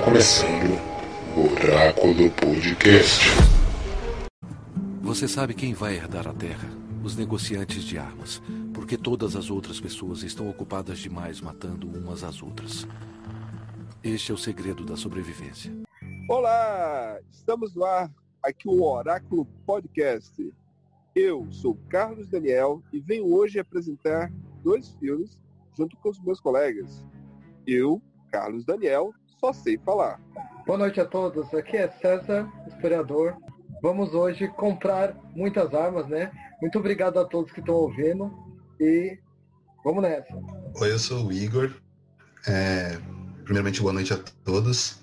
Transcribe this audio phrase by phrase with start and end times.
[0.00, 0.80] Está começando
[1.36, 3.22] o Oráculo Podcast.
[5.02, 6.70] Você sabe quem vai herdar a Terra?
[7.04, 8.40] Os negociantes de armas.
[8.72, 12.86] Porque todas as outras pessoas estão ocupadas demais matando umas às outras.
[14.02, 15.70] Este é o segredo da sobrevivência.
[16.30, 17.20] Olá!
[17.30, 18.10] Estamos no ar
[18.42, 20.50] aqui o Oráculo Podcast.
[21.14, 24.32] Eu sou Carlos Daniel e venho hoje apresentar
[24.64, 25.38] dois filmes
[25.76, 27.04] junto com os meus colegas.
[27.66, 28.00] Eu,
[28.32, 30.20] Carlos Daniel, só sei falar.
[30.66, 33.34] Boa noite a todos, aqui é César, historiador.
[33.82, 36.30] Vamos hoje comprar muitas armas, né?
[36.60, 38.30] Muito obrigado a todos que estão ouvindo
[38.78, 39.18] e
[39.82, 40.36] vamos nessa.
[40.74, 41.72] Oi, eu sou o Igor.
[42.46, 42.98] É,
[43.42, 45.00] primeiramente, boa noite a todos.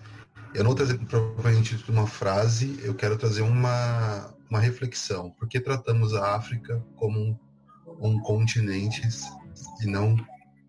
[0.54, 5.32] Eu não vou trazer provavelmente uma frase, eu quero trazer uma, uma reflexão.
[5.32, 7.38] Por que tratamos a África como um,
[8.00, 9.02] um continente
[9.82, 10.16] e não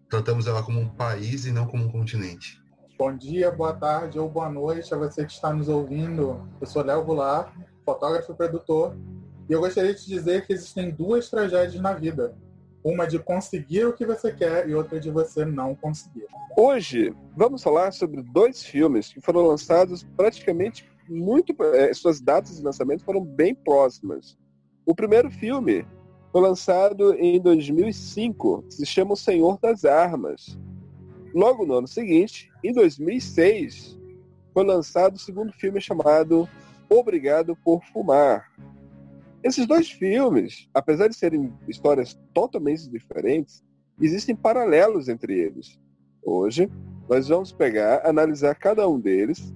[0.09, 2.58] tratamos ela como um país e não como um continente?
[2.99, 6.45] Bom dia, boa tarde ou boa noite a você que está nos ouvindo.
[6.61, 7.55] Eu sou Léo Goulart,
[7.85, 8.97] fotógrafo e produtor,
[9.49, 12.37] e eu gostaria de dizer que existem duas tragédias na vida.
[12.83, 16.27] Uma de conseguir o que você quer e outra de você não conseguir.
[16.57, 21.55] Hoje vamos falar sobre dois filmes que foram lançados praticamente muito.
[21.75, 24.37] Eh, suas datas de lançamento foram bem próximas.
[24.85, 25.87] O primeiro filme
[26.33, 30.59] foi lançado em 2005, se chama O Senhor das Armas.
[31.39, 33.97] Logo no ano seguinte, em 2006,
[34.53, 36.49] foi lançado o segundo filme chamado
[36.91, 38.51] Obrigado por Fumar.
[39.45, 43.63] Esses dois filmes, apesar de serem histórias totalmente diferentes,
[44.01, 45.79] existem paralelos entre eles.
[46.25, 46.69] Hoje,
[47.09, 49.55] nós vamos pegar, analisar cada um deles,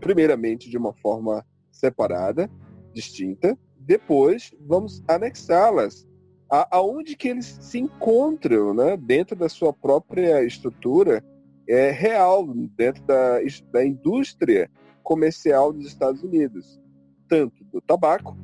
[0.00, 2.50] primeiramente de uma forma separada,
[2.92, 6.08] distinta, depois vamos anexá-las
[6.50, 11.24] aonde que eles se encontram né, dentro da sua própria estrutura
[11.68, 12.44] é, real,
[12.76, 13.38] dentro da,
[13.70, 14.68] da indústria
[15.02, 16.80] comercial dos Estados Unidos,
[17.28, 18.36] tanto do tabaco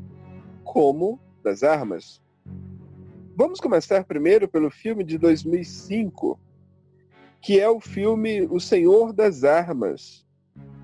[0.63, 2.23] como das armas.
[3.37, 6.39] Vamos começar primeiro pelo filme de 2005,
[7.43, 10.25] que é o filme O Senhor das Armas,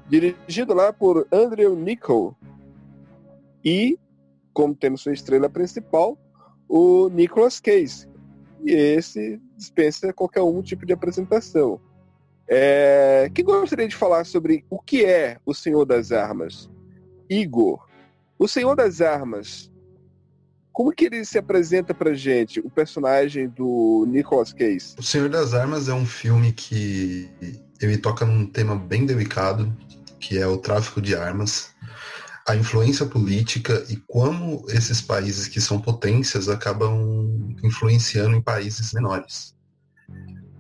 [0.09, 2.37] dirigido lá por Andrew Niccol
[3.65, 3.99] e,
[4.53, 6.19] como temos sua estrela principal,
[6.73, 8.09] o Nicolas Cage.
[8.65, 11.79] E esse dispensa qualquer um tipo de apresentação.
[12.49, 13.31] É...
[13.35, 16.71] Que gostaria de falar sobre o que é o Senhor das Armas?
[17.29, 17.87] Igor,
[18.39, 19.71] o Senhor das Armas,
[20.73, 24.95] como que ele se apresenta pra gente, o personagem do Nicolas Cage?
[24.99, 27.29] O Senhor das Armas é um filme que
[27.83, 29.71] ele toca num tema bem delicado,
[30.19, 31.72] que é o tráfico de armas
[32.47, 39.55] a influência política e como esses países que são potências acabam influenciando em países menores.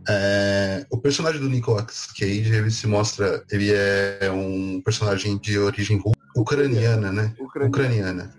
[0.08, 6.02] É, o personagem do Nicolas Cage ele se mostra ele é um personagem de origem
[6.36, 8.34] ucraniana né ucraniana, ucraniana.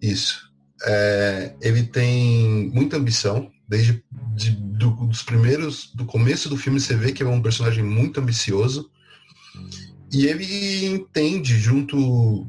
[0.00, 0.48] isso
[0.86, 4.04] é, ele tem muita ambição desde
[4.36, 7.82] de, do, dos primeiros do começo do filme você vê que ele é um personagem
[7.82, 8.88] muito ambicioso
[10.12, 12.46] e ele entende junto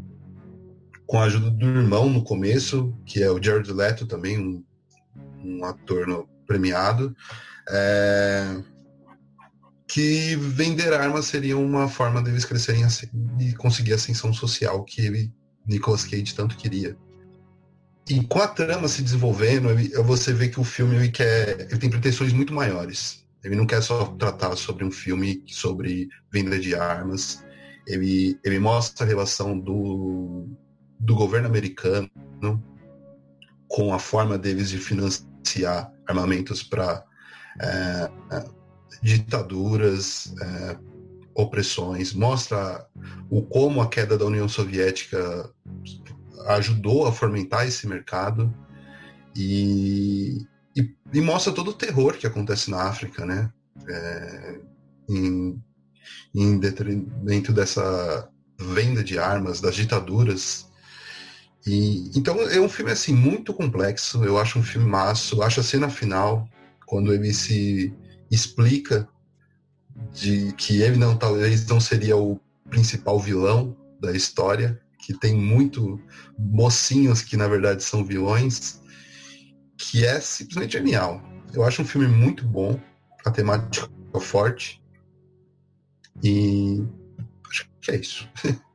[1.10, 4.64] com a ajuda do irmão no começo, que é o Jared Leto também, um,
[5.44, 7.16] um ator premiado,
[7.68, 8.62] é,
[9.88, 12.86] que vender armas seria uma forma deles crescerem
[13.40, 15.34] e conseguir a ascensão social que ele,
[15.66, 16.96] Nicolas Cage tanto queria.
[18.08, 21.80] E com a trama se desenvolvendo, ele, você vê que o filme ele quer, ele
[21.80, 23.26] tem pretensões muito maiores.
[23.44, 27.44] Ele não quer só tratar sobre um filme sobre venda de armas.
[27.88, 30.48] Ele, ele mostra a relação do,
[31.00, 32.10] do governo americano
[33.68, 37.06] com a forma deles de financiar armamentos para
[37.62, 38.46] é, é,
[39.02, 40.78] ditaduras, é,
[41.36, 42.86] opressões, mostra
[43.30, 45.50] o como a queda da União Soviética
[46.48, 48.54] ajudou a fomentar esse mercado
[49.36, 50.46] e,
[50.76, 53.52] e, e mostra todo o terror que acontece na África, né?
[53.88, 54.60] É,
[55.10, 55.62] em,
[56.36, 58.30] em detrimento dessa
[58.60, 60.69] venda de armas, das ditaduras
[61.66, 64.24] e, então é um filme assim muito complexo.
[64.24, 65.36] Eu acho um filme massa.
[65.36, 66.48] Eu acho a cena final
[66.86, 67.94] quando ele se
[68.32, 69.08] explica
[70.14, 72.40] de que ele não talvez não seria o
[72.70, 76.00] principal vilão da história, que tem muito
[76.38, 78.82] mocinhos que na verdade são vilões,
[79.78, 81.22] que é simplesmente genial.
[81.54, 82.80] Eu acho um filme muito bom,
[83.26, 83.90] a temática
[84.22, 84.82] forte
[86.24, 86.84] e
[87.50, 88.30] acho que é isso.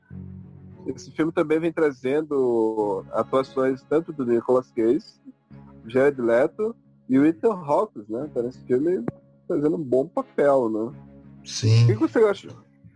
[0.86, 5.04] Esse filme também vem trazendo atuações tanto do Nicolas Cage,
[5.86, 6.74] Jared Leto
[7.08, 8.28] e o Ethan Hawke, né?
[8.32, 9.04] Tá nesse filme
[9.48, 10.92] fazendo um bom papel, né?
[11.44, 11.84] Sim.
[11.84, 12.48] O que você acha?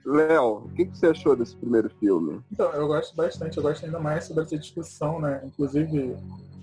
[0.05, 2.40] Léo, o que, que, você achou desse primeiro filme?
[2.50, 5.43] Então, eu gosto bastante, eu gosto ainda mais sobre essa discussão, né?
[5.44, 6.17] Inclusive,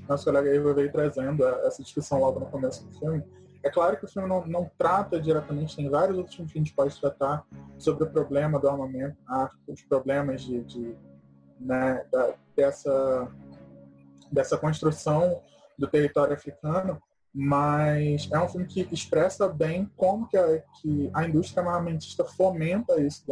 [0.10, 3.24] nosso colega Ivo veio trazendo essa discussão logo no começo do filme.
[3.64, 6.62] É claro que o filme não, não trata diretamente, tem vários outros filmes que a
[6.64, 7.44] gente pode tratar
[7.78, 9.18] sobre o problema do armamento,
[9.68, 10.96] os problemas de, de
[11.60, 13.32] né, da, dessa,
[14.32, 15.42] dessa construção
[15.78, 17.02] do território africano,
[17.34, 23.00] mas é um filme que expressa bem como que a, que a indústria armamentista fomenta
[23.02, 23.24] isso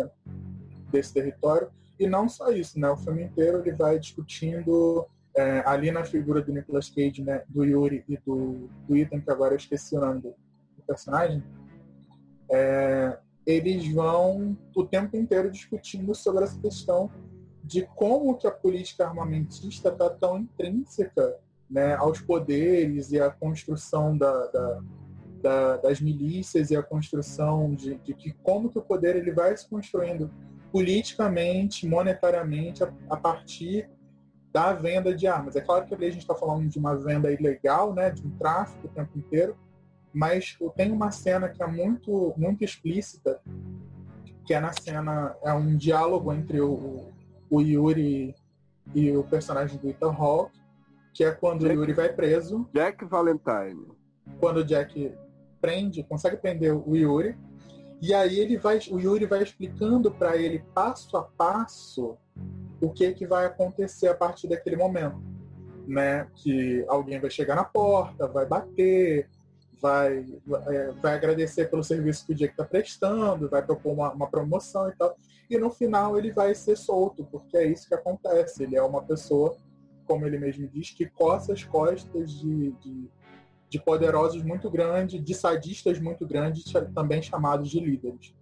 [0.92, 1.72] desse território.
[1.98, 2.90] E não só isso, né?
[2.90, 7.64] O filme inteiro ele vai discutindo é, ali na figura do Nicolas Cage, né, do
[7.64, 11.44] Yuri e do, do Ethan, que agora eu esqueci o nome do, do personagem,
[12.52, 17.10] é, eles vão o tempo inteiro discutindo sobre essa questão
[17.63, 21.38] de como que a política armamentista está tão intrínseca
[21.69, 24.81] né, aos poderes e à construção da, da,
[25.42, 29.56] da, das milícias e a construção de, de, que como que o poder ele vai
[29.56, 30.30] se construindo
[30.71, 33.89] politicamente, monetariamente, a, a partir
[34.51, 35.56] da venda de armas.
[35.56, 38.30] É claro que ali a gente está falando de uma venda ilegal, né, de um
[38.31, 39.57] tráfico o tempo inteiro,
[40.13, 43.42] mas tem uma cena que é muito, muito explícita,
[44.45, 47.12] que é na cena, é um diálogo entre o,
[47.53, 48.35] o Yuri
[48.95, 50.59] e o personagem do Ethan Hawke,
[51.13, 52.67] que é quando Jack, o Yuri vai preso.
[52.73, 53.88] Jack Valentine.
[54.39, 55.13] Quando o Jack
[55.61, 57.38] prende, consegue prender o Yuri,
[58.01, 62.17] e aí ele vai, o Yuri vai explicando para ele passo a passo
[62.81, 65.21] o que que vai acontecer a partir daquele momento,
[65.88, 66.27] né?
[66.35, 69.29] Que alguém vai chegar na porta, vai bater,
[69.81, 70.25] vai,
[70.68, 74.90] é, vai agradecer pelo serviço que o Jack está prestando, vai propor uma, uma, promoção
[74.90, 75.16] e tal.
[75.50, 78.64] E no final ele vai ser solto, porque é isso que acontece.
[78.64, 79.56] Ele é uma pessoa
[80.06, 83.10] como ele mesmo diz, que coça as costas de, de,
[83.70, 88.34] de poderosos muito grandes, de sadistas muito grandes, também chamados de líderes.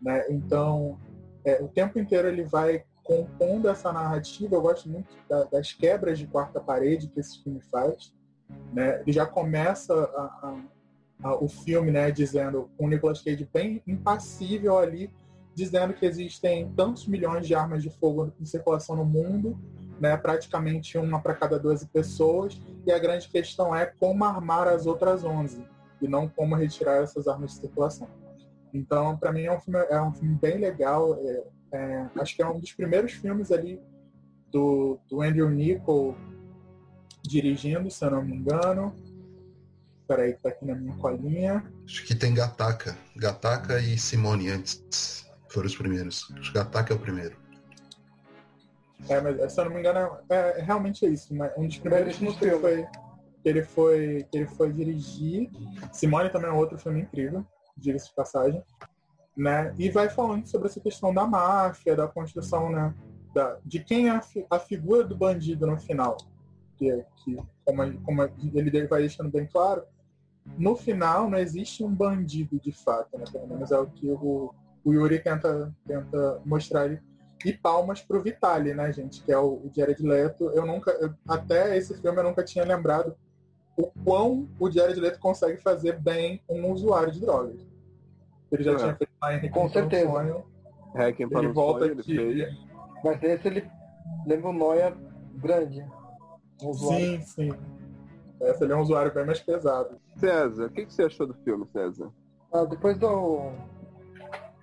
[0.00, 0.26] Né?
[0.30, 0.98] Então,
[1.44, 4.54] é, o tempo inteiro ele vai compondo essa narrativa.
[4.54, 8.12] Eu gosto muito da, das quebras de quarta parede que esse filme faz.
[8.72, 9.00] Né?
[9.02, 10.60] Ele já começa a, a,
[11.22, 15.10] a, o filme né, dizendo, com o Nicolas Cage bem impassível ali,
[15.54, 19.58] dizendo que existem tantos milhões de armas de fogo em circulação no mundo
[20.00, 24.86] né, praticamente uma para cada 12 pessoas, e a grande questão é como armar as
[24.86, 25.64] outras 11,
[26.00, 28.08] e não como retirar essas armas de circulação.
[28.72, 32.42] Então, para mim, é um, filme, é um filme bem legal, é, é, acho que
[32.42, 33.80] é um dos primeiros filmes ali
[34.52, 36.14] do, do Andrew Nichol
[37.28, 38.94] dirigindo, se eu não me engano.
[40.06, 41.64] Peraí, que tá aqui na minha colinha.
[41.84, 42.96] Acho que tem Gataca.
[43.16, 46.32] Gataca e Simone antes foram os primeiros.
[46.38, 47.36] Acho que Gataca é o primeiro.
[49.08, 51.34] É, mas se eu não me engano, é, é realmente é isso.
[51.56, 52.86] Um dos primeiros filmes que ele foi,
[53.42, 55.50] que ele foi, que ele foi dirigir.
[55.92, 57.44] Simone também é outro filme incrível,
[57.76, 58.62] diga-se de passagem.
[59.36, 59.74] Né?
[59.78, 62.94] E vai falando sobre essa questão da máfia, da construção, né?
[63.34, 66.16] Da, de quem é a, a figura do bandido no final.
[66.76, 68.22] Que, que como, como
[68.54, 69.82] ele vai deixando bem claro,
[70.58, 73.24] no final não existe um bandido de fato, né?
[73.30, 74.54] Pelo menos é o que o,
[74.84, 77.00] o Yuri tenta, tenta mostrar ali
[77.44, 79.22] e palmas pro Vitali, né, gente?
[79.22, 80.50] Que é o, o Jared Leto.
[80.50, 83.16] Eu nunca, eu, até esse filme eu nunca tinha lembrado
[83.76, 87.66] o quão o Jared Leto consegue fazer bem um usuário de drogas.
[88.50, 88.76] Ele já é.
[88.76, 90.10] tinha feito lá em Com certeza.
[90.10, 90.44] Sonho.
[90.94, 92.16] Hacking para ele volta sonho, aqui.
[92.16, 92.58] Ele
[93.04, 93.70] Mas esse ele
[94.26, 94.96] lembra um Noia
[95.34, 95.84] grande.
[96.62, 97.52] Um sim, sim.
[98.40, 99.98] Esse ele é um usuário bem mais pesado.
[100.18, 102.10] César, o que, que você achou do filme, César?
[102.52, 103.08] Ah, depois da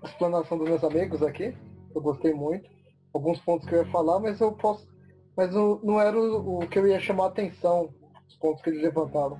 [0.04, 1.56] explanação dos meus amigos aqui,
[1.94, 2.70] eu gostei muito.
[3.14, 4.88] Alguns pontos que eu ia falar, mas eu posso.
[5.36, 7.90] Mas não, não era o, o, que eu ia chamar a atenção,
[8.28, 9.40] os pontos que eles levantaram.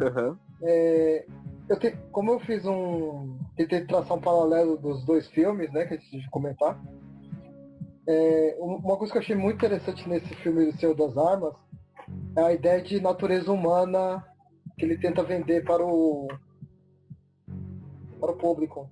[0.00, 0.36] Uhum.
[0.62, 1.26] É,
[1.68, 3.38] eu te, como eu fiz um.
[3.56, 6.80] Tentei traçar um paralelo dos dois filmes, né, que a gente comentar.
[8.08, 11.54] É, uma coisa que eu achei muito interessante nesse filme do Senhor das Armas
[12.36, 14.24] é a ideia de natureza humana
[14.78, 16.26] que ele tenta vender para o
[18.18, 18.88] para o público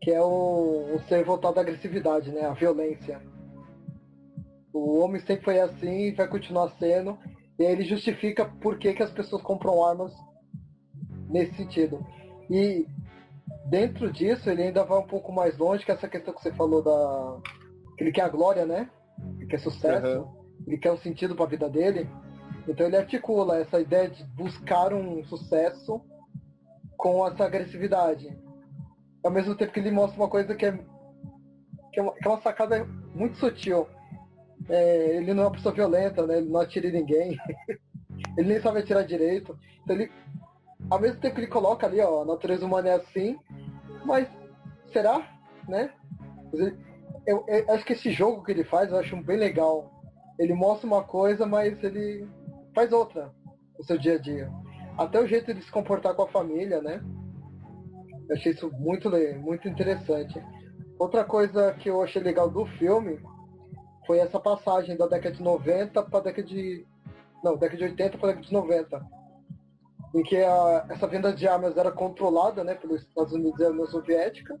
[0.00, 2.46] que é o, o ser voltado à agressividade, né?
[2.46, 3.20] A violência.
[4.72, 7.18] O homem sempre foi assim e vai continuar sendo.
[7.58, 10.12] E aí ele justifica por que, que as pessoas compram armas
[11.28, 12.04] nesse sentido.
[12.48, 12.86] E
[13.66, 16.82] dentro disso ele ainda vai um pouco mais longe que essa questão que você falou
[16.82, 17.59] da.
[18.00, 18.90] Ele quer a glória, né?
[19.36, 20.64] Ele quer sucesso, uhum.
[20.66, 22.08] ele quer um sentido para a vida dele.
[22.66, 26.00] Então ele articula essa ideia de buscar um sucesso
[26.96, 28.36] com essa agressividade
[29.22, 30.72] ao mesmo tempo que ele mostra uma coisa que é,
[31.92, 33.86] que é, uma, que é uma sacada muito sutil.
[34.68, 36.38] É, ele não é uma pessoa violenta, né?
[36.38, 37.38] Ele não atira em ninguém.
[38.36, 39.58] ele nem sabe atirar direito.
[39.82, 40.10] Então ele,
[40.88, 43.38] ao mesmo tempo que ele coloca ali, ó, a natureza humana é assim,
[44.04, 44.28] mas
[44.92, 45.28] será,
[45.68, 45.92] né?
[47.30, 50.02] Eu, eu, acho que esse jogo que ele faz, eu acho bem legal.
[50.36, 52.28] Ele mostra uma coisa, mas ele
[52.74, 53.32] faz outra
[53.78, 54.50] no seu dia a dia.
[54.98, 57.00] Até o jeito de se comportar com a família, né?
[58.28, 59.08] Eu achei isso muito,
[59.38, 60.42] muito interessante.
[60.98, 63.20] Outra coisa que eu achei legal do filme
[64.06, 66.84] foi essa passagem da década de 90 para década de.
[67.44, 69.06] Não, década de 80 para década de 90.
[70.16, 73.70] Em que a, essa venda de armas era controlada né, pelos Estados Unidos e a
[73.70, 74.58] União Soviética.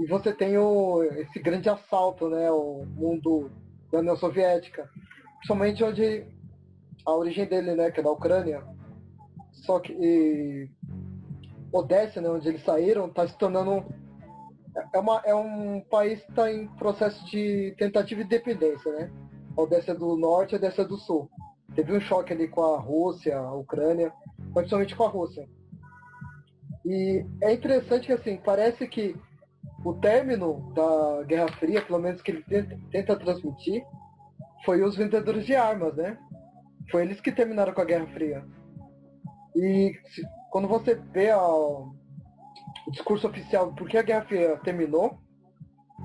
[0.00, 3.50] E você tem o, esse grande assalto, né, o mundo
[3.90, 4.88] da União Soviética.
[5.38, 6.26] Principalmente onde
[7.04, 8.64] a origem dele, né, que é da Ucrânia.
[9.52, 10.68] Só que e,
[11.72, 13.84] Odessa, né, onde eles saíram, está se tornando
[14.94, 19.12] é, uma, é um país que está em processo de tentativa de independência, né?
[19.56, 21.30] A Odessa do Norte e a Odessa do Sul.
[21.74, 24.12] Teve um choque ali com a Rússia, a Ucrânia,
[24.52, 25.46] principalmente com a Rússia.
[26.84, 29.14] E é interessante que, assim, parece que
[29.84, 33.84] o término da Guerra Fria, pelo menos que ele tenta, tenta transmitir,
[34.64, 36.16] foi os vendedores de armas, né?
[36.90, 38.44] Foi eles que terminaram com a Guerra Fria.
[39.56, 41.94] E se, quando você vê a, o
[42.90, 45.18] discurso oficial do porquê a Guerra Fria terminou,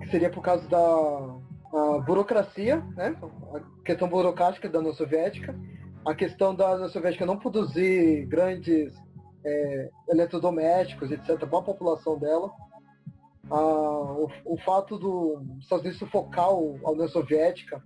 [0.02, 1.38] que seria por causa da
[2.06, 3.16] burocracia, né?
[3.54, 5.56] a questão burocrática da União Soviética,
[6.06, 8.94] a questão da União Soviética não produzir grandes
[9.46, 12.52] é, eletrodomésticos, etc., para a população dela,
[13.50, 17.82] o, o, fato do Estados Unidos sufocar a União Soviética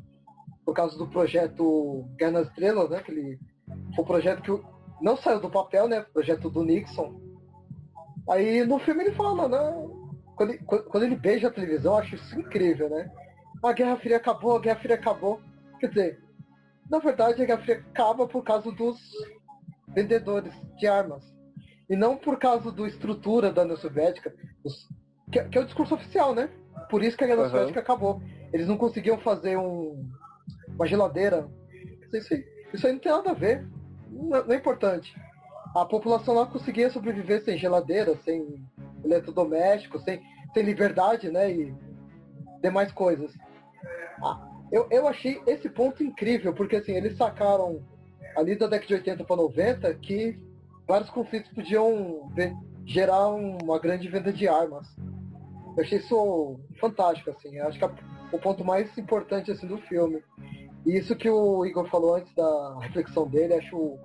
[0.65, 3.01] por causa do projeto Guerra nas Estrelas, né?
[3.01, 3.39] Que ele,
[3.95, 6.01] foi um projeto que não saiu do papel, né?
[6.01, 7.19] Projeto do Nixon,
[8.29, 9.89] Aí no filme ele fala, né?
[10.35, 13.11] Quando ele, quando ele beija a televisão, eu acho isso incrível, né?
[13.63, 15.41] A Guerra Fria acabou, a Guerra Fria acabou.
[15.79, 16.23] Quer dizer,
[16.89, 18.99] na verdade a Guerra Fria acaba por causa dos
[19.89, 21.23] vendedores de armas.
[21.89, 24.33] E não por causa da estrutura da União Soviética,
[25.31, 26.49] que, que, é o discurso oficial, né?
[26.89, 27.49] Por isso que a Guerra uhum.
[27.49, 28.21] Soviética acabou.
[28.51, 30.09] Eles não conseguiam fazer um,
[30.67, 31.47] uma geladeira.
[32.13, 32.33] Isso,
[32.73, 33.65] isso aí não tem nada a ver.
[34.09, 35.13] Não, não é importante
[35.75, 38.61] a população lá conseguia sobreviver sem geladeira, sem
[39.03, 40.21] eletrodoméstico, sem,
[40.53, 41.51] sem liberdade, né?
[41.51, 41.73] E
[42.61, 43.31] demais coisas.
[44.21, 47.81] Ah, eu, eu achei esse ponto incrível, porque assim, eles sacaram
[48.35, 50.39] ali da década de 80 para 90 que
[50.87, 52.29] vários conflitos podiam
[52.85, 54.87] gerar uma grande venda de armas.
[55.77, 57.57] Eu achei isso fantástico, assim.
[57.57, 57.91] Eu acho que é
[58.31, 60.23] o ponto mais importante assim, do filme.
[60.85, 63.97] E isso que o Igor falou antes da reflexão dele, acho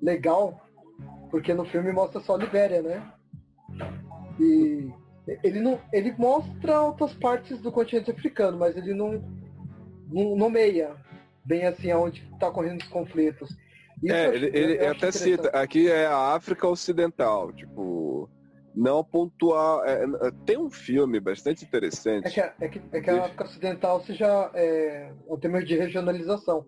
[0.00, 0.60] legal,
[1.30, 3.12] porque no filme mostra só a Libéria, né?
[4.40, 4.90] E
[5.44, 5.80] ele não.
[5.92, 9.22] Ele mostra outras partes do continente africano, mas ele não,
[10.10, 10.96] não nomeia
[11.44, 13.50] bem assim aonde está correndo os conflitos.
[14.02, 18.28] Isso é, ele, ele até cita, aqui é a África Ocidental, tipo,
[18.74, 19.84] não pontual.
[19.84, 22.26] É, é, tem um filme bastante interessante.
[22.26, 26.66] É que, é que, é que a África Ocidental seja é, um tema de regionalização.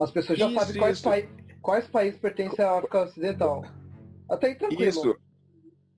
[0.00, 1.28] As pessoas já isso, sabem quais,
[1.60, 3.64] quais países pertencem à África Ocidental.
[4.30, 4.88] Até aí tranquilo.
[4.88, 5.16] Isso.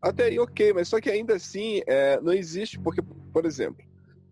[0.03, 3.03] Até aí ok, mas só que ainda assim é, não existe, porque,
[3.33, 3.85] por exemplo,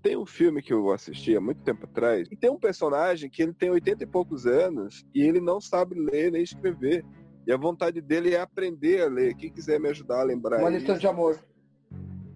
[0.02, 3.42] tem um filme que eu assisti há muito tempo atrás, e tem um personagem que
[3.42, 7.04] ele tem 80 e poucos anos e ele não sabe ler nem escrever.
[7.48, 9.34] E a vontade dele é aprender a ler.
[9.34, 10.60] Quem quiser me ajudar a lembrar.
[10.60, 11.42] Uma lição de amor.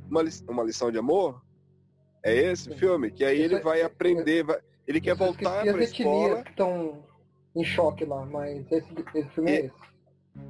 [0.09, 1.43] Uma, li uma lição de amor?
[2.25, 2.79] É esse Sim.
[2.79, 3.11] filme?
[3.11, 6.43] Que aí Isso ele é, vai aprender, vai, ele quer voltar para a escola.
[6.43, 7.05] que estão
[7.55, 9.75] em choque lá, mas esse, esse filme é e, é esse.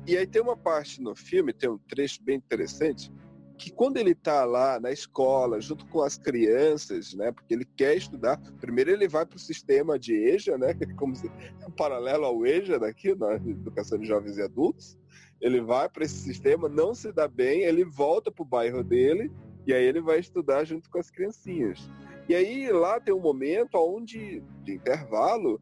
[0.06, 3.10] E aí tem uma parte no filme, tem um trecho bem interessante,
[3.58, 7.96] que quando ele está lá na escola, junto com as crianças, né, porque ele quer
[7.96, 11.30] estudar, primeiro ele vai para o sistema de EJA, né, como se,
[11.66, 14.98] um paralelo ao EJA daqui, na Educação de Jovens e Adultos,
[15.40, 19.30] ele vai para esse sistema, não se dá bem, ele volta para o bairro dele,
[19.66, 21.90] e aí ele vai estudar junto com as criancinhas.
[22.28, 25.60] E aí lá tem um momento onde, de intervalo,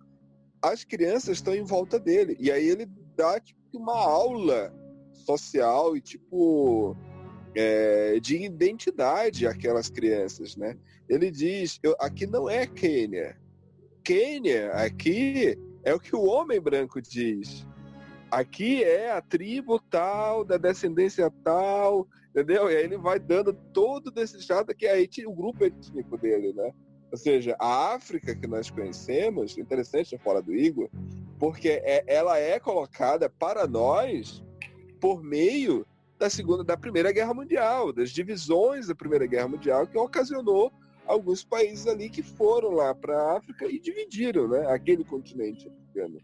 [0.62, 4.72] as crianças estão em volta dele, e aí ele dá tipo, uma aula
[5.12, 6.96] social e tipo
[7.54, 10.76] é, de identidade aquelas crianças, né?
[11.08, 13.36] Ele diz, eu, aqui não é Quênia.
[14.04, 17.66] Quênia, aqui é o que o homem branco diz.
[18.30, 22.70] Aqui é a tribo tal, da descendência tal, entendeu?
[22.70, 26.72] E aí ele vai dando todo desse chato que aí o grupo étnico dele, né?
[27.10, 30.88] Ou seja, a África que nós conhecemos, interessante fora do Igor,
[31.40, 34.44] porque é, ela é colocada para nós
[35.00, 35.84] por meio
[36.20, 40.70] da segunda, da Primeira Guerra Mundial, das divisões da Primeira Guerra Mundial que ocasionou
[41.06, 46.20] alguns países ali que foram lá para a África e dividiram, né, aquele continente africano.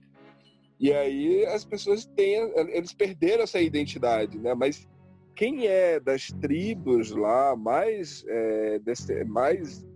[0.78, 2.34] E aí as pessoas têm,
[2.68, 4.54] eles perderam essa identidade, né?
[4.54, 4.86] Mas
[5.34, 9.86] quem é das tribos lá mais, é, desse, mais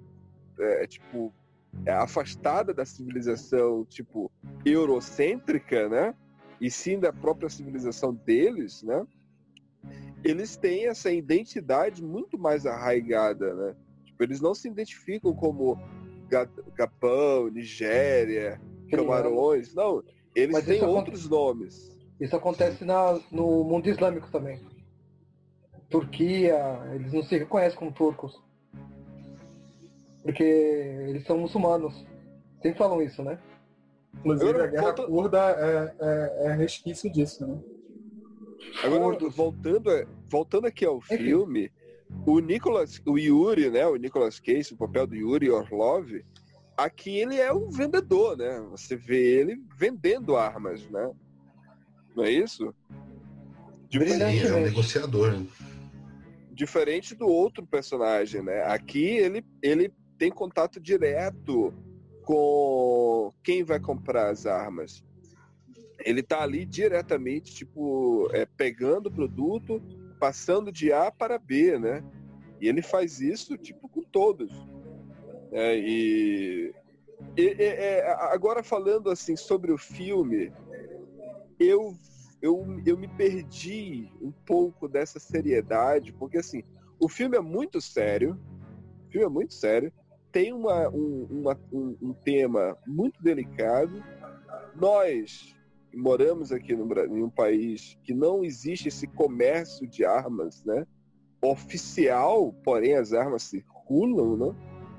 [0.58, 1.30] é, tipo,
[1.84, 4.32] é, afastada da civilização, tipo,
[4.64, 6.14] eurocêntrica, né?
[6.58, 9.06] E sim da própria civilização deles, né?
[10.22, 13.76] Eles têm essa identidade muito mais arraigada, né?
[14.04, 15.78] Tipo, eles não se identificam como
[16.74, 18.60] Gapão, Nigéria,
[18.90, 20.02] Camarões, não.
[20.34, 21.90] Eles Mas têm outros nomes.
[22.20, 24.60] Isso acontece na, no mundo islâmico também.
[25.88, 28.40] Turquia, eles não se reconhecem como turcos.
[30.22, 32.06] Porque eles são muçulmanos.
[32.62, 33.38] Sempre falam isso, né?
[34.18, 35.06] Inclusive a guerra volta...
[35.06, 37.58] curda é, é, é, resquício disso, né?
[38.82, 39.90] Agora, voltando,
[40.28, 41.16] voltando aqui ao Enfim.
[41.16, 41.72] filme,
[42.26, 43.86] o Nicolas, o Yuri, né?
[43.86, 46.10] O Nicolas Cage, o papel do Yuri Orlov,
[46.76, 48.60] aqui ele é um vendedor, né?
[48.70, 51.10] Você vê ele vendendo armas, né?
[52.16, 52.74] Não é isso?
[53.88, 55.32] Diferente, é um negociador.
[55.32, 55.46] Né?
[56.52, 58.62] Diferente do outro personagem, né?
[58.64, 61.74] Aqui ele, ele tem contato direto
[62.22, 65.02] com quem vai comprar as armas.
[66.04, 69.82] Ele tá ali diretamente, tipo, é, pegando o produto,
[70.18, 72.04] passando de A para B, né?
[72.60, 74.52] E ele faz isso, tipo, com todos.
[75.52, 76.72] É, e,
[77.36, 80.52] e é, agora falando assim sobre o filme,
[81.58, 81.94] eu,
[82.40, 86.62] eu, eu me perdi um pouco dessa seriedade, porque assim,
[86.98, 88.38] o filme é muito sério,
[89.08, 89.92] o filme é muito sério,
[90.30, 94.02] tem uma, um, uma, um, um tema muito delicado.
[94.76, 95.56] Nós
[95.94, 100.86] moramos aqui no Brasil, em um país que não existe esse comércio de armas, né?
[101.42, 104.54] Oficial, porém as armas circulam, né?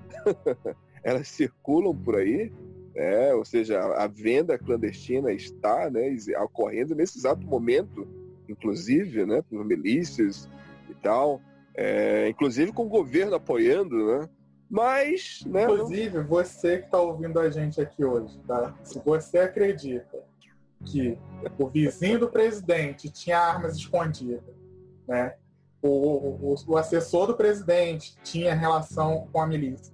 [1.04, 2.52] Elas circulam por aí,
[2.96, 3.34] né?
[3.34, 8.08] ou seja, a venda clandestina está né, ocorrendo nesse exato momento,
[8.48, 10.48] inclusive, né, por milícias
[10.90, 11.42] e tal,
[11.74, 14.30] é, inclusive com o governo apoiando, né?
[14.70, 15.64] Mas, né?
[15.64, 18.74] Inclusive, você que está ouvindo a gente aqui hoje, tá?
[18.84, 20.31] Se você acredita
[20.86, 21.18] que
[21.58, 24.56] o vizinho do presidente tinha armas escondidas,
[25.08, 25.36] né?
[25.82, 29.94] O, o, o, assessor do presidente tinha relação com a milícia.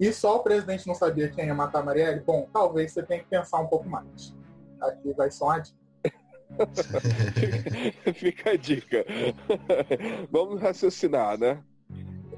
[0.00, 2.20] E só o presidente não sabia quem ia matar a Marielle?
[2.20, 4.34] Bom, talvez você tenha que pensar um pouco mais.
[4.80, 5.78] Aqui vai só uma dica.
[8.14, 9.04] Fica a dica.
[10.30, 11.62] Vamos raciocinar, né?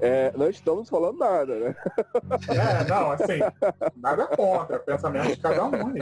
[0.03, 1.75] É, não estamos falando nada, né?
[2.49, 3.39] É, não, assim,
[3.95, 5.93] nada contra, pensamento de cada um.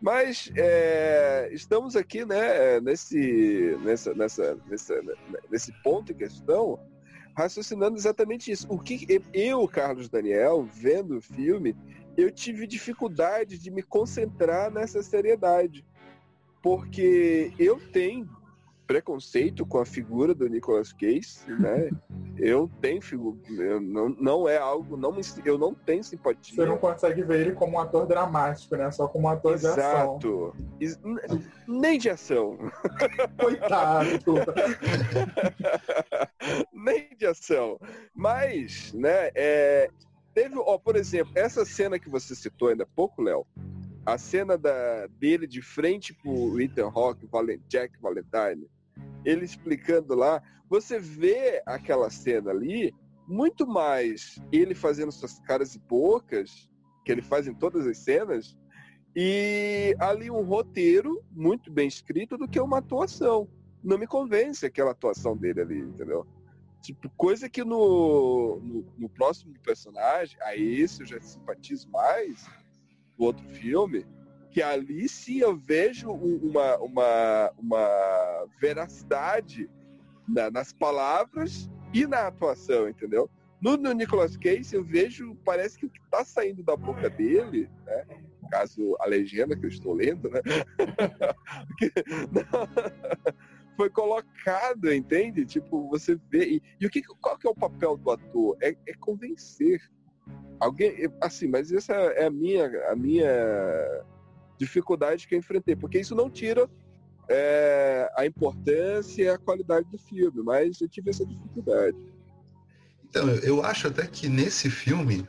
[0.00, 5.00] Mas é, estamos aqui, né, nesse, nessa, nessa, nessa,
[5.48, 6.80] nesse ponto em questão,
[7.36, 8.66] raciocinando exatamente isso.
[8.68, 11.76] O que eu, Carlos Daniel, vendo o filme,
[12.16, 15.86] eu tive dificuldade de me concentrar nessa seriedade.
[16.60, 18.28] Porque eu tenho
[18.90, 21.90] preconceito com a figura do Nicolas Cage, né?
[22.36, 23.38] eu tenho figura,
[23.78, 26.56] não, não é algo, não me, eu não tenho simpatia.
[26.56, 28.90] Você não consegue ver ele como um ator dramático, né?
[28.90, 30.56] Só como um ator Exato.
[30.76, 31.40] de ação.
[31.68, 32.58] Nem de ação.
[33.38, 34.08] Coitado.
[36.74, 37.78] Nem de ação.
[38.12, 39.88] Mas, né, é,
[40.34, 43.46] teve, ó, por exemplo, essa cena que você citou ainda há pouco, Léo,
[44.04, 47.28] a cena da, dele de frente pro Ethan Hawke,
[47.68, 48.68] Jack Valentine,
[49.24, 52.94] ele explicando lá, você vê aquela cena ali
[53.26, 56.68] muito mais ele fazendo suas caras e bocas,
[57.04, 58.56] que ele faz em todas as cenas,
[59.14, 63.48] e ali um roteiro muito bem escrito do que uma atuação.
[63.82, 66.26] Não me convence aquela atuação dele ali, entendeu?
[66.82, 72.46] Tipo, coisa que no, no, no próximo personagem, a esse eu já simpatizo mais,
[73.18, 74.06] do outro filme,
[74.50, 79.70] que ali sim eu vejo uma, uma, uma veracidade
[80.28, 83.30] na, nas palavras e na atuação, entendeu?
[83.60, 87.68] No, no Nicolas Cage eu vejo, parece que o que está saindo da boca dele,
[87.84, 88.06] né?
[88.50, 90.40] Caso a legenda que eu estou lendo, né?
[93.80, 95.46] foi colocado, entende?
[95.46, 96.44] Tipo, você vê.
[96.44, 98.58] E, e, o que, qual que é o papel do ator?
[98.60, 99.80] É, é convencer.
[100.60, 104.04] Alguém, assim, mas essa é a minha, a minha
[104.60, 106.68] dificuldade que eu enfrentei, porque isso não tira
[107.30, 111.96] é, a importância e a qualidade do filme, mas eu tive essa dificuldade.
[113.08, 115.26] Então, eu acho até que nesse filme,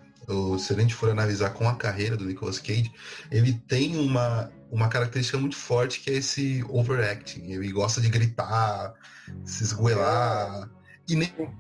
[0.60, 2.92] se a gente for analisar com a carreira do Nicolas Cage,
[3.32, 7.52] ele tem uma, uma característica muito forte que é esse overacting.
[7.52, 8.94] Ele gosta de gritar,
[9.46, 10.70] se esgoelar.
[11.12, 11.16] E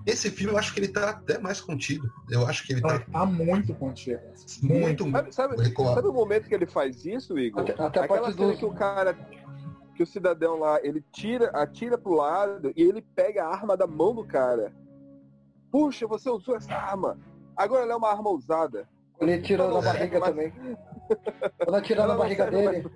[0.06, 2.10] nesse filme eu acho que ele tá até mais contido.
[2.30, 3.00] Eu acho que ele tá.
[3.00, 4.22] Tá muito contido.
[4.64, 5.12] Muito.
[5.12, 7.64] Sabe, sabe, sabe, o momento que ele faz isso, Igor?
[7.64, 8.58] Até, até Aquela cena do...
[8.58, 9.14] que o cara.
[9.94, 13.86] que o cidadão lá, ele tira, atira pro lado e ele pega a arma da
[13.86, 14.74] mão do cara.
[15.70, 17.20] Puxa, você usou essa arma.
[17.58, 18.88] Agora ela é uma arma usada.
[19.20, 20.54] Ele tirou na barriga também.
[21.58, 22.90] Quando atirou na barriga dele.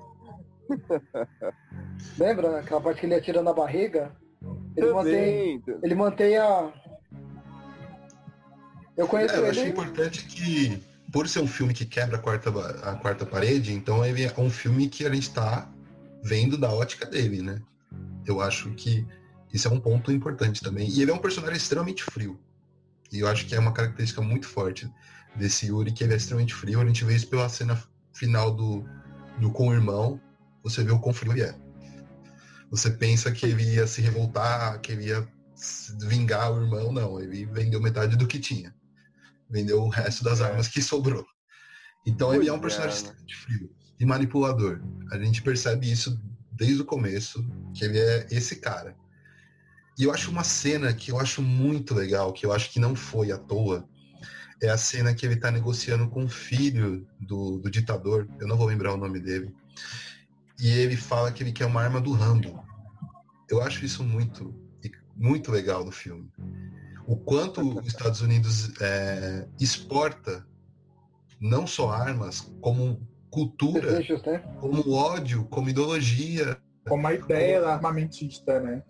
[2.17, 4.15] Lembra aquela parte que ele atira na barriga?
[4.75, 6.73] Ele mantém, ele mantém a.
[8.97, 9.71] Eu conheço É, eu achei ele.
[9.71, 12.49] importante que, por ser um filme que quebra a quarta,
[12.89, 15.69] a quarta parede, então ele é um filme que a gente tá
[16.23, 17.61] vendo da ótica dele, né?
[18.25, 19.05] Eu acho que
[19.53, 20.89] isso é um ponto importante também.
[20.89, 22.39] E ele é um personagem extremamente frio.
[23.11, 24.91] E eu acho que é uma característica muito forte
[25.35, 26.81] desse Yuri, que ele é extremamente frio.
[26.81, 27.81] A gente vê isso pela cena
[28.13, 28.83] final do,
[29.39, 30.19] do com o irmão.
[30.63, 31.55] Você vê o quão frio ele é.
[32.75, 35.27] Você pensa que ele ia se revoltar, que ele ia
[36.01, 36.91] vingar o irmão.
[36.91, 38.73] Não, ele vendeu metade do que tinha
[39.49, 40.45] vendeu o resto das É.
[40.45, 41.25] armas que sobrou.
[42.05, 42.97] Então ele é um personagem né?
[42.97, 44.81] extremamente frio e manipulador.
[45.11, 46.19] A gente percebe isso
[46.51, 48.95] desde o começo, que ele é esse cara.
[49.97, 52.95] E eu acho uma cena que eu acho muito legal, que eu acho que não
[52.95, 53.87] foi à toa,
[54.61, 58.57] é a cena que ele tá negociando com o filho do, do ditador, eu não
[58.57, 59.53] vou lembrar o nome dele,
[60.59, 62.64] e ele fala que ele quer uma arma do Rambo.
[63.49, 64.53] Eu acho isso muito,
[65.15, 66.29] muito legal no filme
[67.07, 70.45] o quanto os Estados Unidos é, exporta
[71.39, 74.39] não só armas, como cultura, Desejos, né?
[74.59, 76.57] como ódio, como ideologia.
[76.87, 78.83] Como a ideia da armamentista, né?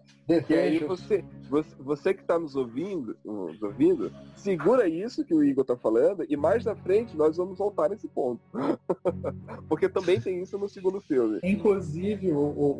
[0.49, 5.43] E aí você, você, você que está nos ouvindo, nos ouvindo, segura isso que o
[5.43, 8.41] Igor está falando e mais na frente nós vamos voltar nesse ponto.
[9.69, 11.39] Porque também tem isso no segundo filme.
[11.43, 12.71] Inclusive, o, o-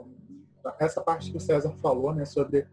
[0.00, 0.06] o-
[0.78, 2.66] essa parte que o César falou, né, sobre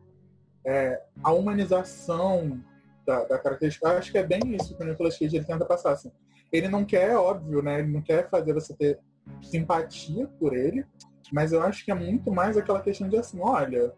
[0.66, 2.60] é, a humanização
[3.06, 5.92] da, da característica, acho que é bem isso que o Nicolas Cage ele tenta passar.
[5.92, 6.12] Assim.
[6.52, 9.00] Ele não quer, óbvio, né, ele não quer fazer você ter
[9.42, 10.86] simpatia por ele,
[11.32, 13.94] mas eu acho que é muito mais aquela questão de assim, olha,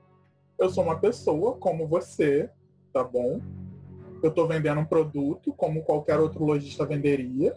[0.58, 2.50] eu sou uma pessoa como você,
[2.94, 3.42] tá bom?
[4.24, 7.54] Eu tô vendendo um produto como qualquer outro lojista venderia.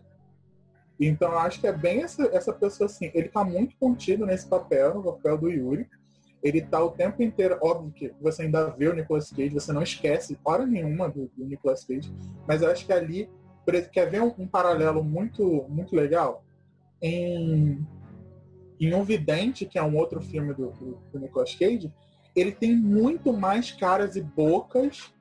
[0.99, 4.95] Então acho que é bem essa, essa pessoa assim, ele tá muito contido nesse papel,
[4.95, 5.89] no papel do Yuri.
[6.43, 9.83] Ele tá o tempo inteiro, óbvio que você ainda vê o Nicolas Cage, você não
[9.83, 12.13] esquece hora nenhuma do, do Nicolas Cage,
[12.47, 13.29] mas eu acho que ali,
[13.93, 16.45] quer ver um, um paralelo muito, muito legal?
[17.03, 17.85] Em,
[18.81, 21.93] em Um Vidente, que é um outro filme do, do, do Nicolas Cage,
[22.35, 25.13] ele tem muito mais caras e bocas,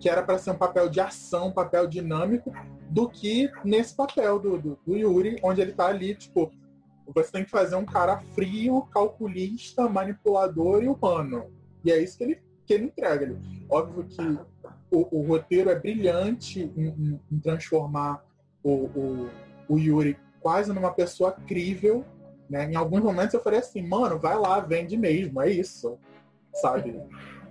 [0.00, 2.52] que era para ser um papel de ação, um papel dinâmico,
[2.88, 6.50] do que nesse papel do, do, do Yuri, onde ele tá ali, tipo,
[7.12, 11.46] você tem que fazer um cara frio, calculista, manipulador e humano.
[11.84, 13.24] E é isso que ele, que ele entrega.
[13.24, 13.38] Ele,
[13.68, 14.22] óbvio que
[14.90, 18.24] o, o roteiro é brilhante em, em- em transformar
[18.62, 19.28] o, o,
[19.68, 22.04] o Yuri quase numa pessoa crível.
[22.48, 22.70] Né?
[22.70, 25.98] Em alguns momentos eu falei assim, mano, vai lá, vende mesmo, é isso.
[26.54, 27.00] Sabe?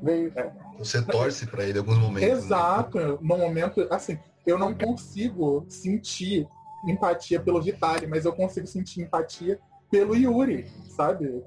[0.02, 0.32] Veio.
[0.80, 2.28] Você torce pra ele em alguns momentos.
[2.30, 2.36] né?
[2.36, 2.98] Exato.
[3.22, 6.48] No momento, assim, eu não consigo sentir
[6.86, 11.44] empatia pelo Vitali, mas eu consigo sentir empatia pelo Yuri, sabe?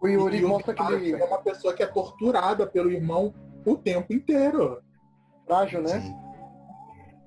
[0.00, 3.34] O Yuri o mostra que Vitali ele é uma pessoa que é torturada pelo irmão
[3.64, 4.82] o tempo inteiro.
[5.46, 6.00] frágil, né?
[6.00, 6.14] Sim.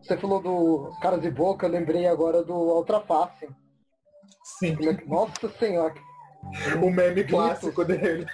[0.01, 3.47] Você falou do Caras de Boca, eu lembrei agora do Ultra Face.
[4.43, 5.93] Sim, é Nossa senhora.
[6.81, 8.25] o meme clássico dele.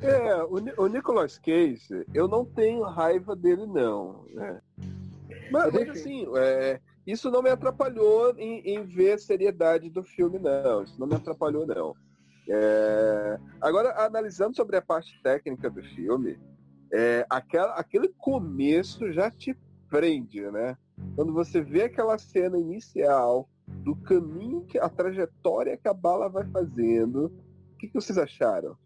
[0.00, 4.24] É, o, o Nicolas Cage, eu não tenho raiva dele, não.
[4.30, 4.60] né?
[5.50, 6.80] Mas, Mas, assim, é,
[7.12, 10.82] isso não me atrapalhou em, em ver a seriedade do filme, não.
[10.82, 11.94] Isso não me atrapalhou, não.
[12.50, 16.38] É, agora, analisando sobre a parte técnica do filme,
[16.92, 19.56] é, aquela, aquele começo já te
[19.88, 20.76] prende, né?
[21.14, 26.44] Quando você vê aquela cena inicial do caminho, que a trajetória que a bala vai
[26.46, 27.26] fazendo,
[27.74, 28.76] o que, que vocês acharam?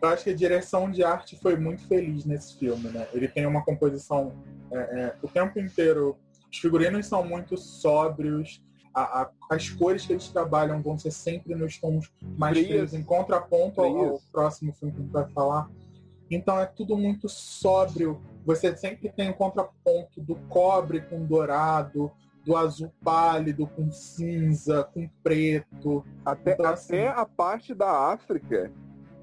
[0.00, 3.06] Eu acho que a direção de arte foi muito feliz nesse filme, né?
[3.12, 4.32] Ele tem uma composição
[4.70, 6.16] é, é, o tempo inteiro.
[6.52, 8.62] Os figurinos são muito sóbrios.
[8.94, 13.02] a- a- as cores que eles trabalham vão ser sempre nos tons mais frios, em
[13.02, 15.70] contraponto ao, ao próximo filme que a gente vai falar.
[16.30, 18.20] Então é tudo muito sóbrio.
[18.44, 22.12] Você sempre tem o contraponto do cobre com dourado,
[22.44, 26.04] do azul pálido com cinza, com preto.
[26.22, 28.70] Até, Então, assim- até a parte da África,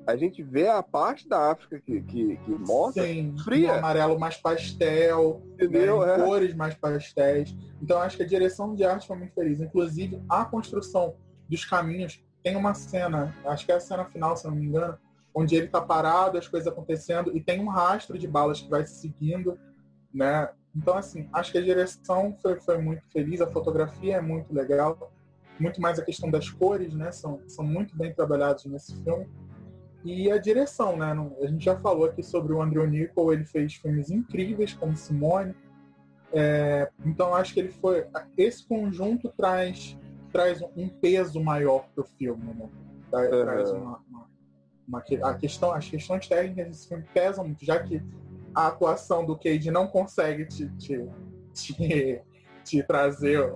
[0.10, 3.74] a gente vê a parte da África que, que, que mostra, Sim, fria.
[3.74, 6.06] um amarelo mais pastel, entendeu?
[6.06, 6.18] né, É.
[6.26, 7.56] cores mais pastéis.
[7.82, 9.60] Então acho que a direção de arte foi muito feliz.
[9.62, 11.16] Inclusive, a construção
[11.48, 14.98] dos caminhos tem uma cena, acho que é a cena final, se não me engano,
[15.34, 18.86] onde ele tá parado, as coisas acontecendo, e tem um rastro de balas que vai
[18.86, 19.60] se seguindo,
[20.14, 20.50] né?
[20.76, 25.12] Então, assim, acho que a direção foi, foi muito feliz, a fotografia é muito legal.
[25.60, 27.12] muito mais a questão das cores, né?
[27.12, 29.28] São, são muito bem trabalhados nesse filme.
[30.04, 31.14] E a direção, né?
[31.42, 35.54] A gente já falou aqui sobre o Andrew Niccol, ele fez filmes incríveis como Simone.
[36.32, 38.08] É, então acho que ele foi.
[38.38, 39.98] Esse conjunto traz,
[40.32, 42.70] traz um peso maior para o filme, né?
[43.10, 44.30] Traz uma, uma,
[44.88, 48.02] uma, a questão, as questões técnicas desse filme pesam muito, já que
[48.54, 51.10] a atuação do Cage não consegue te, te,
[51.54, 52.22] te,
[52.64, 53.54] te trazer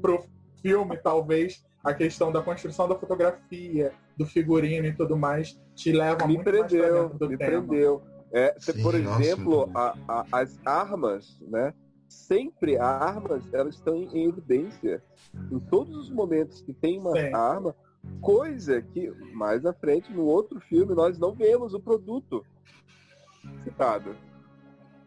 [0.00, 0.26] pro
[0.60, 6.26] filme, talvez a questão da construção da fotografia, do figurino e tudo mais, te leva
[6.26, 7.50] me muito prendeu, mais do me tema.
[7.66, 8.02] prendeu.
[8.32, 11.74] É, Sim, por nossa, exemplo, a- a- as armas, né?
[12.08, 15.02] Sempre as armas elas estão em, em evidência.
[15.52, 17.32] Em todos os momentos que tem uma Sim.
[17.34, 17.76] arma,
[18.20, 22.44] coisa que mais à frente no outro filme nós não vemos o produto
[23.62, 24.16] citado.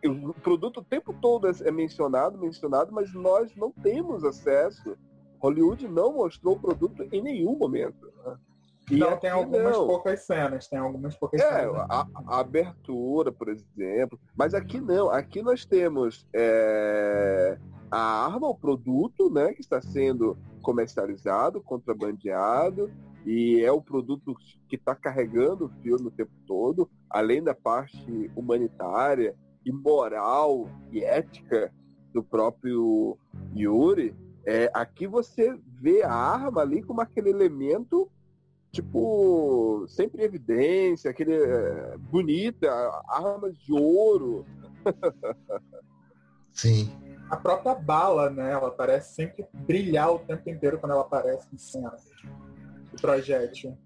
[0.06, 4.96] O produto o tempo todo é é mencionado, mencionado, mas nós não temos acesso.
[5.40, 8.12] Hollywood não mostrou o produto em nenhum momento.
[8.26, 8.38] né?
[8.90, 9.86] E Não, aqui tem algumas não.
[9.86, 11.76] poucas cenas, tem algumas poucas É, cenas.
[11.90, 14.18] a, a abertura, por exemplo.
[14.36, 15.10] Mas aqui não.
[15.10, 17.58] Aqui nós temos é,
[17.92, 22.90] a arma, o produto, né, que está sendo comercializado, contrabandeado,
[23.26, 24.34] e é o produto
[24.70, 31.04] que está carregando o filme o tempo todo, além da parte humanitária e moral e
[31.04, 31.74] ética
[32.14, 33.18] do próprio
[33.54, 34.16] Yuri.
[34.48, 38.10] É, aqui você vê a arma ali como aquele elemento
[38.72, 42.72] tipo, sempre em evidência, aquele é, bonita,
[43.10, 44.46] armas de ouro.
[46.54, 46.90] Sim.
[47.30, 48.52] A própria bala, né?
[48.52, 51.94] Ela parece sempre brilhar o tempo inteiro quando ela aparece em cena.
[52.94, 53.78] O projétil.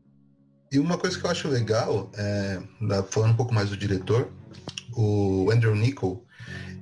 [0.71, 4.30] E uma coisa que eu acho legal, é, da- falando um pouco mais do diretor,
[4.95, 6.24] o Andrew Niccol,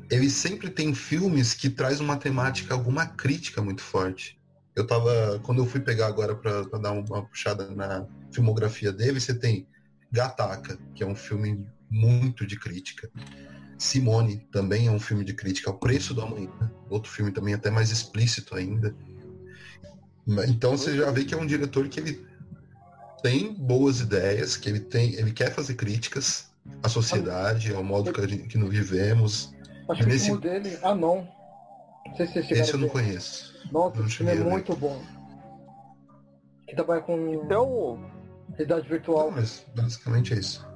[0.10, 4.40] ele sempre tem filmes que traz uma temática, alguma crítica muito forte.
[4.76, 9.34] Eu tava, quando eu fui pegar agora pra dar uma puxada na filmografia dele, você
[9.34, 9.68] tem
[10.12, 13.10] Gataca, que é um filme muito de crítica.
[13.78, 15.70] Simone também é um filme de crítica.
[15.70, 18.96] O Preço do Amanhã, outro filme também até mais explícito ainda.
[20.48, 22.26] Então você já vê que é um diretor que ele
[23.22, 26.49] tem boas ideias, que ele tem, ele quer fazer críticas
[26.84, 29.54] à sociedade, ao modo que, a gente, que nós vivemos.
[29.90, 31.28] Acho que o Nesse- filme dele, ah não.
[32.08, 32.94] Não sei se vocês Esse eu a não ver.
[32.94, 33.54] conheço.
[33.72, 34.50] Nossa, não esse filme é a ver.
[34.50, 35.02] muito bom.
[36.68, 38.00] Que trabalha com Então,
[38.52, 39.32] realidade virtual.
[39.32, 40.68] mas basicamente é isso.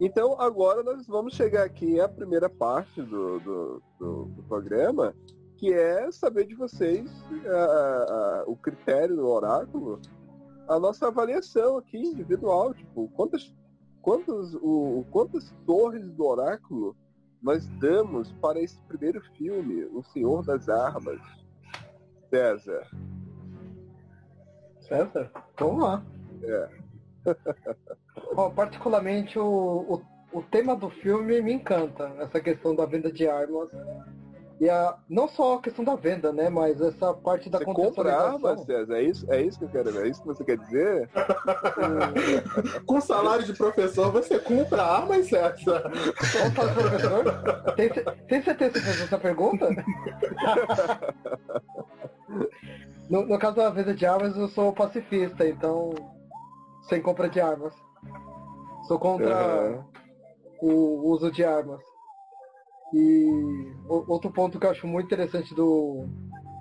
[0.00, 5.14] então agora nós vamos chegar aqui à primeira parte do, do, do- do programa,
[5.56, 7.10] que é saber de vocês
[7.46, 9.98] ah, ah, o critério do oráculo,
[10.68, 13.54] a nossa avaliação aqui individual, tipo, quantas,
[14.06, 16.96] quantas, o, quantas torres do oráculo
[17.42, 21.20] nós damos para esse primeiro filme, O Senhor das Armas.
[22.30, 22.88] César.
[24.80, 25.32] César?
[25.58, 26.06] Vamos lá.
[26.44, 26.68] É.
[28.36, 29.44] Ó, particularmente o,
[30.32, 33.70] o, o tema do filme me encanta, essa questão da venda de armas.
[34.58, 36.48] E a, não só a questão da venda, né?
[36.48, 38.34] Mas essa parte da Você compra contextualização.
[38.34, 38.96] armas, César?
[38.96, 40.06] É isso, é isso que eu quero ver?
[40.06, 41.10] É isso que você quer dizer?
[42.86, 45.82] Com salário de professor, você compra armas, César?
[47.76, 47.90] Tem,
[48.26, 49.68] tem certeza que essa pergunta?
[53.10, 55.94] no, no caso da venda de armas, eu sou pacifista, então
[56.88, 57.74] sem compra de armas.
[58.88, 59.84] Sou contra Aham.
[60.62, 61.82] o uso de armas.
[62.92, 66.06] E outro ponto que eu acho muito interessante do.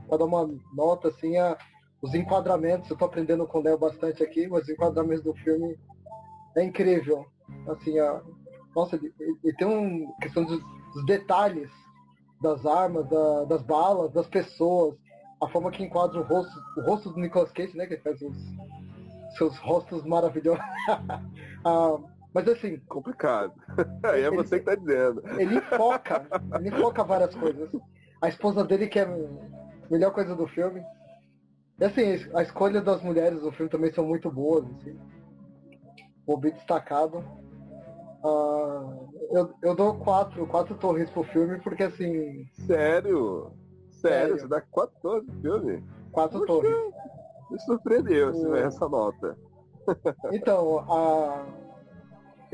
[0.08, 1.58] Pra dar uma nota, assim, é
[2.02, 2.90] os enquadramentos.
[2.90, 5.78] Eu tô aprendendo com o Léo bastante aqui, mas os enquadramentos do filme
[6.58, 7.26] é incrível.
[7.68, 8.22] Assim, a,
[8.76, 10.60] nossa, ele tem uma questão dos,
[10.94, 11.70] dos detalhes
[12.42, 14.96] das armas, da- das balas, das pessoas,
[15.42, 17.86] a forma que enquadra o rosto, o rosto do Nicolas Cage, né?
[17.88, 18.36] Que faz os
[19.38, 20.64] seus rostos maravilhosos.
[22.36, 23.54] mas assim, Complicado.
[24.04, 25.24] Aí é você que tá dizendo.
[25.40, 26.28] ele foca,
[26.60, 27.70] ele foca várias coisas.
[28.22, 29.18] A esposa dele que é a
[29.90, 30.84] melhor coisa do filme.
[31.80, 35.00] E assim, a escolha das mulheres do filme também são muito boas, assim.
[36.28, 37.24] O bem destacado.
[38.24, 38.98] Ah,
[39.32, 43.52] eu, eu dou quatro, quatro torres pro filme, porque assim, Sério?
[43.92, 44.28] Sério?
[44.36, 44.40] Sério.
[44.40, 45.84] Você dá quatro torres no filme?
[46.12, 46.48] quatro Poxa.
[46.54, 46.94] torres.
[47.52, 49.38] Me surpreendeu esse- O- essa nota.
[50.34, 51.46] Então, a...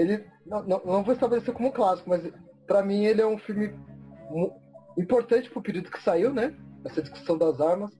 [0.02, 2.22] ele não, não, não vou estabelecer como clássico, mas
[2.66, 3.74] pra mim ele é um filme
[4.98, 6.56] importante pro período que saiu, né?
[6.86, 7.92] Essa discussão das armas.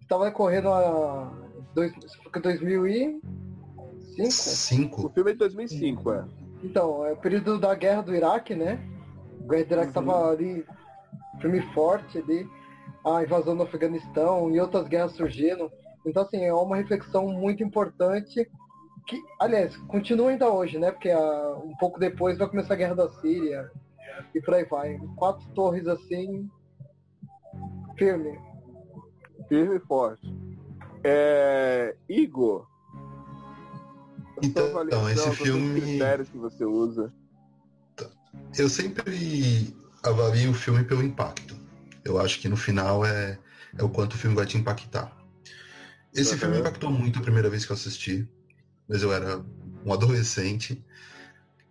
[0.00, 1.32] Estava correndo a
[1.74, 1.92] dois,
[2.22, 3.20] foi em 2005.
[4.18, 5.10] O Cinco.
[5.14, 6.24] filme é de 2005, é.
[6.62, 8.78] Então, é o período da guerra do Iraque, né?
[9.44, 10.64] A guerra do Iraque estava ali,
[11.40, 12.46] filme forte ali,
[13.06, 15.70] a invasão no Afeganistão e outras guerras surgindo.
[16.04, 18.50] Então, assim, é uma reflexão muito importante
[19.06, 20.90] que, aliás, continua ainda hoje, né?
[20.90, 23.70] Porque uh, um pouco depois vai começar a Guerra da Síria
[24.34, 24.98] e por aí vai.
[25.16, 26.48] Quatro torres assim,
[27.96, 28.38] firme.
[29.48, 30.34] Firme e forte.
[31.04, 31.96] É...
[32.08, 32.66] Igor.
[34.42, 35.80] Então, esse filme.
[35.80, 37.12] critérios que você usa.
[38.56, 41.54] Eu sempre avalio o filme pelo impacto.
[42.04, 43.38] Eu acho que no final é,
[43.76, 45.14] é o quanto o filme vai te impactar.
[46.14, 46.38] Esse uhum.
[46.38, 48.28] filme me impactou muito a primeira vez que eu assisti,
[48.90, 49.40] mas eu era
[49.86, 50.84] um adolescente,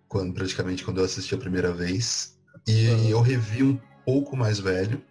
[0.08, 2.40] quando praticamente quando eu assisti a primeira vez.
[2.66, 5.04] E eu revi um pouco mais velho.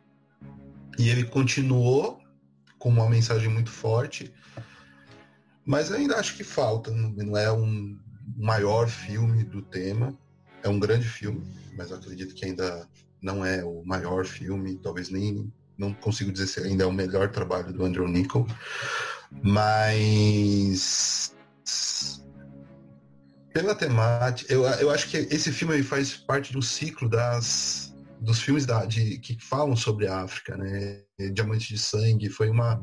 [0.99, 2.19] E ele continuou
[2.79, 4.33] com uma mensagem muito forte.
[5.67, 6.91] Mas ainda acho que falta.
[6.91, 7.99] Não é um
[8.39, 10.19] maior filme do tema.
[10.63, 12.89] É um grande filme, mas acredito que ainda
[13.21, 17.31] não é o maior filme, talvez nem não consigo dizer se ainda é o melhor
[17.31, 18.47] trabalho do Andrew Nichol,
[19.31, 21.33] mas
[23.53, 27.89] pela temática, eu, eu acho que esse filme faz parte do ciclo das
[28.21, 31.03] dos filmes da, de, que falam sobre a África, né?
[31.33, 32.83] Diamante de Sangue foi uma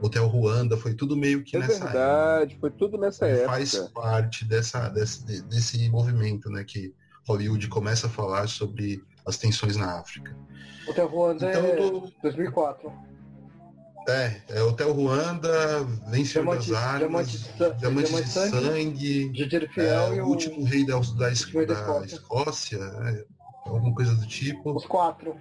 [0.00, 2.60] Hotel Ruanda, foi tudo meio que é nessa verdade, época.
[2.60, 3.48] foi tudo nessa época.
[3.48, 6.62] Faz parte dessa, desse, desse movimento, né?
[6.64, 6.94] Que
[7.26, 10.36] Hollywood começa a falar sobre as tensões na África.
[10.88, 12.12] Hotel Ruanda então, é tô...
[12.22, 12.92] 2004.
[14.08, 20.22] É, é Hotel Ruanda, Vencedor das Armas, Diamante, Diamante, Diamante de Sangue, Sangue Fiel é,
[20.22, 23.24] o último rei da, da, da, da Escócia, né?
[23.64, 24.72] alguma coisa do tipo.
[24.72, 25.36] Os quatro.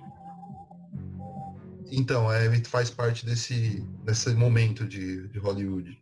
[1.91, 6.01] Então, é, ele faz parte desse, desse momento de, de Hollywood.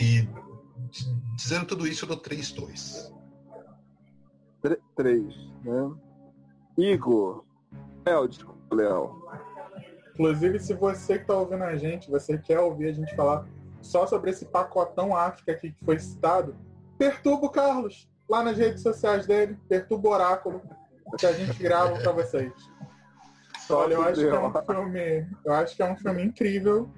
[0.00, 0.26] E
[1.36, 3.12] dizendo tudo isso, eu dou três torres.
[4.96, 5.90] três, né?
[6.78, 7.44] Igor.
[8.06, 9.22] Léo, desculpa, Léo.
[10.14, 13.46] Inclusive, se você que está ouvindo a gente, você quer ouvir a gente falar
[13.80, 16.56] só sobre esse pacotão África aqui que foi citado,
[16.98, 20.62] perturba o Carlos lá nas redes sociais dele, perturba o Oráculo,
[21.18, 22.52] que a gente grava para vocês.
[23.70, 26.90] Olha, eu acho que é um filme, eu acho que é um filme incrível,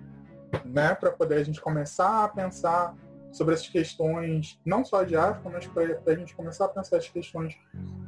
[0.64, 2.96] né, para poder a gente começar a pensar
[3.32, 7.08] sobre essas questões, não só de África, mas para a gente começar a pensar as
[7.08, 7.56] questões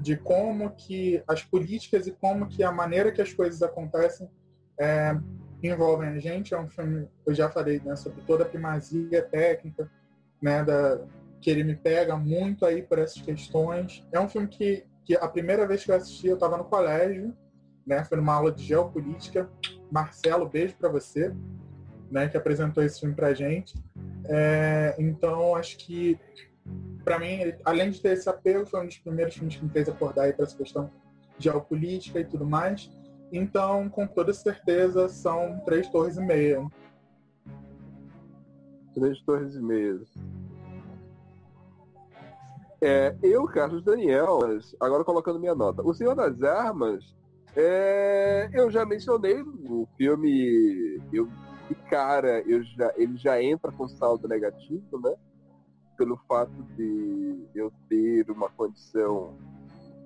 [0.01, 4.31] de como que as políticas e como que a maneira que as coisas acontecem
[4.79, 5.17] é,
[5.63, 6.55] envolvem a gente.
[6.55, 9.91] É um filme, eu já falei, né, sobre toda a primazia técnica,
[10.41, 11.01] né, da,
[11.41, 14.07] que ele me pega muito aí por essas questões.
[14.13, 17.35] É um filme que, que a primeira vez que eu assisti eu estava no colégio,
[17.87, 19.49] né, foi numa aula de geopolítica.
[19.91, 21.33] Marcelo, beijo para você,
[22.11, 23.75] né, que apresentou esse filme pra gente.
[24.29, 26.19] É, então, acho que,
[27.05, 29.89] para mim, além de ter esse apelo, foi um dos primeiros filmes que me fez
[29.89, 30.91] acordar para essa questão
[31.39, 32.91] geopolítica e tudo mais.
[33.37, 36.67] Então, com toda certeza, são três torres e meia.
[38.95, 40.01] Três torres e meia.
[42.81, 44.41] É, eu, Carlos Daniel,
[44.81, 45.83] agora colocando minha nota.
[45.83, 47.15] O Senhor das Armas,
[47.55, 51.01] é, eu já mencionei no filme.
[51.13, 51.29] Eu
[51.69, 55.15] de cara eu já, ele já entra com saldo negativo, né?
[55.97, 59.37] Pelo fato de eu ter uma condição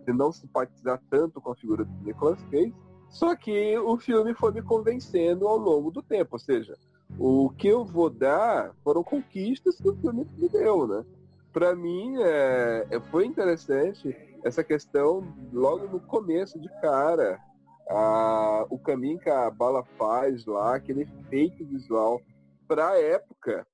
[0.06, 2.74] de não simpatizar tanto com a figura do Nicolas Cage.
[3.10, 6.78] Só que o filme foi me convencendo ao longo do tempo, ou seja,
[7.18, 11.04] o que eu vou dar foram conquistas que o filme me deu, né?
[11.52, 17.40] Para mim, é, é, foi interessante essa questão logo no começo de cara,
[17.88, 22.22] a, o caminho que a bala faz lá, aquele efeito visual
[22.68, 23.66] para a época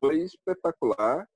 [0.00, 1.28] foi espetacular.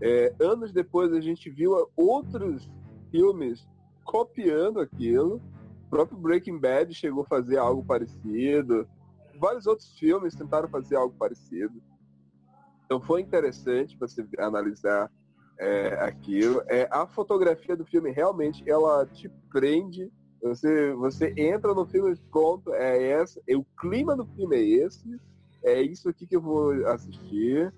[0.00, 2.70] É, anos depois a gente viu outros
[3.10, 3.66] filmes
[4.04, 5.40] copiando aquilo.
[5.86, 8.88] O próprio Breaking Bad chegou a fazer algo parecido.
[9.38, 11.82] Vários outros filmes tentaram fazer algo parecido.
[12.84, 15.10] Então foi interessante você analisar
[15.58, 16.62] é, aquilo.
[16.66, 20.10] É, a fotografia do filme realmente ela te prende
[20.46, 25.20] você, você entra no filme pronto, é essa, é, o clima do filme é esse,
[25.64, 27.72] é isso aqui que eu vou assistir.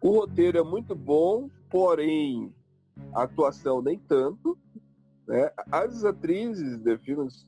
[0.00, 2.54] O roteiro é muito bom, porém
[3.12, 4.56] a atuação nem tanto.
[5.26, 5.50] Né?
[5.70, 7.46] As atrizes de filmes,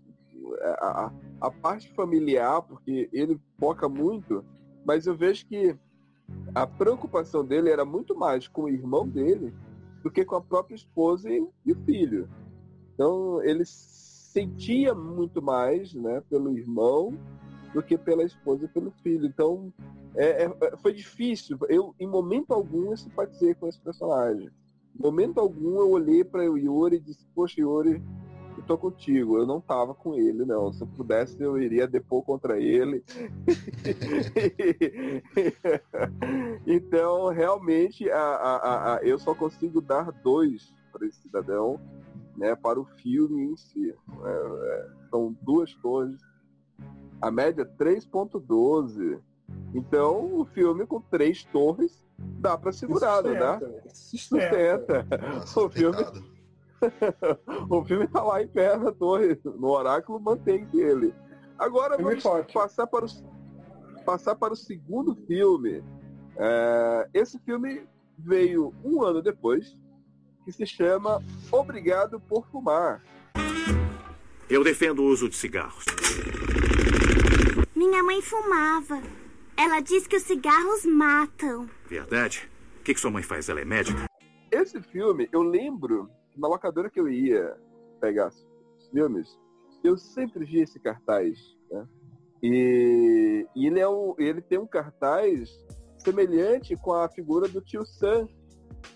[0.61, 4.45] a, a, a parte familiar, porque ele foca muito,
[4.85, 5.77] mas eu vejo que
[6.55, 9.53] a preocupação dele era muito mais com o irmão dele
[10.03, 12.29] do que com a própria esposa e, e o filho.
[12.95, 17.17] Então ele sentia muito mais, né, pelo irmão
[17.73, 19.27] do que pela esposa e pelo filho.
[19.27, 19.73] Então
[20.15, 21.59] é, é, foi difícil.
[21.69, 24.51] Eu, em momento algum, eu simpatizei com esse personagem.
[24.95, 28.03] Momento algum, eu olhei para o Yuri e disse: Poxa, Yuri,
[28.59, 29.39] e tô contigo.
[29.39, 30.73] Eu não tava com ele, não.
[30.73, 33.05] Se eu pudesse, eu iria depor contra ele.
[36.67, 41.81] então, realmente, a, a, a, eu só consigo dar dois para esse cidadão,
[42.37, 43.91] né, para o filme em si.
[43.91, 46.21] É, é, são duas torres.
[47.21, 49.21] A média 3.12.
[49.75, 53.61] Então, o filme com três torres dá para segurar, não dá?
[53.89, 55.07] Sustenta.
[55.21, 55.97] Nossa, o filme
[57.71, 61.15] o filme tá lá em pé na torre, no oráculo mantém ele.
[61.59, 62.23] Agora vamos
[62.53, 65.83] passar para, o, passar para o segundo filme.
[66.37, 67.87] É, esse filme
[68.19, 69.77] veio um ano depois,
[70.45, 73.03] que se chama Obrigado por Fumar.
[74.49, 75.85] Eu defendo o uso de cigarros.
[77.75, 79.01] Minha mãe fumava.
[79.57, 81.69] Ela diz que os cigarros matam.
[81.87, 82.51] Verdade?
[82.81, 83.49] O que, que sua mãe faz?
[83.49, 84.07] Ela é médica?
[84.51, 87.57] Esse filme, eu lembro na locadora que eu ia
[88.01, 89.39] pegar os filmes,
[89.85, 91.39] eu sempre vi esse cartaz.
[91.71, 91.87] Né?
[92.43, 95.51] E, e ele, é um, ele tem um cartaz
[95.99, 98.27] semelhante com a figura do tio Sam,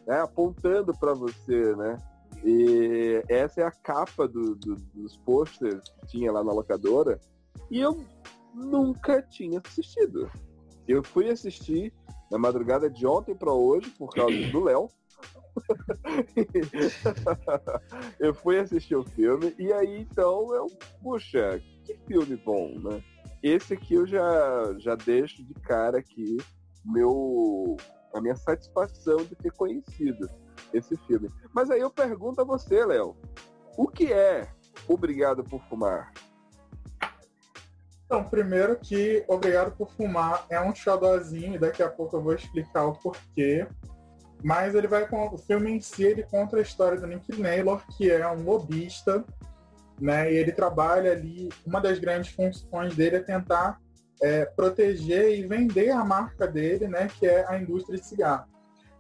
[0.07, 0.21] né?
[0.21, 1.97] apontando para você, né?
[2.45, 7.19] E essa é a capa do, do, dos posters que tinha lá na locadora.
[7.71, 8.05] E eu
[8.57, 10.31] nunca tinha assistido.
[10.89, 11.93] Eu fui assistir
[12.31, 14.89] na madrugada de ontem para hoje, por causa do Léo.
[18.21, 20.67] eu fui assistir o filme e aí então eu,
[21.03, 23.03] puxa, que filme bom, né?
[23.43, 26.37] Esse aqui eu já, já deixo de cara aqui
[26.85, 27.77] meu,
[28.15, 30.29] a minha satisfação de ter conhecido
[30.73, 31.29] esse filme.
[31.55, 33.17] Mas aí eu pergunto a você, Léo,
[33.77, 34.49] o que é
[34.89, 36.13] Obrigado por Fumar?
[38.07, 42.35] Então, primeiro que Obrigado por Fumar é um xodózinho, e daqui a pouco eu vou
[42.35, 43.67] explicar o porquê.
[44.43, 48.11] Mas ele vai o filme em si, ele conta a história do Nick Naylor, que
[48.11, 49.25] é um lobista,
[50.01, 50.33] né?
[50.33, 53.79] E ele trabalha ali, uma das grandes funções dele é tentar
[54.23, 58.47] é, proteger e vender a marca dele, né, que é a indústria de cigarro.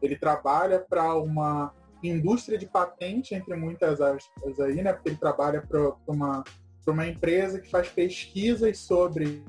[0.02, 5.62] Ele trabalha para uma indústria de patente, entre muitas aspas aí, né, porque ele trabalha
[5.62, 6.44] para uma,
[6.93, 9.45] uma empresa que faz pesquisas sobre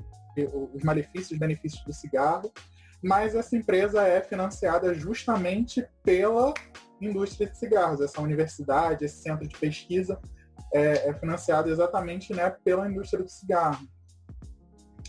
[0.74, 2.52] os malefícios e benefícios do cigarro
[3.02, 6.52] mas essa empresa é financiada justamente pela
[7.00, 8.00] indústria de cigarros.
[8.00, 10.20] Essa universidade, esse centro de pesquisa
[10.72, 13.86] é, é financiado exatamente né, pela indústria do cigarro.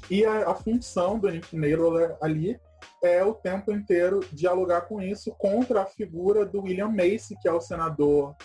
[0.10, 2.60] E a, a função do Nick Naylor ali
[3.04, 7.52] é o tempo inteiro dialogar com isso contra a figura do William Macy, que é
[7.52, 8.36] o senador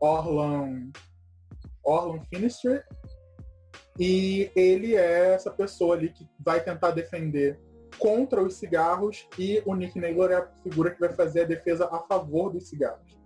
[0.00, 0.90] Orlan,
[1.84, 2.86] Orlan Finister.
[3.98, 7.58] E ele é essa pessoa ali que vai tentar defender
[7.98, 11.88] contra os cigarros e o Nick Naylor é a figura que vai fazer a defesa
[11.90, 13.16] a favor dos cigarros.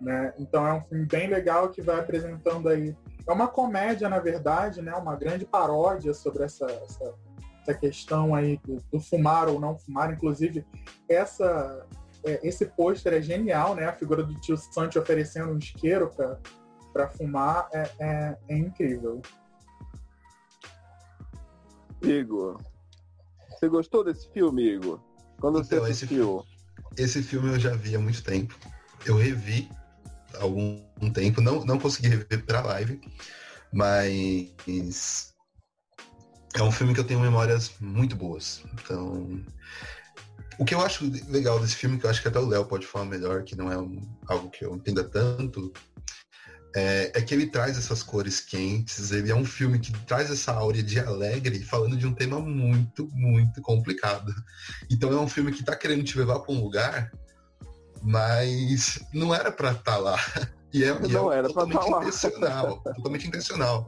[0.00, 0.34] Né?
[0.38, 2.96] Então é um filme bem legal que vai apresentando aí.
[3.26, 4.94] É uma comédia, na verdade, né?
[4.94, 7.14] uma grande paródia sobre essa, essa,
[7.62, 10.12] essa questão aí do, do, fumar ou não fumar.
[10.12, 10.64] Inclusive,
[11.08, 11.86] essa,
[12.24, 13.86] é, esse pôster é genial, né?
[13.86, 16.10] A figura do tio Santi oferecendo um isqueiro
[16.92, 19.22] para fumar é, é, é incrível.
[22.04, 22.60] Igor,
[23.50, 25.00] você gostou desse filme, Igor?
[25.40, 26.44] Quando então, você assistiu?
[26.96, 28.56] Esse, esse filme eu já vi há muito tempo.
[29.04, 29.68] Eu revi
[30.34, 31.40] há algum um tempo.
[31.40, 33.00] Não, não consegui rever pra live,
[33.72, 35.34] mas
[36.54, 38.62] é um filme que eu tenho memórias muito boas.
[38.74, 39.44] Então,
[40.58, 42.86] o que eu acho legal desse filme, que eu acho que até o Léo pode
[42.86, 45.72] falar melhor, que não é um, algo que eu entenda tanto,
[46.74, 50.52] é, é, que ele traz essas cores quentes, ele é um filme que traz essa
[50.52, 54.34] áurea de alegre, falando de um tema muito, muito complicado.
[54.90, 57.12] Então é um filme que tá querendo te levar para um lugar,
[58.02, 60.18] mas não era para estar tá lá.
[60.72, 63.86] E é, não e é era totalmente tá intencional, totalmente intencional.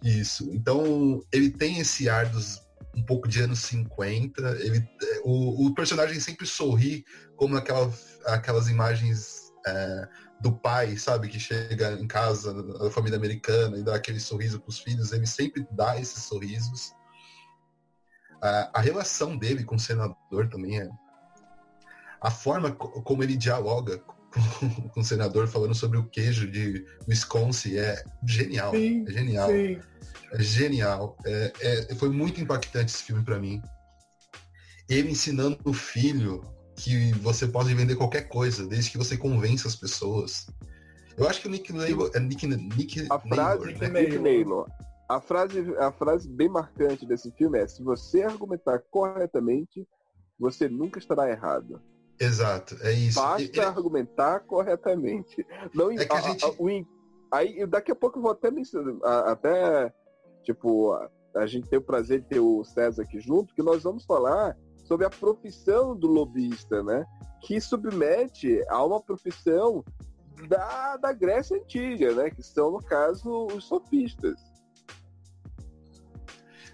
[0.00, 0.48] Isso.
[0.52, 2.62] Então ele tem esse ar dos
[2.94, 4.40] um pouco de anos 50.
[4.60, 4.88] Ele,
[5.24, 7.04] o, o personagem sempre sorri
[7.36, 7.92] como aquela,
[8.26, 10.08] aquelas imagens é,
[10.40, 14.70] do pai, sabe, que chega em casa, da família americana e dá aquele sorriso para
[14.70, 16.92] os filhos, ele sempre dá esses sorrisos.
[18.42, 20.88] A, a relação dele com o senador também é.
[22.22, 24.14] A forma como ele dialoga com,
[24.88, 28.70] com, o senador falando sobre o queijo de Wisconsin é genial.
[28.72, 29.50] Sim, é genial.
[29.50, 29.80] Sim.
[30.32, 31.16] É genial.
[31.26, 33.60] É, é, foi muito impactante esse filme para mim.
[34.88, 36.42] Ele ensinando o filho
[36.82, 40.46] que você pode vender qualquer coisa, desde que você convença as pessoas.
[41.16, 44.00] Eu acho que o Nick Naylor é Nick, Nick a frase Naylor, né?
[44.00, 44.66] Nick Naylor.
[45.08, 49.86] A frase, a frase bem marcante desse filme é: se você argumentar corretamente,
[50.38, 51.82] você nunca estará errado.
[52.18, 53.20] Exato, é isso.
[53.20, 55.44] Basta argumentar corretamente.
[55.74, 56.44] Não, é que a, a gente...
[56.46, 56.86] o,
[57.30, 59.92] aí daqui a pouco eu vou até mencionar, até,
[60.42, 63.82] tipo, a, a gente tem o prazer de ter o César aqui junto, que nós
[63.82, 64.56] vamos falar
[64.90, 67.06] sobre a profissão do lobista, né?
[67.40, 69.84] Que submete a uma profissão
[70.48, 72.28] da, da Grécia Antiga, né?
[72.28, 74.40] Que são, no caso, os sofistas.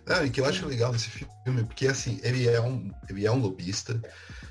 [0.06, 3.30] Não, e que eu acho legal nesse filme, porque assim, ele é um, ele é
[3.30, 4.00] um lobista,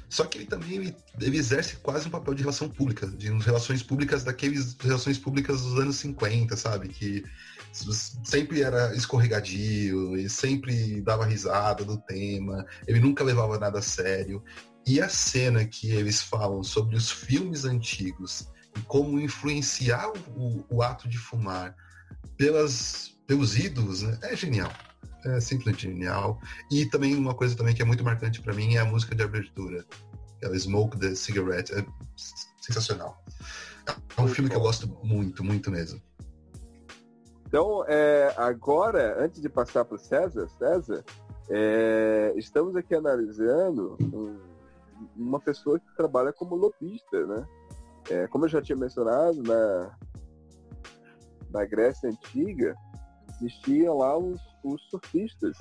[0.10, 3.82] só que ele também ele, ele exerce quase um papel de relação pública, de relações
[3.82, 6.90] públicas daqueles relações públicas dos anos 50, sabe?
[6.90, 7.24] Que
[8.24, 14.44] sempre era escorregadio, e sempre dava risada do tema, ele nunca levava nada a sério.
[14.88, 18.48] E a cena que eles falam sobre os filmes antigos
[18.78, 21.76] e como influenciar o, o ato de fumar
[22.38, 24.72] pelas, pelos ídolos né, é genial
[25.26, 26.40] é simplesmente genial.
[26.72, 29.24] E também uma coisa também que é muito marcante para mim é a música de
[29.24, 29.86] abertura.
[30.42, 31.74] Ela Smoke the Cigarette.
[31.74, 31.86] É
[32.62, 33.24] sensacional.
[34.18, 36.02] É um filme que eu gosto muito, muito mesmo.
[37.48, 41.04] Então, é, agora, antes de passar para o César, César,
[41.50, 44.40] é, estamos aqui analisando um,
[45.16, 47.46] uma pessoa que trabalha como lobista, né?
[48.10, 49.98] É, como eu já tinha mencionado, na,
[51.52, 52.76] na Grécia Antiga,
[53.30, 55.58] existiam lá os, os surfistas,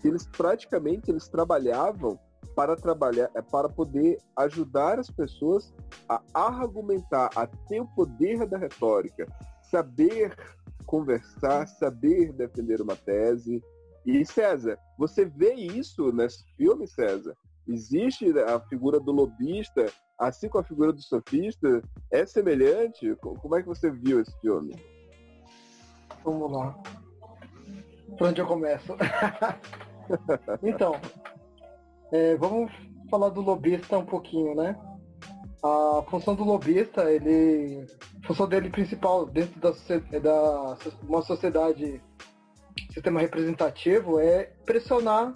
[0.00, 2.18] que eles praticamente eles trabalhavam
[2.54, 5.74] para trabalhar, é, para poder ajudar as pessoas
[6.08, 9.26] a argumentar, a ter o poder da retórica,
[9.62, 10.34] saber
[10.86, 13.62] conversar, saber defender uma tese.
[14.06, 17.36] E César, você vê isso nesse filme, César?
[17.68, 19.86] Existe a figura do lobista,
[20.18, 21.82] assim como a figura do sofista,
[22.12, 23.16] é semelhante?
[23.16, 24.74] Como é que você viu esse filme?
[26.24, 26.80] Vamos lá.
[28.16, 28.96] Por onde eu começo?
[30.62, 30.94] então,
[32.12, 32.72] é, vamos
[33.10, 34.78] falar do lobista um pouquinho, né?
[35.62, 37.86] A função do lobista, ele.
[38.24, 39.70] Função dele principal dentro da,
[40.18, 40.76] da
[41.08, 42.02] uma sociedade
[42.92, 45.34] sistema representativo é pressionar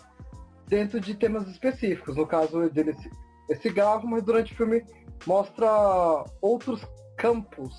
[0.66, 2.16] dentro de temas específicos.
[2.16, 2.96] No caso dele
[3.50, 4.84] é cigarro, mas durante o filme
[5.26, 6.80] mostra outros
[7.16, 7.74] campos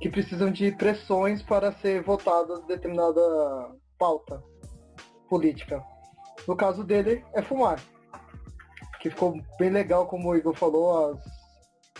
[0.00, 3.20] que precisam de pressões para ser votadas determinada
[3.98, 4.42] pauta
[5.28, 5.82] política.
[6.48, 7.80] No caso dele, é fumar.
[9.00, 11.20] Que ficou bem legal, como o Igor falou, as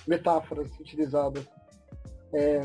[0.06, 1.46] metáforas utilizadas.
[2.34, 2.60] É...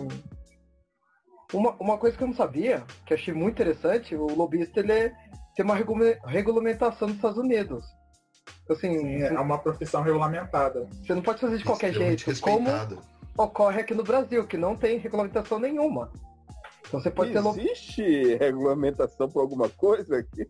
[1.53, 5.13] Uma, uma coisa que eu não sabia, que achei muito interessante, o lobista ele é,
[5.55, 5.75] tem uma
[6.25, 7.85] regulamentação nos Estados Unidos.
[8.69, 10.87] Assim, Sim, é uma profissão regulamentada.
[11.05, 12.67] Você não pode fazer de qualquer jeito, como
[13.37, 16.11] ocorre aqui no Brasil, que não tem regulamentação nenhuma.
[16.87, 18.39] Então você pode Existe ter...
[18.39, 20.47] regulamentação por alguma coisa aqui?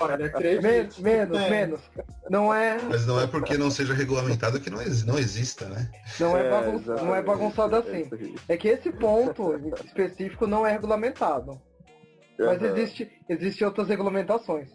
[0.00, 1.50] Olha, menos, menos, é.
[1.50, 1.80] menos.
[2.28, 2.80] Não é.
[2.82, 5.90] Mas não é porque não seja regulamentado que não, não exista, né?
[6.18, 6.80] Não é, bagun...
[6.80, 8.08] não é bagunçado assim.
[8.48, 11.60] É que esse ponto específico não é regulamentado.
[12.38, 12.68] Mas uhum.
[12.68, 14.70] existe, existe outras regulamentações.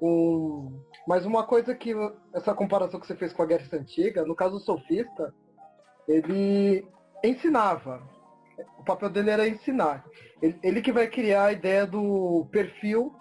[0.00, 0.80] Um...
[1.06, 1.94] Mas uma coisa que
[2.34, 5.32] essa comparação que você fez com a Guerra Antiga, no caso do sofista,
[6.08, 6.84] ele
[7.22, 8.02] ensinava
[8.78, 10.04] o papel dele era ensinar.
[10.40, 13.14] Ele, ele, que vai criar a ideia do perfil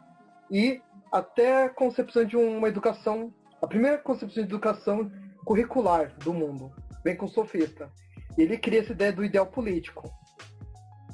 [0.52, 0.82] e
[1.12, 5.12] até a concepção de uma educação, a primeira concepção de educação
[5.46, 6.72] curricular do mundo,
[7.04, 7.90] vem com sofista.
[8.38, 10.10] Ele cria essa ideia do ideal político.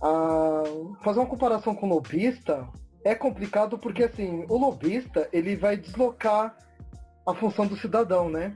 [0.01, 0.63] Ah,
[1.03, 2.67] fazer uma comparação com o lobista
[3.03, 6.55] é complicado porque assim, o lobista ele vai deslocar
[7.28, 8.55] a função do cidadão, né?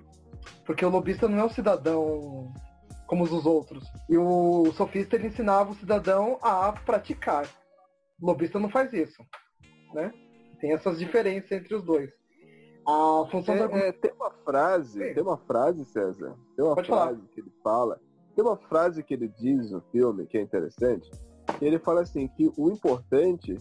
[0.66, 2.52] Porque o lobista não é o cidadão
[3.08, 3.84] como os outros.
[4.10, 7.48] E o sofista ele ensinava o cidadão a praticar.
[8.22, 9.22] O lobista não faz isso,
[9.94, 10.14] né?
[10.60, 12.10] Tem essas diferenças entre os dois.
[12.88, 13.78] A função é, da...
[13.78, 15.14] é, tem uma frase, Sim.
[15.14, 16.36] tem uma frase, César.
[16.56, 17.28] Tem uma Pode frase falar.
[17.34, 18.00] que ele fala.
[18.36, 21.10] Tem uma frase que ele diz no filme que é interessante.
[21.58, 23.58] Que ele fala assim que o importante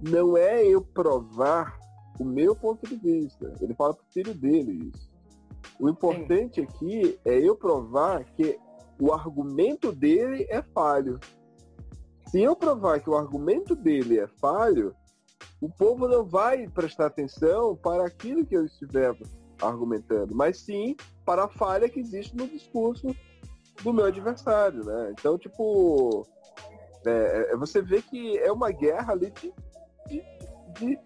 [0.00, 1.78] não é eu provar
[2.18, 3.52] o meu ponto de vista.
[3.60, 5.12] Ele fala pro filho dele isso.
[5.78, 6.66] O importante Sim.
[6.66, 8.58] aqui é eu provar que
[9.00, 11.18] o argumento dele é falho.
[12.28, 14.94] Se eu provar que o argumento dele é falho,
[15.60, 19.16] o povo não vai prestar atenção para aquilo que eu estiver
[19.60, 23.14] argumentando, mas sim para a falha que existe no discurso
[23.82, 25.12] do meu adversário, né?
[25.12, 26.26] Então, tipo,
[27.06, 29.52] é, é você vê que é uma guerra ali de,
[30.08, 30.22] de,
[30.78, 30.98] de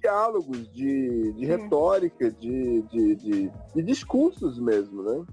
[0.00, 5.24] diálogos, de, de retórica, de, de, de, de discursos mesmo, né?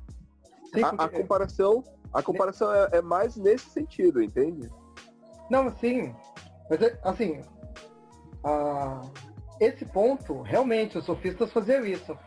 [0.74, 4.70] Sim, a, a, comparação, a comparação é, é, mais nesse sentido, entende?
[5.50, 6.14] Não, sim.
[6.70, 7.42] Mas é, assim,
[8.44, 9.02] a,
[9.60, 12.18] esse ponto, realmente, os sofistas faziam isso.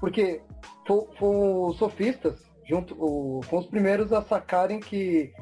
[0.00, 0.40] Porque
[0.88, 5.32] os sofistas, junto, o, foram os primeiros a sacarem que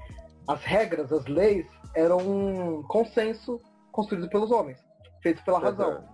[0.48, 3.60] as regras, as leis, eram um consenso
[3.92, 4.78] construído pelos homens,
[5.22, 6.04] feito pela razão.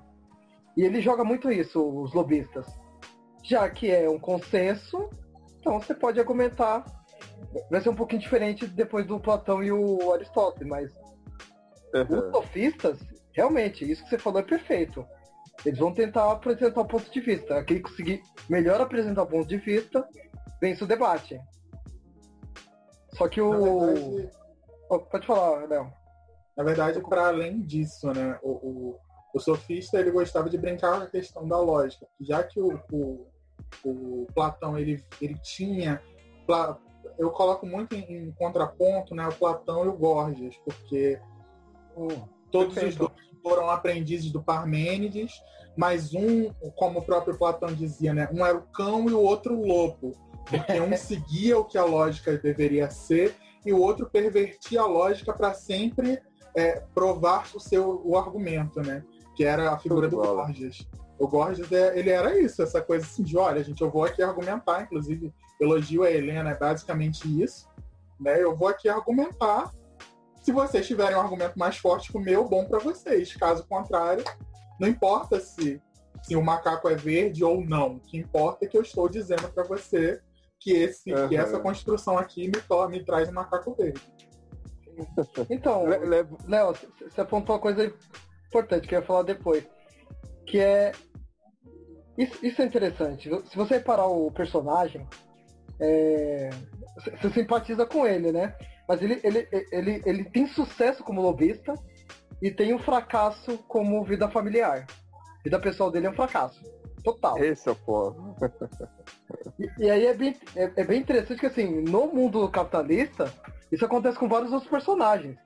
[0.76, 2.66] E ele joga muito isso, os lobistas.
[3.42, 5.10] Já que é um consenso,
[5.62, 6.84] então você pode argumentar.
[7.70, 10.92] Vai ser um pouquinho diferente depois do Platão e o Aristóteles, mas
[12.26, 12.98] os sofistas,
[13.32, 15.06] realmente, isso que você falou é perfeito.
[15.64, 17.56] Eles vão tentar apresentar o ponto de vista.
[17.58, 20.06] Aquele que conseguir melhor apresentar o ponto de vista,
[20.60, 21.38] vence o debate.
[23.14, 23.80] Só que o.
[23.86, 24.30] verdade-
[24.90, 25.90] Oh, pode falar, Léo.
[26.56, 28.98] Na verdade, para além disso, né, o, o,
[29.34, 33.26] o sofista ele gostava de brincar com a questão da lógica, já que o, o,
[33.84, 36.02] o Platão ele, ele tinha,
[37.18, 41.20] eu coloco muito em, em contraponto, né, o Platão e o Gorgias, porque
[42.50, 42.98] todos os Perfeito.
[42.98, 45.32] dois foram aprendizes do Parmênides,
[45.76, 49.58] mas um, como o próprio Platão dizia, né, um era o cão e o outro
[49.58, 50.12] o lobo,
[50.48, 55.32] porque um seguia o que a lógica deveria ser e o outro pervertia a lógica
[55.32, 56.20] para sempre
[56.54, 59.04] é, provar o seu o argumento, né?
[59.34, 60.16] Que era a figura do.
[60.16, 60.86] Gorgias.
[61.22, 64.20] O Gorgias, é, ele era isso, essa coisa assim de, olha, gente, eu vou aqui
[64.22, 67.68] argumentar, inclusive, elogio a Helena, é basicamente isso,
[68.18, 68.42] né?
[68.42, 69.70] Eu vou aqui argumentar.
[70.42, 73.36] Se vocês tiverem um argumento mais forte que o meu, bom para vocês.
[73.36, 74.24] Caso contrário,
[74.80, 75.80] não importa se,
[76.24, 77.94] se o macaco é verde ou não.
[77.94, 80.20] O que importa é que eu estou dizendo para você
[80.58, 81.36] que, esse, que Aham.
[81.36, 84.02] essa construção aqui me, to- me traz um macaco verde.
[85.48, 86.74] Então, Léo,
[87.08, 87.94] você apontou uma coisa
[88.48, 89.64] importante que eu ia falar depois.
[90.44, 90.92] Que é.
[92.16, 93.30] Isso, isso é interessante.
[93.48, 95.06] Se você reparar o personagem,
[95.80, 96.50] é,
[96.94, 98.54] você você simpatiza com ele, né?
[98.88, 101.74] Mas ele, ele, ele, ele tem sucesso como lobista
[102.40, 104.86] e tem um fracasso como vida familiar.
[105.44, 106.62] Vida pessoal dele é um fracasso.
[107.02, 107.36] Total.
[107.38, 108.36] Esse é o ponto.
[109.58, 113.32] E, e aí é bem, é, é bem interessante que assim, no mundo capitalista,
[113.70, 115.36] isso acontece com vários outros personagens.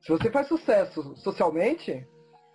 [0.00, 2.06] Se você faz sucesso socialmente,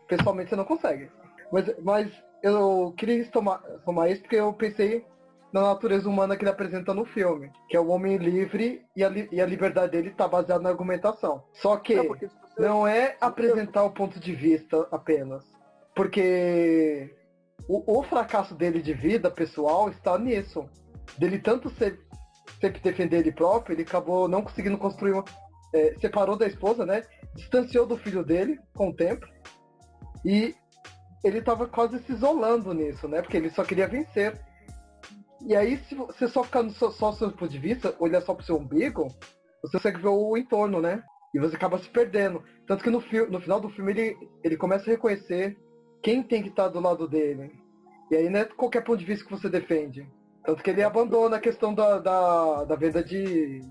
[0.07, 1.11] pessoalmente você não consegue.
[1.51, 2.11] Mas, mas
[2.43, 5.03] eu queria tomar, tomar isso porque eu pensei
[5.51, 9.09] na natureza humana que ele apresenta no filme, que é o homem livre e a,
[9.09, 11.43] li- e a liberdade dele está baseada na argumentação.
[11.53, 12.29] Só que Não, você-
[12.59, 15.43] não é apresentar o ponto de vista apenas.
[15.95, 17.15] Porque
[17.67, 20.67] o, o fracasso dele de vida pessoal está nisso.
[21.17, 21.99] Dele tanto ser,
[22.59, 25.23] sempre defender ele próprio, ele acabou não conseguindo construir uma.
[25.73, 27.03] é, separou da esposa, né?
[27.35, 29.25] Distanciou do filho dele com o tempo.
[30.25, 30.55] E
[31.23, 33.21] ele estava quase se isolando nisso, né?
[33.21, 34.39] Porque ele só queria vencer.
[35.45, 38.33] E aí, se você só ficar no seu, só seu ponto de vista, olhar só
[38.33, 39.07] pro seu umbigo,
[39.61, 41.03] você consegue ver o entorno, né?
[41.33, 42.43] E você acaba se perdendo.
[42.67, 45.57] Tanto que no, no final do filme ele, ele começa a reconhecer
[46.01, 47.51] quem tem que estar do lado dele.
[48.11, 50.07] E aí não é qualquer ponto de vista que você defende.
[50.45, 53.61] Tanto que ele abandona a questão da, da, da venda de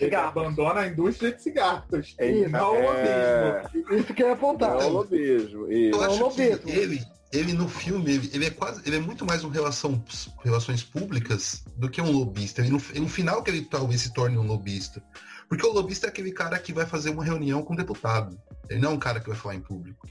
[0.00, 2.14] Ele abandona a indústria de cigarros.
[2.18, 3.94] É, e não o é, lobismo.
[3.94, 4.74] Isso que eu ia apontar.
[4.74, 5.66] Não, é o lobismo.
[5.66, 5.98] Eu Isso.
[5.98, 6.58] Não, acho lobismo.
[6.58, 7.02] que ele,
[7.32, 10.02] ele no filme, ele, ele é quase, ele é muito mais um relação,
[10.44, 12.60] relações públicas do que um lobista.
[12.60, 15.02] Ele, no, no final que ele talvez se torne um lobista.
[15.48, 18.38] Porque o lobista é aquele cara que vai fazer uma reunião com o deputado.
[18.68, 20.06] Ele não é um cara que vai falar em público.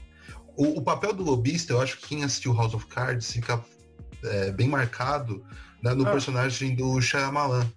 [0.56, 3.64] O, o papel do lobista, eu acho que quem assistiu House of Cards fica
[4.24, 5.44] é, bem marcado
[5.80, 6.10] né, no Ah.
[6.10, 7.72] personagem do Shyamalan.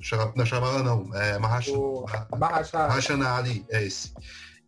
[0.00, 2.04] Shyam- Não, Shyamalan não, é Mahashala.
[2.38, 4.12] Mahashala Ali, é esse.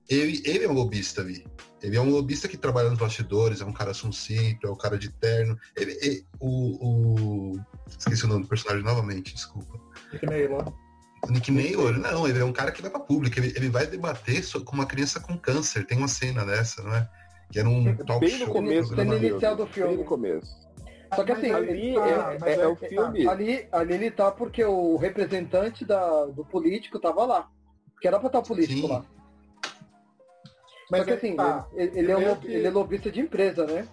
[0.08, 1.46] Ele, ele é um lobista ali.
[1.82, 4.98] Ele é um lobista que trabalha nos bastidores, é um cara sucinto, é um cara
[4.98, 5.56] de terno.
[5.76, 9.78] Ele, ele- o, o- Esqueci o nome do personagem novamente, desculpa.
[10.12, 10.72] Nick Naylor.
[11.26, 13.38] O Nick Naylor, não, ele é um cara que vai pra público.
[13.38, 15.84] Ele, ele vai debater com uma criança com câncer.
[15.86, 17.08] Tem uma cena dessa, não é?
[17.50, 18.54] Que era um talk Bem no show.
[18.54, 19.90] começo do Tem no inicial do filme.
[19.90, 20.50] Bem no começo.
[21.14, 23.26] Só que assim, Ali tá, é, mas é- é o filme.
[23.28, 27.48] ali, ali ele tá porque o representante da, do político tava lá.
[28.00, 28.88] Que era pra estar o político Sim.
[28.92, 29.04] lá.
[30.90, 31.66] Mas Só que é assim, tá.
[31.74, 33.86] ele, ele é um, lob- que- ele é lobista de empresa, né?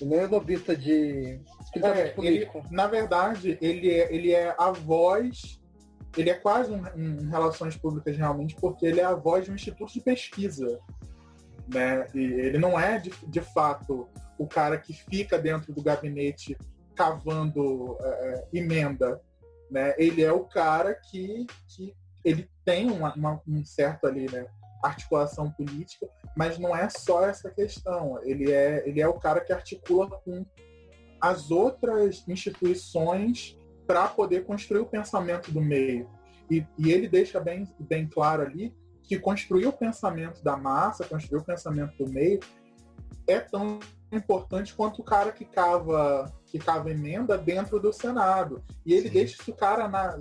[0.00, 1.40] Ele não é lobista de.
[1.82, 5.60] É, ele- na verdade, ele é, ele é a voz,
[6.16, 9.54] ele é quase um, um relações públicas realmente, porque ele é a voz de um
[9.54, 10.78] instituto de pesquisa.
[11.72, 12.06] Né?
[12.14, 14.08] E ele não é, de, de fato,
[14.38, 16.56] o cara que fica dentro do gabinete
[16.94, 19.20] cavando é, é, emenda.
[19.70, 19.94] Né?
[19.98, 24.46] Ele é o cara que, que ele tem uma, uma- um certo ali, né?
[24.82, 28.20] articulação política, mas não é só essa questão.
[28.22, 30.44] Ele é, ele é o cara que articula com
[31.20, 36.08] as outras instituições para poder construir o pensamento do meio.
[36.50, 41.40] E, e ele deixa bem, bem claro ali que construir o pensamento da massa, construir
[41.40, 42.40] o pensamento do meio,
[43.26, 43.78] é tão
[44.12, 48.62] importante quanto o cara que cava, que cava emenda dentro do Senado.
[48.84, 49.14] E ele Sim.
[49.14, 50.16] deixa isso, cara na,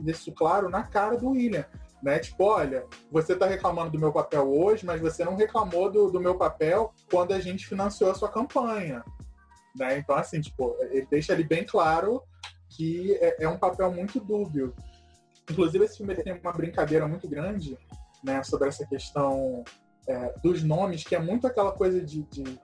[0.00, 1.64] deixa isso claro na cara do William.
[2.02, 2.18] Né?
[2.18, 6.20] Tipo, olha, você está reclamando do meu papel hoje, mas você não reclamou do, do
[6.20, 9.04] meu papel quando a gente financiou a sua campanha.
[9.76, 9.98] Né?
[9.98, 12.22] Então, assim, tipo, ele deixa ali bem claro
[12.68, 14.74] que é, é um papel muito dúbio.
[15.50, 17.76] Inclusive, esse filme tem uma brincadeira muito grande
[18.22, 19.64] né, sobre essa questão
[20.06, 22.22] é, dos nomes, que é muito aquela coisa de.
[22.24, 22.58] de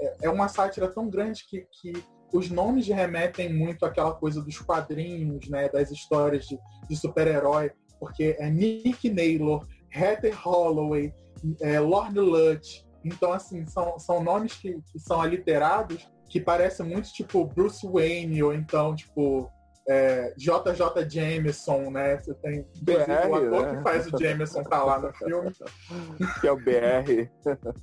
[0.00, 1.92] é, é, uma sátira tão grande que, que
[2.32, 6.58] os nomes remetem muito àquela coisa dos quadrinhos, né, das histórias de,
[6.88, 11.12] de super-herói, porque é Nick Naylor, Heather Holloway,
[11.60, 12.86] é, Lord Lutz.
[13.04, 18.42] Então, assim, são, são nomes que, que são aliterados que parecem muito tipo Bruce Wayne,
[18.42, 19.50] ou então, tipo,
[19.88, 22.18] é, JJ Jameson, né?
[22.18, 23.76] Você tem BR, o ator né?
[23.76, 25.50] que faz o Jameson tá lá no filme.
[26.40, 27.28] Que é o BR.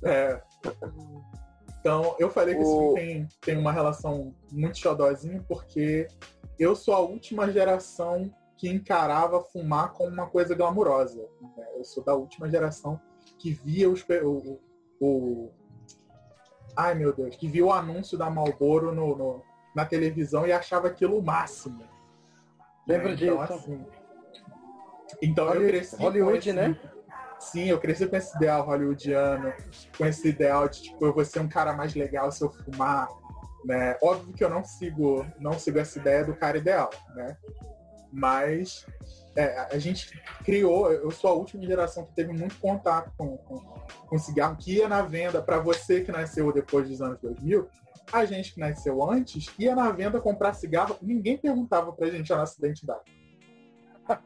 [0.04, 0.40] É.
[1.80, 6.08] Então, eu falei que esse O- filme tem, tem uma relação muito xodózinha, porque
[6.58, 11.28] eu sou a última geração que encarava fumar como uma coisa glamurosa.
[11.56, 11.66] né?
[11.76, 13.00] Eu sou da última geração
[13.38, 14.58] que via os, o,
[15.00, 15.52] o, o-
[16.76, 19.42] Ai, meu Deus, que via o anúncio da Marlboro no, no-
[19.74, 21.82] na televisão e achava aquilo o máximo.
[22.86, 23.14] Lembro Né?
[23.16, 23.32] disso.
[23.32, 23.86] Então, assim,
[25.22, 26.80] então eu Hollywood- cresci com Hollywood, esse- né?
[27.40, 29.52] Sim, eu cresci com esse ideal hollywoodiano,
[29.96, 33.08] com esse ideal de tipo, eu vou ser um cara mais legal se eu fumar,
[33.64, 33.96] né?
[34.02, 37.36] Óbvio que eu não sigo, não sigo essa ideia do cara ideal, né?
[38.12, 38.84] Mas
[39.36, 40.10] é, a- gente
[40.44, 43.58] criou, eu sou a última geração que teve muito contato com, com,
[44.08, 47.68] com cigarro, que ia na venda, para você que nasceu depois dos anos 2000,
[48.12, 52.36] a gente que nasceu antes, ia na venda comprar cigarro, ninguém perguntava pra gente a
[52.36, 53.02] nossa identidade.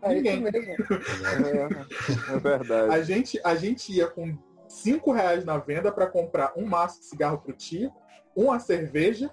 [0.02, 0.40] É Ninguém.
[0.40, 0.58] mesmo.
[0.60, 2.94] É, é verdade.
[2.94, 4.36] A gente, a gente ia com
[4.68, 7.92] 5 reais na venda para comprar um maço de cigarro pro tio,
[8.34, 9.30] uma cerveja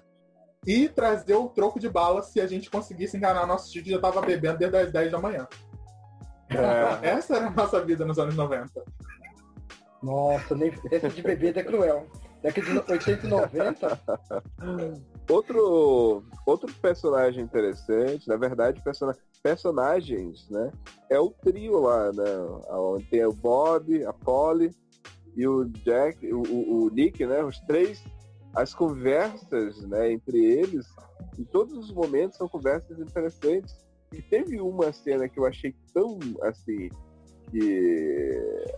[0.66, 3.96] e trazer o troco de bala se a gente conseguisse enganar nosso tio que já
[3.96, 5.48] estava bebendo desde as 10 da manhã.
[6.50, 7.08] É.
[7.16, 8.82] Essa era a nossa vida nos anos 90.
[10.02, 10.72] Nossa, nem...
[10.90, 12.06] esse de bebida é cruel.
[12.42, 14.00] Daqui de 80 e 90,
[15.30, 20.72] Outro, outro personagem interessante, na verdade, persona- personagens, né?
[21.08, 22.24] É o trio lá, né?
[22.70, 24.74] Onde tem o Bob, a Polly
[25.36, 27.42] e o Jack, o, o- o Nick, né?
[27.44, 28.02] Os três,
[28.54, 30.12] as conversas, né?
[30.12, 30.86] Entre eles,
[31.38, 33.74] em todos os momentos são conversas interessantes.
[34.12, 36.88] E teve uma cena que eu achei tão, assim,
[37.50, 38.74] que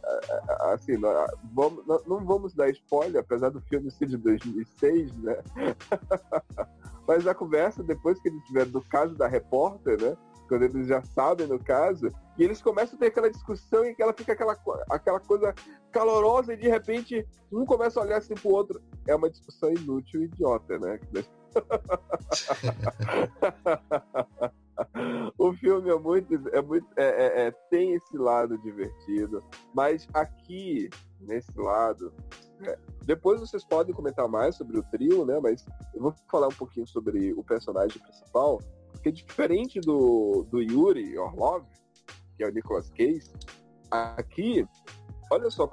[0.61, 5.37] assim, nó- vamos- não vamos dar spoiler, apesar do filme ser de 2006, né?
[7.07, 10.17] Mas a conversa, depois que eles tiveram do caso da repórter, né?
[10.49, 14.03] Quando eles já sabem do caso, e eles começam a ter aquela discussão em que
[14.03, 14.57] ela fica aquela,
[14.91, 15.55] aquela coisa
[15.91, 18.81] calorosa e de repente um começa a olhar assim pro outro.
[19.07, 20.99] É uma discussão inútil idiota, né?
[25.39, 29.43] o filme é muito, é muito é, é- é- tem esse lado divertido,
[29.75, 30.89] mas aqui
[31.21, 32.13] nesse lado,
[32.63, 35.39] é, depois vocês podem comentar mais sobre o trio, né?
[35.43, 35.65] Mas
[35.95, 38.61] eu vou falar um pouquinho sobre o personagem principal,
[38.93, 41.65] porque diferente do, do Yuri Orlov,
[42.37, 43.31] que é o Nicolas Cage,
[43.91, 44.67] aqui,
[45.31, 45.67] olha só,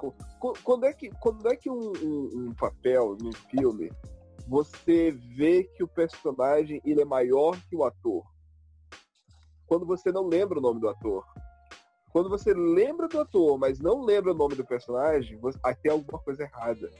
[0.62, 3.90] quando é que, quando é que um, um- um papel num filme
[4.46, 8.24] você vê que o personagem ele é maior que o ator?
[9.70, 11.24] Quando você não lembra o nome do ator.
[12.12, 15.92] Quando você lembra do ator, mas não lembra o nome do personagem, você, aí tem
[15.92, 16.90] alguma coisa errada.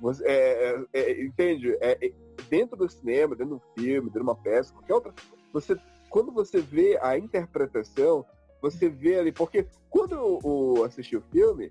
[0.00, 1.76] Você, é, é, é, entende?
[1.78, 2.10] É, é,
[2.48, 5.14] dentro do cinema, dentro do filme, dentro de uma peça, qualquer outra,
[5.52, 5.78] você,
[6.08, 8.24] quando você vê a interpretação,
[8.62, 11.70] você vê ali, porque quando eu, eu assisti o filme,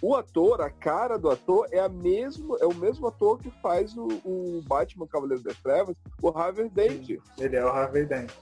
[0.00, 3.94] o ator, a cara do ator é a mesmo, é o mesmo ator que faz
[3.94, 7.18] o, o Batman Cavaleiro das Trevas, o Harvey Dent.
[7.38, 8.32] Ele é o Harvey Dent.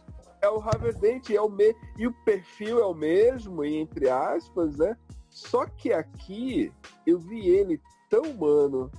[0.44, 1.74] É o Harvey Dent, é o me...
[1.96, 4.94] e o perfil é o mesmo, entre aspas, né?
[5.30, 6.70] Só que aqui
[7.06, 7.80] eu vi ele
[8.10, 8.90] tão humano,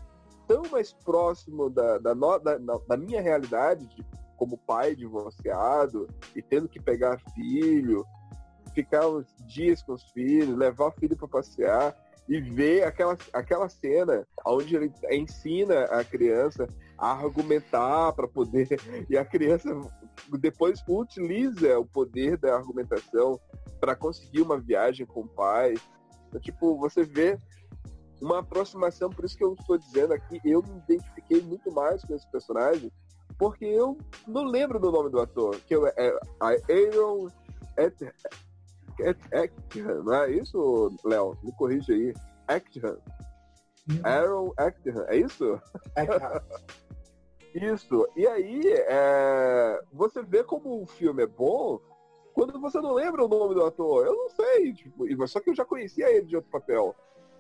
[0.47, 4.03] tão mais próximo da, da, no- da- da minha realidade, de-
[4.35, 8.03] como pai divorciado e tendo que pegar filho,
[8.73, 11.95] ficar uns dias com os filhos, levar o filho para passear
[12.27, 16.67] e ver aquela, aquela cena onde ele ensina a criança
[16.97, 18.67] a argumentar para poder
[19.07, 19.69] e a criança
[20.39, 23.39] depois utiliza o poder da argumentação
[23.80, 25.76] para conseguir uma viagem com o pai.
[26.28, 27.38] Então, tipo, você vê
[28.21, 32.15] uma aproximação, por isso que eu estou dizendo aqui, eu me identifiquei muito mais com
[32.15, 32.91] esse personagem,
[33.38, 33.97] porque eu
[34.28, 37.30] não lembro do nome do ator, que eu- é Aaron
[37.78, 38.13] Et-
[38.99, 41.38] Et- Eckhan, não é isso, Léo?
[41.43, 42.13] Me corrige aí.
[42.55, 42.97] Eckhan.
[44.03, 45.61] Aaron Eckhan, é isso?
[45.95, 46.41] É, cara.
[47.56, 48.08] Isso.
[48.18, 51.80] E aí, é, você vê como o filme é bom,
[52.34, 55.56] quando você não lembra o nome do ator, eu não sei, tipo, só que eu
[55.56, 56.93] já conhecia ele de outro papel.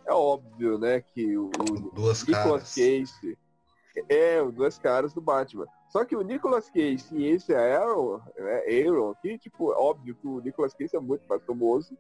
[0.07, 1.49] É óbvio, né, que o,
[1.93, 2.75] Duas Nicolas caras.
[2.75, 3.37] Cage
[4.07, 5.65] é o duas caras do Batman.
[5.89, 10.15] Só que o Nicolas Cage e esse é Aaron, né, Aaron aqui, tipo, é óbvio
[10.15, 11.97] que o Nicolas Cage é muito mais famoso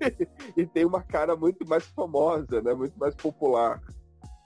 [0.56, 3.80] e tem uma cara muito mais famosa, né, muito mais popular.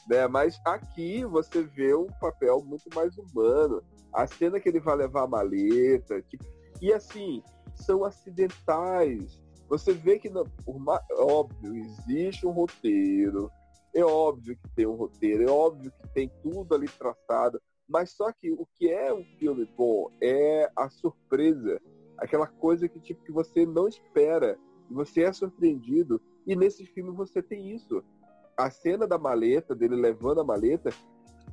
[0.09, 0.27] Né?
[0.27, 3.83] Mas aqui você vê um papel muito mais humano.
[4.13, 6.45] A cena que ele vai levar a maleta, tipo,
[6.81, 7.43] e assim,
[7.75, 9.41] são acidentais.
[9.69, 10.77] Você vê que, não, por
[11.11, 13.51] é óbvio, existe um roteiro,
[13.95, 18.33] é óbvio que tem um roteiro, é óbvio que tem tudo ali traçado, mas só
[18.33, 21.81] que o que é um filme bom é a surpresa,
[22.17, 24.59] aquela coisa que tipo que você não espera,
[24.91, 28.03] você é surpreendido, e nesse filme você tem isso.
[28.59, 30.91] A cena da maleta, dele levando a maleta,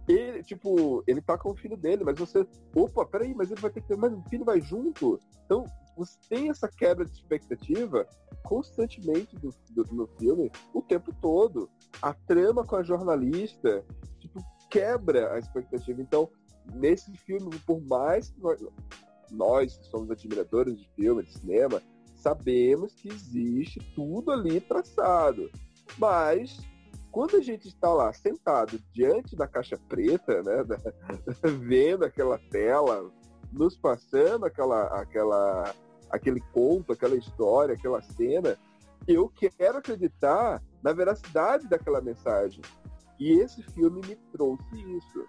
[0.07, 2.45] ele, tipo, ele tá com o filho dele, mas você,
[2.75, 5.19] opa, peraí, mas ele vai ter que ter, mas o filho vai junto.
[5.45, 8.07] Então, você tem essa quebra de expectativa
[8.43, 11.69] constantemente do, do- no filme, o tempo todo.
[12.01, 13.83] A trama com a jornalista,
[14.19, 14.39] tipo,
[14.69, 16.01] quebra a expectativa.
[16.01, 16.29] Então,
[16.73, 18.63] nesse filme, por mais que nós,
[19.31, 21.81] nós que somos admiradores de filme, de cinema,
[22.15, 25.49] sabemos que existe tudo ali traçado.
[25.97, 26.57] Mas
[27.15, 30.77] quando a gente está lá sentado diante da caixa preta, né, da-
[31.61, 33.09] vendo aquela tela,
[33.53, 35.73] nos passando aquela, aquela,
[36.11, 38.57] aquele conto, aquela história, aquela cena,
[39.07, 42.61] eu quero acreditar na veracidade daquela mensagem.
[43.17, 45.25] E esse filme me trouxe isso.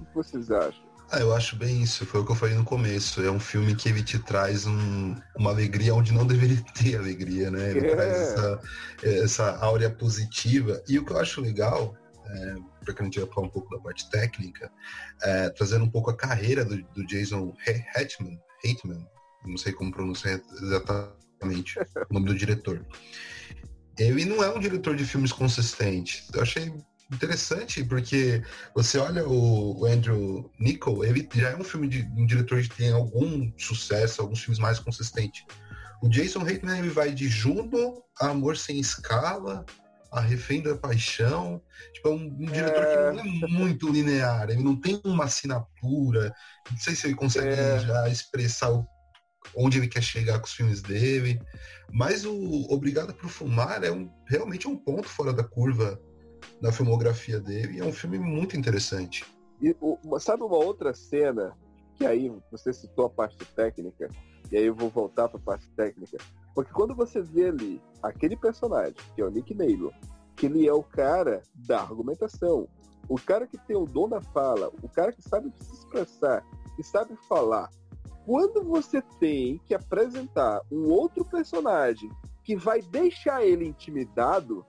[0.00, 0.86] O que vocês acham?
[1.10, 3.22] Ah, eu acho bem isso, foi o que eu falei no começo.
[3.22, 6.26] É um filme que ele te traz um- uma alegria onde não
[6.56, 7.70] deveria ter alegria, né?
[7.70, 7.94] Ele É.
[7.94, 8.60] traz essa,
[9.02, 10.82] essa áurea positiva.
[10.88, 11.94] E o que eu acho legal,
[12.26, 14.70] é, porque a gente vai falar um pouco da parte técnica,
[15.22, 17.54] é, trazendo um pouco a carreira do, do Jason
[17.94, 19.06] Hatman, Hatman,
[19.46, 21.78] não sei como pronunciar exatamente
[22.10, 22.84] o nome do diretor.
[23.96, 26.24] Ele não é um diretor de filmes consistente.
[26.34, 26.72] Eu achei
[27.12, 28.42] interessante porque
[28.74, 32.92] você olha o, Andrew Nichol, ele já é um filme de um diretor que tem
[32.92, 35.44] algum sucesso, alguns filmes mais consistentes.
[36.02, 39.64] O Jason Reitman ele vai de Juno a Amor Sem Escala,
[40.12, 41.60] a Refém da Paixão.
[41.92, 46.32] Tipo, é um, um diretor que não é muito linear, ele não tem uma assinatura.
[46.70, 47.78] Não sei se ele consegue É.
[47.80, 48.86] já expressar o-
[49.56, 51.40] onde ele quer chegar com os filmes dele.
[51.92, 56.00] Mas o Obrigado por Fumar é um, realmente um ponto fora da curva
[56.64, 57.76] na filmografia dele.
[57.76, 59.24] E é um filme muito interessante.
[59.60, 61.54] E o- sabe uma outra cena
[61.94, 64.08] que aí você citou a parte técnica,
[64.50, 66.16] e aí eu vou voltar para a parte técnica.
[66.54, 69.92] Porque quando você vê ali aquele personagem, que é o Nick Naylor,
[70.34, 72.66] que ele é o cara da argumentação,
[73.08, 76.42] o cara que tem o dom da fala, o cara que sabe se expressar,
[76.74, 77.68] que sabe falar.
[78.24, 82.10] Quando você tem que apresentar um outro personagem
[82.42, 84.64] que vai deixar ele intimidado,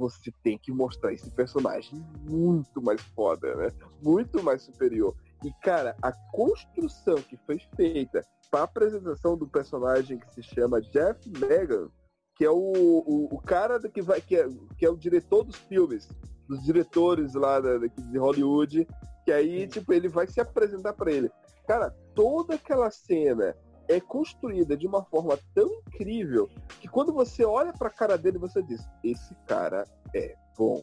[0.00, 3.70] você tem que mostrar esse personagem muito mais foda, né?
[4.02, 5.14] Muito mais superior.
[5.44, 10.80] E, cara, a construção que foi feita para a apresentação do personagem que se chama
[10.80, 11.88] Jeff Megan,
[12.34, 14.48] que é o, o, o cara do que, vai, que, é,
[14.78, 16.08] que é o diretor dos filmes,
[16.48, 18.88] dos diretores lá da, de Hollywood,
[19.24, 21.30] que aí, tipo, ele vai se apresentar para ele.
[21.66, 23.54] Cara, toda aquela cena
[23.90, 26.48] é construída de uma forma tão incrível
[26.80, 29.84] que quando você olha pra cara dele, você diz: esse cara
[30.14, 30.82] é bom.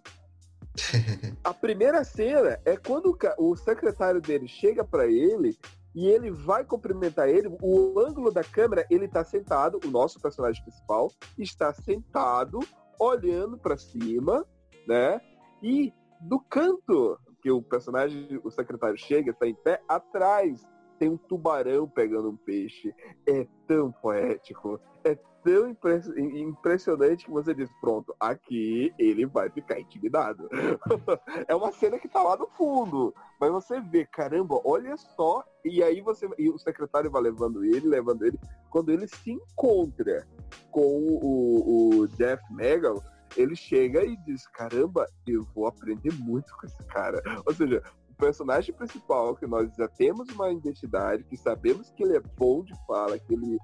[1.43, 5.57] A primeira cena é quando o, secretário dele chega pra ele
[5.95, 7.47] e ele vai cumprimentar ele.
[7.61, 12.59] O ângulo da câmera, ele tá sentado, o nosso personagem principal está sentado,
[12.99, 14.45] olhando pra cima,
[14.85, 15.21] né?
[15.63, 20.61] E do canto que o personagem, o secretário chega, está em pé, atrás
[20.97, 22.93] tem um tubarão pegando um peixe.
[23.27, 29.79] É tão poético, é tão impres- impressionante que você diz, pronto, aqui ele vai ficar
[29.79, 30.49] intimidado.
[31.47, 35.81] é uma cena que tá lá no fundo, mas você vê, caramba, olha só, e
[35.81, 38.39] aí você e o secretário vai levando ele, levando ele,
[38.69, 40.27] quando ele se encontra
[40.71, 43.01] com o, o Jeff Megal,
[43.35, 47.21] ele chega e diz, caramba, eu vou aprender muito com esse cara.
[47.45, 47.83] Ou seja,
[48.17, 52.73] personagem principal, que nós já temos uma identidade, que sabemos que ele é bom de
[52.85, 53.57] fala, que ele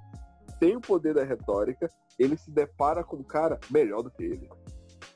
[0.60, 4.50] tem o poder da retórica, ele se depara com um cara melhor do que ele.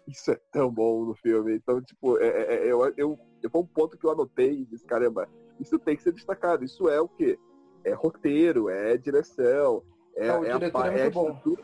[0.07, 1.55] Isso é tão bom no filme.
[1.55, 3.19] Então, tipo, é, é, é, eu, eu,
[3.51, 5.27] foi um ponto que eu anotei e disse, caramba,
[5.59, 6.63] isso tem que ser destacado.
[6.63, 7.37] Isso é o quê?
[7.83, 9.83] É roteiro, é direção,
[10.15, 11.63] é, Não, é a, é é a estrutura.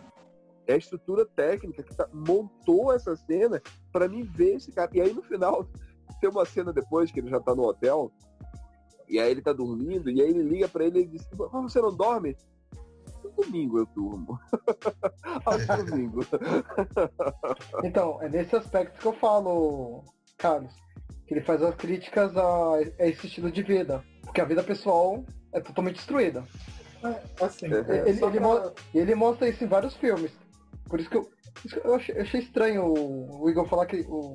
[0.65, 3.61] É a estrutura técnica que tá- montou essa cena
[3.91, 4.89] pra mim ver esse cara.
[4.93, 5.67] E aí no final,
[6.23, 8.09] tem uma cena depois que ele já tá no hotel,
[9.09, 11.81] e aí ele tá dormindo, e aí ele liga pra ele e diz, mas você
[11.81, 12.35] não dorme?
[13.35, 14.39] domingo eu durmo.
[15.45, 16.27] Aos domingos.
[17.83, 20.03] Então, é nesse aspecto que eu falo,
[20.37, 20.71] Carlos,
[21.27, 24.03] que ele faz as críticas a, a esse estilo de vida.
[24.21, 26.43] Porque a vida pessoal é totalmente destruída.
[27.03, 30.31] É, assim, É, Ele, só ele pra- mo- ele mostra isso em vários filmes.
[30.87, 33.67] Por isso que eu, por isso que eu achei, eu achei estranho o, o Igor
[33.67, 34.33] falar que o,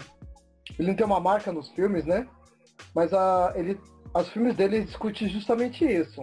[0.79, 2.27] ele não tem uma marca nos filmes, né?
[2.95, 3.79] Mas a, ele,
[4.15, 6.23] os filmes dele discutem justamente isso.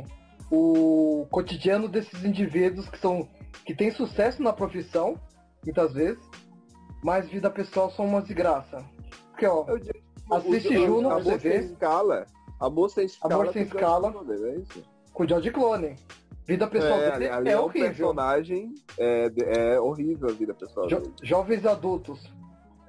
[0.51, 3.27] O cotidiano desses indivíduos que são
[3.65, 5.19] que têm sucesso na profissão,
[5.63, 6.19] muitas vezes,
[7.03, 8.83] mas vida pessoal são uma desgraça.
[9.31, 9.79] Porque, ó, Eu
[10.37, 11.63] Assiste Juno pra você ver.
[11.65, 12.25] escala.
[12.59, 13.33] A moça em escala.
[13.35, 14.11] Amor Sem com Escala.
[14.11, 14.83] Clooney, é isso?
[15.13, 15.95] com o George Clooney.
[16.47, 17.87] Vida pessoal É, dele ali, ali é é horrível.
[17.89, 18.75] personagem.
[18.99, 21.13] É, é horrível a vida pessoal Jo- dele.
[21.23, 22.21] jovens adultos.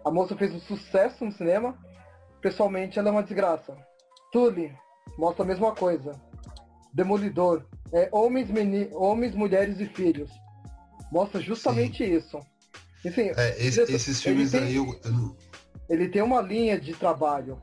[0.07, 1.77] A moça fez um sucesso no cinema.
[2.41, 3.77] Pessoalmente, ela é uma desgraça.
[4.33, 4.73] Tully
[5.19, 6.13] mostra a mesma coisa.
[6.95, 7.65] Demolidor.
[7.93, 8.89] É, homens, meni...
[8.93, 10.31] homens, mulheres e filhos.
[11.11, 12.39] Mostra justamente isso.
[13.05, 15.37] Assim, É, esse- esses filmes tem- aí eu, eu
[15.89, 17.59] ele tem uma linha de trabalho.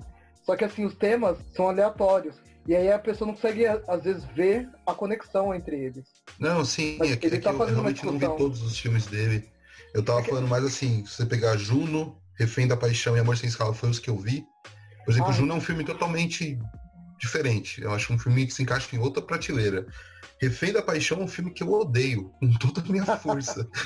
[0.46, 2.36] Só que assim, os temas são aleatórios.
[2.68, 6.06] E aí a pessoa não consegue, às vezes, ver a conexão entre eles.
[6.38, 8.38] Não, sim, Mas é que, ele é que tá eu fazendo uma realmente não vi
[8.38, 9.50] todos os filmes dele.
[9.94, 13.48] Eu tava falando mais assim, se você pegar Juno, Refém da Paixão e Amor Sem
[13.50, 14.46] Escala foi os que eu vi.
[15.06, 15.34] Por exemplo, Ah.
[15.34, 16.58] Juno é um filme totalmente
[17.20, 17.82] diferente.
[17.82, 19.86] Eu acho um filme que se encaixa em outra prateleira.
[20.42, 23.68] Refém da Paixão é um filme que eu odeio, com toda a minha força.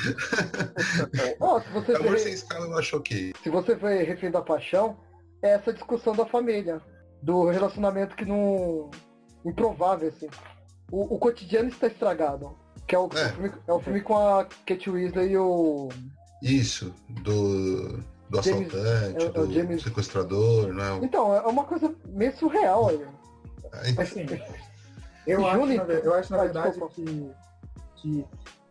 [1.14, 3.34] Se você Amor vê- Sem Escala eu acho ok.
[3.44, 4.98] se você vê Refém da Paixão,
[5.44, 6.82] é essa discussão da família,
[7.22, 8.90] do relacionamento que não.
[9.46, 10.28] improvável, assim.
[10.92, 12.58] O, o cotidiano está estragado.
[12.88, 13.26] Que é o, É.
[13.28, 15.90] o filme, é o filme com a Kate Weasley e o.
[16.42, 16.94] Isso,
[17.24, 18.00] do,
[18.30, 21.06] do James- assaltante, é é do James- sequestrador, não é?
[21.06, 23.02] Então, é uma coisa meio surreal aí.
[23.74, 24.26] É, Assim,
[25.28, 27.32] eu, acho, na, eu acho, na verdade, que,
[27.98, 28.26] que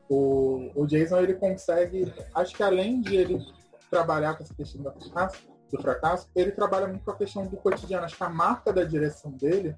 [0.09, 2.12] o, o Jason ele consegue.
[2.34, 3.44] Acho que além de ele
[3.90, 5.38] trabalhar com essa questão do fracasso,
[5.72, 8.04] do fracasso, ele trabalha muito com a questão do cotidiano.
[8.04, 9.74] Acho que a marca da direção dele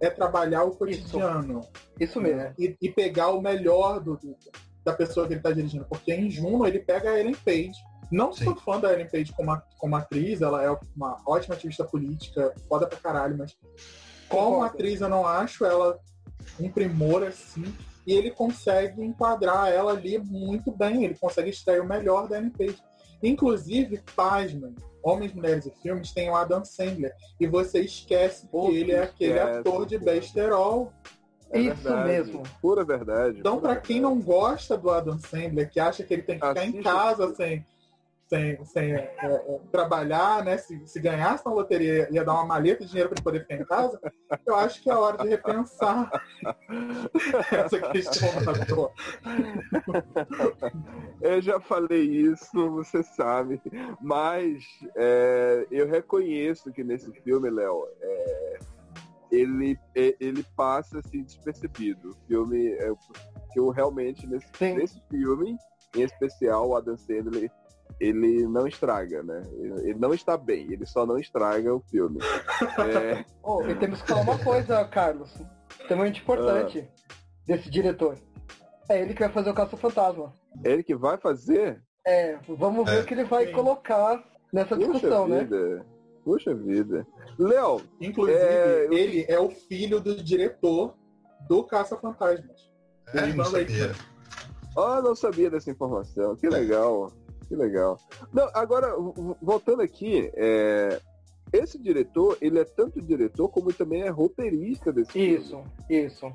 [0.00, 1.60] é trabalhar o cotidiano
[1.98, 2.38] Isso mesmo.
[2.38, 2.54] né?
[2.58, 4.36] e, e pegar o melhor do, do-
[4.84, 5.84] da pessoa que ele está dirigindo.
[5.84, 7.72] Porque em Juno ele pega a Ellen Page.
[8.10, 8.44] Não Sim.
[8.44, 12.52] sou fã da Ellen Page como, a- como atriz, ela é uma ótima ativista política,
[12.68, 13.56] foda pra caralho, mas
[14.28, 14.64] como Concordo.
[14.74, 15.98] atriz eu não acho ela
[16.58, 17.64] um primor assim.
[18.06, 22.50] E ele consegue enquadrar ela ali muito bem, ele consegue extrair o melhor da Ellen
[22.50, 22.78] Page.
[23.22, 27.12] Inclusive, pasmem, Homens, Mulheres e Filmes tem o Adam Sandler.
[27.38, 30.92] E você esquece que Pô, ele é aquele esquece, ator de besterol
[31.52, 32.08] É Isso verdade.
[32.08, 32.42] mesmo.
[32.62, 33.38] Pura verdade.
[33.40, 36.46] então, pura pra quem não gosta do Adam Sandler, que acha que ele tem que
[36.48, 37.64] ficar em casa sem,
[38.30, 40.56] sem, sem é, é, trabalhar, né?
[40.56, 43.56] Se, se ganhasse na loteria, ia dar uma maleta de dinheiro para ele poder ficar
[43.56, 44.00] em casa,
[44.46, 46.08] eu acho que é hora de repensar
[47.50, 48.28] essa questão.
[51.20, 53.60] Eu já falei isso, você sabe.
[54.00, 54.62] Mas
[54.96, 58.58] é, eu reconheço que nesse filme, Léo, é,
[59.32, 62.10] ele, é, ele passa assim despercebido.
[62.10, 62.92] O filme, é,
[63.52, 64.74] que eu realmente, nesse, Sim.
[64.74, 65.58] nesse filme,
[65.96, 67.50] em especial, o Adam Sandler,
[68.00, 69.42] ele não estraga, né?
[69.58, 72.18] Ele, não está bem, ele só não estraga o filme.
[72.78, 75.30] É, Oh, e temos que falar uma coisa, Carlos,
[75.80, 77.14] extremamente importante Ah.
[77.46, 78.16] desse diretor.
[78.88, 80.32] É ele que vai fazer o Caça Fantasma.
[80.64, 81.82] ele que vai fazer?
[82.06, 83.00] É, vamos ver É.
[83.02, 83.52] o que ele vai Sim.
[83.52, 85.40] colocar nessa Puxa discussão, né?
[85.44, 85.86] vida.
[86.24, 87.06] Puxa vida.
[87.38, 90.94] Léo, Inclusive, É, ele é o filho do diretor
[91.48, 92.70] do Caça Fantasmas.
[93.14, 93.92] É, não sabia.
[94.76, 96.36] Oh, não sabia dessa informação.
[96.36, 97.10] Que legal.
[97.50, 97.98] Que legal.
[98.32, 98.94] Não, agora,
[99.42, 101.00] voltando aqui, é,
[101.52, 105.34] esse diretor, ele é tanto diretor como também é roteirista desse filme.
[105.34, 106.32] Isso, isso.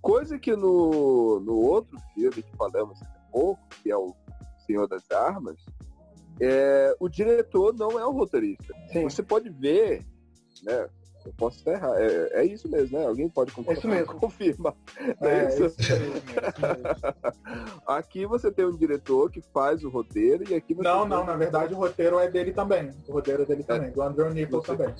[0.00, 4.14] Coisa que no, no outro filme que falamos há pouco, que é o
[4.64, 5.56] Senhor das Armas,
[6.40, 8.72] é, o diretor não é o roteirista.
[8.92, 9.02] Sim.
[9.02, 10.06] Você pode ver,
[10.62, 10.88] né?
[11.24, 11.96] Eu posso estar errado.
[11.98, 13.06] É, é isso mesmo, né?
[13.06, 14.14] Alguém pode É isso mesmo.
[14.20, 14.74] confirmar.
[15.20, 15.64] Não é, É, isso?
[15.66, 16.14] isso mesmo.
[17.86, 21.26] Aqui você tem um diretor que faz o roteiro e aqui você Não, não, um-
[21.26, 22.90] na verdade o roteiro é dele também.
[23.08, 24.94] O roteiro é dele também, do Andrew Nichols Você- também.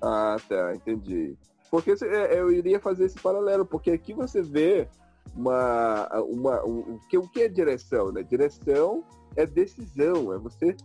[0.00, 1.36] Ah, tá, entendi.
[1.70, 4.88] Porque é, eu iria fazer esse paralelo, porque aqui você vê
[5.36, 6.08] uma.
[6.22, 8.22] uma um, que, o que é direção, né?
[8.22, 9.02] Direção
[9.36, 10.76] é decisão, é você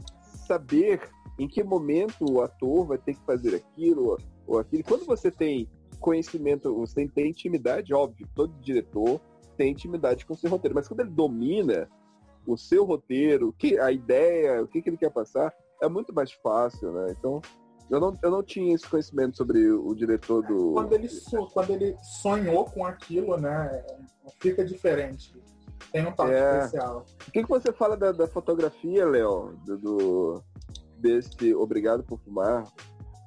[0.48, 1.02] saber
[1.40, 4.18] em que momento o ator vai ter que fazer aquilo
[4.48, 4.84] ou, aquilo.
[4.84, 5.70] Quando você tem
[6.00, 9.20] conhecimento, você tem, tem intimidade, óbvio, todo diretor
[9.58, 11.88] tem intimidade com o seu roteiro, mas quando ele domina
[12.46, 16.32] o seu roteiro, que, a ideia, o que, que ele quer passar, é muito mais
[16.32, 17.16] fácil, né?
[17.18, 17.42] Então,
[17.90, 20.74] eu não, eu não tinha esse conhecimento sobre o diretor do.
[20.74, 21.08] Quando ele,
[21.54, 23.86] quando ele sonhou com aquilo, né,
[24.40, 25.34] fica diferente.
[25.92, 26.60] Tem um toque É.
[26.60, 27.06] especial.
[27.28, 29.54] O que, que você fala da, da fotografia, Léo?
[29.66, 30.44] Do, do-
[30.98, 32.66] desse Obrigado por Fumar?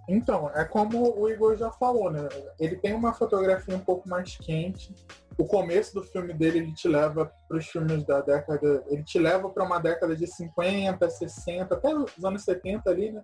[0.08, 2.28] Então, é como o Igor já falou, né?
[2.60, 4.94] Ele tem uma fotografia um pouco mais quente.
[5.36, 8.84] O começo do filme dele, ele te leva para os filmes da década.
[8.88, 13.22] Ele te leva para uma década de 50, 60, até os anos 70 ali, né?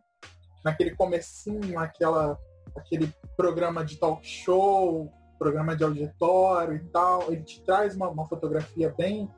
[0.65, 2.37] Naquele comecinho, aquela,
[2.77, 7.33] aquele programa de talk show, programa de auditório e tal.
[7.33, 9.31] Ele te traz uma, uma fotografia bem,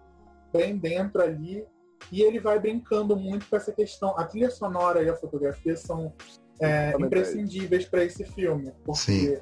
[0.50, 1.66] bem dentro ali.
[2.10, 4.18] E ele vai brincando muito com essa questão.
[4.18, 6.12] A trilha sonora e a fotografia são
[6.60, 9.40] é, imprescindíveis para esse filme, porque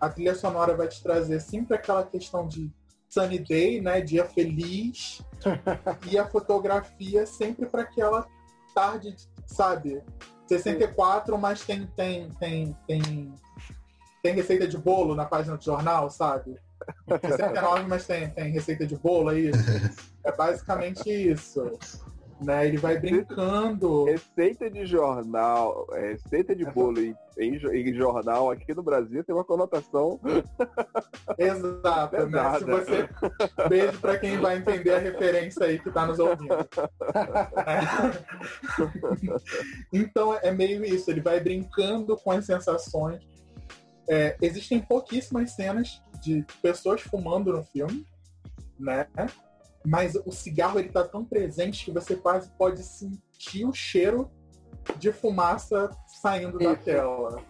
[0.00, 2.70] a trilha sonora vai te trazer sempre aquela questão de
[3.08, 5.22] sunny day, né, dia feliz,
[6.10, 8.26] e a fotografia sempre para aquela
[8.74, 9.14] tarde,
[9.46, 10.02] sabe,
[10.46, 13.34] 64, mas tem tem tem tem
[14.22, 16.58] tem receita de bolo na página do jornal, sabe?
[17.08, 19.50] 69, mas tem, tem receita de bolo aí.
[20.24, 21.78] É basicamente isso.
[22.42, 22.66] Né?
[22.68, 24.04] Ele vai brincando.
[24.04, 29.22] Receita de jornal, é, receita de bolo em, em jo- em jornal aqui no Brasil
[29.22, 30.18] tem uma conotação.
[31.36, 32.24] Exato, né?
[32.24, 32.58] Pesada.
[32.58, 33.08] Se você.
[33.68, 36.54] Beijo pra quem vai entender a referência aí que tá nos ouvindo.
[36.54, 37.80] É.
[39.92, 43.20] Então é meio isso, ele vai brincando com as sensações.
[44.08, 48.06] É, existem pouquíssimas cenas de pessoas fumando no filme,
[48.78, 49.06] né?
[49.84, 54.30] Mas o cigarro ele tá tão presente que você quase pode sentir o cheiro
[54.98, 56.84] de fumaça saindo da Isso.
[56.84, 57.42] tela,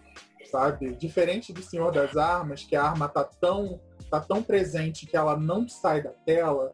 [0.49, 0.95] sabe?
[0.95, 5.35] Diferente do Senhor das Armas, que a arma tá tão, tá tão presente que ela
[5.35, 6.73] não sai da tela.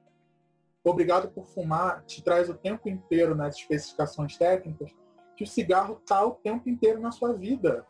[0.84, 4.91] Obrigado por fumar te traz o tempo inteiro nas especificações técnicas
[5.38, 7.86] que o cigarro tá o tempo inteiro na sua vida,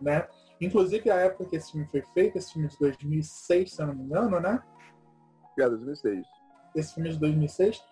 [0.00, 0.26] né?
[0.60, 3.94] Inclusive a época que esse filme foi feito, esse filme de 2006, se eu não
[3.94, 4.60] me engano, né?
[5.58, 6.26] É, 2006.
[6.74, 7.82] Esse filme de 2006,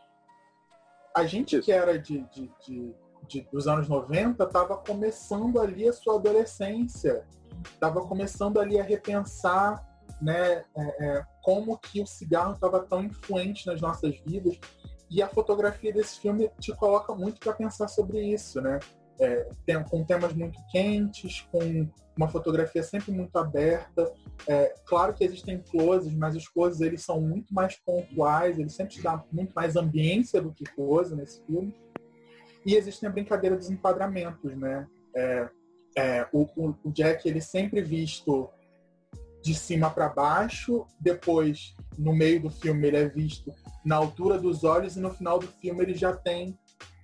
[1.17, 1.65] a gente Isso.
[1.65, 2.95] que era de, de- de-
[3.27, 7.27] de- dos anos 90 estava começando ali a sua adolescência,
[7.73, 9.87] estava começando ali a repensar
[10.21, 14.59] né, é, é, como que o cigarro estava tão influente nas nossas vidas
[15.11, 18.79] e a fotografia desse filme te coloca muito para pensar sobre isso, né?
[19.21, 24.13] É, tem- com temas muito quentes, com uma fotografia sempre muito aberta,
[24.47, 28.95] é, claro que existem closes, mas os closes eles são muito mais pontuais, eles sempre
[28.95, 31.75] te dão muito mais ambiência do que close nesse filme.
[32.65, 34.87] E existem a brincadeira dos enquadramentos, né?
[35.15, 35.49] É,
[35.97, 38.49] é, o- o Jack ele sempre visto
[39.43, 43.53] de cima para baixo, depois no meio do filme ele é visto
[43.85, 46.59] na altura dos olhos e no final do filme ele já tem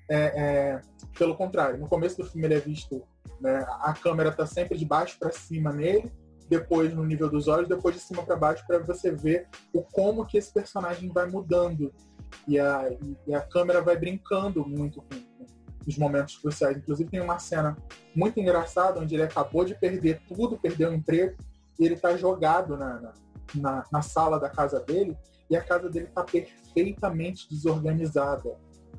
[0.09, 0.81] é, é,
[1.19, 3.03] pelo contrário, no começo do filme ele é visto,
[3.41, 6.13] né, a câmera tá sempre de baixo para cima nele,
[6.49, 10.25] depois no nível dos olhos, depois de cima para baixo para você ver o como
[10.25, 11.93] que esse personagem vai mudando
[12.47, 12.89] e a,
[13.27, 15.27] e- a câmera vai brincando muito com,
[15.87, 16.77] os momentos cruciais.
[16.77, 17.77] Inclusive tem uma cena
[18.15, 21.37] muito engraçada onde ele acabou de perder tudo, perdeu o emprego
[21.79, 23.13] e ele tá jogado na,
[23.55, 25.17] na, na- sala da casa dele
[25.49, 28.57] e a casa dele tá perfeitamente desorganizada,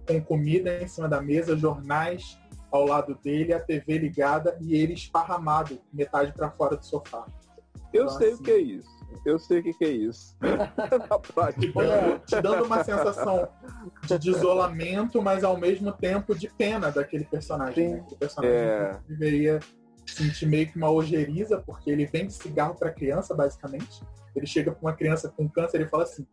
[0.08, 2.40] com comida em cima da mesa, jornais
[2.72, 7.26] ao lado dele, a TV ligada e ele esparramado, metade para fora do sofá.
[7.94, 8.98] Eu Então, sei assim- o que é isso.
[9.26, 10.36] Eu sei o que, que é isso.
[12.26, 13.48] Te dando uma sensação
[14.06, 17.90] de, de isolamento, mas ao mesmo tempo de pena daquele personagem.
[17.96, 18.06] né?
[18.12, 19.00] O personagem É.
[19.08, 19.60] deveria
[20.06, 24.02] sentir meio que uma ojeriza, porque ele vende cigarro para criança, basicamente.
[24.36, 26.26] Ele chega para uma criança com câncer e fala assim: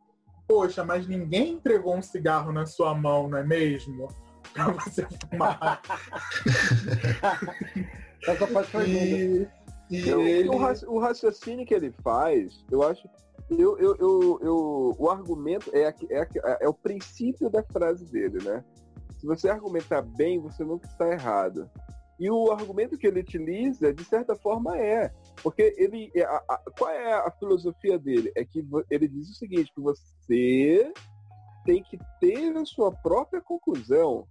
[0.46, 4.08] Poxa, mas ninguém entregou um cigarro na sua mão, não é mesmo?
[4.54, 5.80] Pra você fumar.
[8.26, 9.50] Essa parte foi linda.
[9.90, 10.48] E, e Eu- ele.
[10.48, 13.08] o, raci- o raciocínio que ele faz, eu acho.
[13.50, 16.28] Eu, eu, eu, eu- o argumento é, é,
[16.62, 18.64] é o princípio da frase dele, né?
[19.18, 21.68] Se você argumentar bem, você nunca está errado.
[22.18, 25.10] E o argumento que ele utiliza, de certa forma, é.
[25.42, 26.10] Porque ele.
[26.14, 28.30] é, a- a- qual é a filosofia dele?
[28.36, 30.92] É que ele diz o seguinte, que você
[31.64, 34.26] tem que ter a sua própria conclusão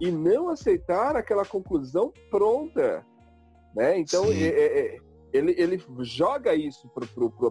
[0.00, 3.04] e não aceitar aquela conclusão pronta.
[3.74, 3.98] Né?
[3.98, 4.98] Então, é- é- é-
[5.32, 6.88] ele, ele joga isso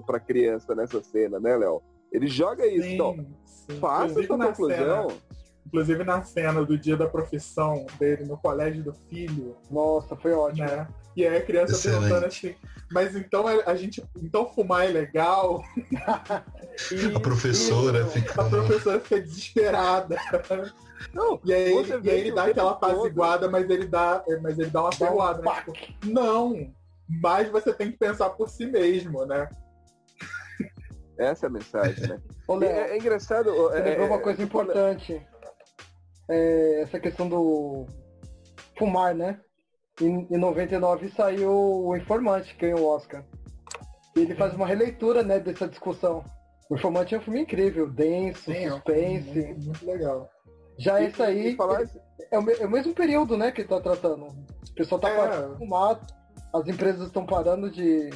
[0.05, 1.81] para a criança nessa cena, né, Léo?
[2.11, 2.87] Ele joga isso.
[2.87, 3.79] Sim, Então, sim.
[3.79, 5.09] faça sua conclusão.
[5.09, 5.21] cena-
[5.65, 10.67] Inclusive na cena do dia da profissão dele no colégio do filho, Nossa, foi ótimo.
[10.67, 10.87] né?
[11.15, 11.99] E aí a criança Excelente.
[11.99, 12.55] perguntando assim,
[12.91, 14.03] mas então a a gente.
[14.21, 15.63] Então fumar é legal?
[17.15, 18.43] A professora A fica.
[18.45, 20.17] professora fica desesperada.
[21.13, 24.69] Não, E aí, ele, e aí ele dá aquela apaziguada, mas ele dá, mas ele
[24.69, 25.51] dá uma um ferroada, né?
[25.55, 25.73] Tipo,
[26.05, 26.73] não,
[27.07, 29.49] mas você tem que pensar por si mesmo, né?
[31.17, 32.21] Essa é a mensagem, né?
[32.61, 33.53] É, é engraçado.
[33.55, 35.25] Você é, lembrou uma é, coisa você importante.
[36.29, 37.85] É, essa questão do
[38.77, 39.39] fumar, né?
[40.01, 43.23] Em, em 99 saiu o Informante, que ganhou o Oscar.
[44.15, 46.23] E ele faz uma releitura, né, dessa discussão.
[46.69, 49.39] O Informante é um filme incrível, denso, Sim, é um suspense.
[49.45, 50.29] Muito, muito legal.
[50.77, 51.83] Já E- esse aí falar-
[52.31, 54.25] é, o, é o mesmo período, né, que ele tá tratando.
[54.27, 55.15] O pessoal tá É.
[55.15, 55.99] parando de fumar,
[56.53, 58.09] as empresas estão parando de.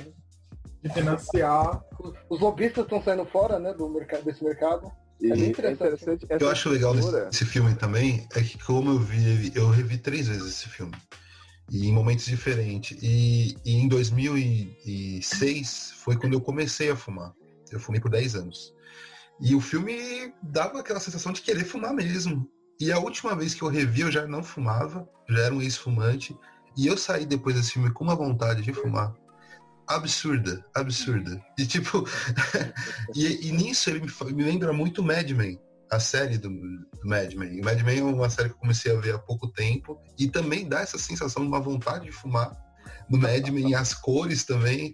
[0.81, 1.83] De financiar.
[2.29, 4.89] Os lobistas estão saindo fora, né, do mercado, desse mercado.
[5.19, 6.03] E É bem é interessante.
[6.03, 6.25] interessante.
[6.29, 10.27] essa Eu acho legal nesse filme também é que como eu vi, eu revi três
[10.27, 10.95] vezes esse filme.
[11.69, 12.97] E em momentos diferentes.
[13.01, 17.33] E, e em 2006 foi quando eu comecei a fumar.
[17.71, 18.73] Eu fumei por 10 anos.
[19.39, 22.49] E o filme dava aquela sensação de querer fumar mesmo.
[22.79, 26.35] E a última vez que eu revi, eu já não fumava, já era um ex-fumante.
[26.77, 29.13] E eu saí depois desse filme com uma vontade de fumar.
[29.87, 31.41] Absurda, absurda.
[31.57, 32.05] E tipo,
[33.15, 35.59] e, e nisso ele me, me lembra muito Mad Men,
[35.89, 37.61] a série do, do Mad Men.
[37.61, 40.27] O Mad Men é uma série que eu comecei a ver há pouco tempo e
[40.27, 42.51] também dá essa sensação de uma vontade de fumar
[43.09, 44.93] no Mad Men, e as cores também.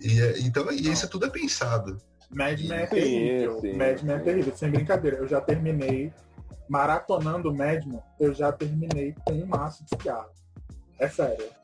[0.00, 1.96] E, então, e isso tudo é pensado.
[2.30, 3.60] Mad Men é Sim, terrível.
[3.60, 3.72] sim.
[3.74, 5.18] Mad Men é terrível, sem brincadeira.
[5.18, 6.12] Eu já terminei
[6.68, 10.30] maratonando Mad Men, eu já terminei com um maço de cigarro.
[10.98, 11.59] É sério.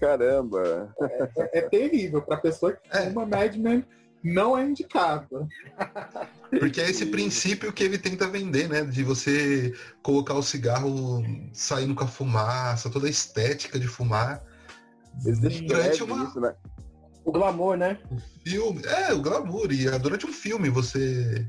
[0.00, 0.94] Caramba.
[1.00, 2.22] É, é terrível.
[2.22, 3.08] Pra pessoa que É.
[3.08, 3.84] fuma Mad Men,
[4.22, 5.46] não é indicado.
[6.50, 8.82] Porque é esse princípio que ele tenta vender, né?
[8.84, 14.42] De você colocar o cigarro saindo com a fumaça, toda a estética de fumar.
[15.66, 16.54] Durante uma- isso, né?
[17.24, 17.98] O glamour, né?
[18.44, 18.82] Filme.
[18.84, 19.72] É, o glamour.
[19.72, 21.46] E é durante um filme, você.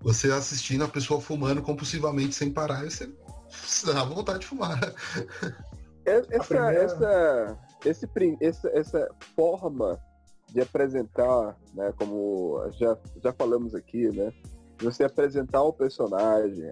[0.00, 3.10] Você assistindo a pessoa fumando compulsivamente sem parar, e você
[3.48, 4.78] você dá vontade de fumar.
[6.04, 8.08] É- Essa, primeira- essa, esse,
[8.40, 9.98] essa, essa forma
[10.52, 14.32] de apresentar, né, como já, já falamos aqui, né,
[14.78, 16.70] você apresentar o personagem,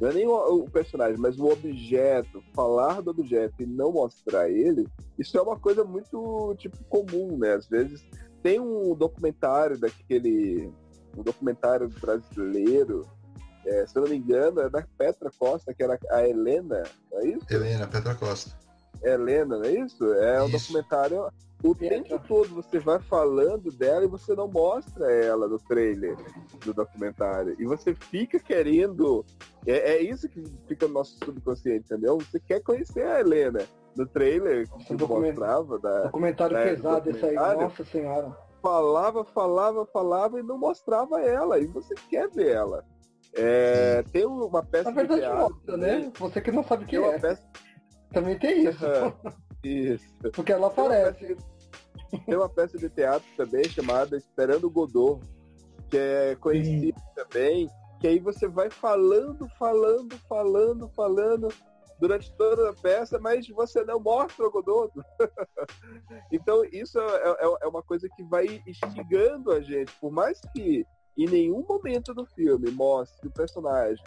[0.00, 4.48] não é nem o, o personagem, mas o objeto, falar do objeto e não mostrar
[4.50, 4.86] ele,
[5.18, 8.04] isso é uma coisa muito, tipo, comum, né, às vezes
[8.42, 10.72] tem um documentário daquele,
[11.16, 13.06] um documentário brasileiro,
[13.66, 17.20] é, se eu não me engano, é da Petra Costa, que era a Helena, não
[17.20, 17.46] é isso?
[17.50, 18.50] Helena, Petra Costa.
[19.02, 20.04] Helena, não é isso?
[20.14, 20.58] É um Isso.
[20.72, 21.28] documentário.
[21.62, 22.02] O Petra.
[22.02, 26.16] tempo todo você vai falando dela e você não mostra ela no trailer
[26.64, 27.54] do documentário.
[27.58, 29.24] E você fica querendo.
[29.66, 32.18] É, é isso que fica no nosso subconsciente, entendeu?
[32.18, 33.60] Você quer conhecer a Helena
[33.96, 38.36] no trailer que document- mostrava da, Documentário É, pesado esse aí, nossa senhora.
[38.62, 41.58] falava, falava, falava e não mostrava ela.
[41.58, 42.84] E você quer ver ela.
[43.34, 45.54] É, tem uma peça Na verdade, de teatro.
[45.54, 46.12] mostra, né?
[46.18, 47.18] Você que não sabe o que é.
[47.18, 47.42] peça.
[48.12, 48.84] Também tem isso.
[49.62, 50.04] Isso.
[50.32, 51.26] Porque ela Tem uma aparece.
[51.26, 55.20] peça de- Tem uma peça de teatro também chamada Esperando Godot,
[55.90, 57.68] que é conhecida também,
[58.00, 61.48] que aí você vai falando, falando, falando, falando
[61.98, 64.92] durante toda a peça, mas você não mostra o Godot.
[66.32, 70.86] então isso é, é- é uma coisa que vai instigando a gente, por mais que
[71.16, 74.04] em nenhum momento do filme mostre o personagem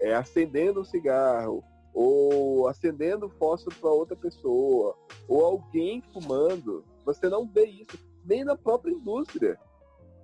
[0.00, 1.64] é, acendendo um cigarro,
[1.94, 4.96] ou acendendo fósforo para outra pessoa,
[5.28, 9.58] ou alguém fumando, você não vê isso nem na própria indústria,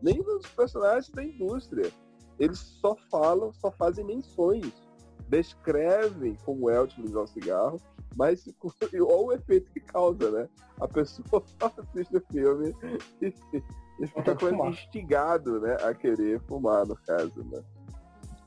[0.02, 1.90] nem nos personagens da indústria.
[2.38, 4.72] Eles só falam, só fazem menções,
[5.28, 7.80] descrevem como é utilizar o cigarro,
[8.16, 8.48] mas
[8.94, 10.48] olha o efeito que causa, né?
[10.80, 12.74] A pessoa assiste o filme
[13.20, 13.32] e,
[13.98, 14.68] e com- fumar.
[14.70, 17.62] instigado, né, a querer fumar, no caso, né?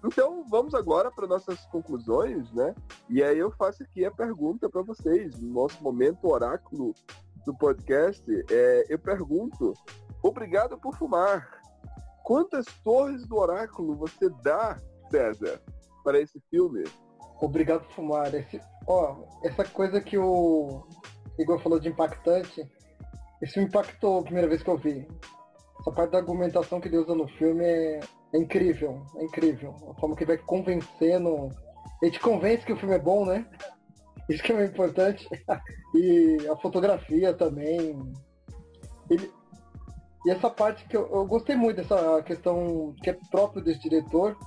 [0.03, 2.73] Então vamos agora para nossas conclusões, né?
[3.09, 6.93] E aí eu faço aqui a pergunta para vocês, no nosso momento oráculo
[7.45, 9.73] do podcast, é, eu pergunto,
[10.23, 11.61] obrigado por fumar.
[12.23, 14.79] Quantas torres do oráculo você dá,
[15.09, 15.61] César,
[16.03, 16.83] para esse filme?
[17.39, 18.33] Obrigado por fumar.
[18.33, 20.83] Esse, ó, essa coisa que o
[21.37, 22.67] Igor falou de impactante,
[23.41, 25.07] esse me impactou a primeira vez que eu vi.
[25.81, 27.99] Essa parte da argumentação que ele usa no filme é,
[28.33, 29.75] é incrível, é incrível.
[29.89, 31.49] A forma que ele vai convencendo.
[32.01, 33.45] Ele te convence que o filme é bom, né?
[34.29, 35.27] Isso que é importante.
[35.95, 37.99] e a fotografia também.
[39.09, 39.31] Ele-
[40.23, 44.37] e essa parte que eu, eu gostei muito dessa questão que é próprio desse diretor,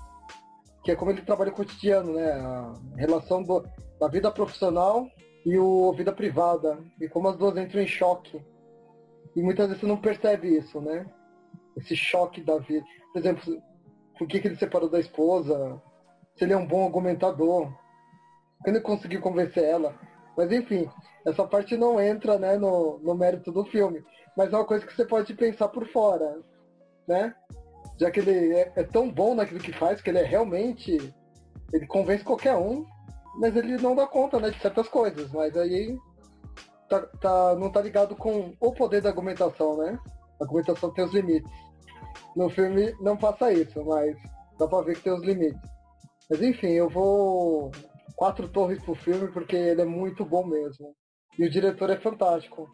[0.84, 2.30] que é como ele trabalha o cotidiano, né?
[2.30, 3.66] A relação do-
[3.98, 5.04] da vida profissional
[5.44, 6.78] e o vida privada.
[7.00, 8.40] E como as duas entram em choque.
[9.34, 11.04] E muitas vezes você não percebe isso, né?
[11.76, 12.84] Esse choque da vida.
[13.12, 13.62] Por exemplo,
[14.18, 15.80] por que, que ele separou da esposa?
[16.36, 17.72] Se ele é um bom argumentador.
[18.62, 19.98] Quando ele conseguiu convencer ela.
[20.36, 20.88] Mas enfim,
[21.24, 24.04] essa parte não entra né, no, no mérito do filme.
[24.36, 26.40] Mas é uma coisa que você pode pensar por fora.
[27.06, 27.34] né?
[27.98, 31.14] Já que ele é, é tão bom naquilo que faz, que ele é realmente.
[31.72, 32.84] Ele convence qualquer um,
[33.40, 35.30] mas ele não dá conta, né, de certas coisas.
[35.32, 35.96] Mas aí
[36.88, 39.98] tá, tá, não tá ligado com o poder da argumentação, né?
[40.40, 41.50] A argumentação tem os limites.
[42.36, 44.16] No filme não passa isso, mas
[44.58, 45.60] dá pra ver que tem os limites.
[46.30, 47.70] Mas enfim, eu vou
[48.16, 50.94] quatro torres pro filme porque ele é muito bom mesmo.
[51.38, 52.68] E o diretor é fantástico.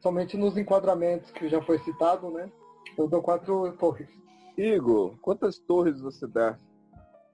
[0.00, 2.50] Somente nos enquadramentos que já foi citado, né?
[2.96, 4.08] Eu dou quatro torres.
[4.56, 6.56] Igor, quantas torres você dá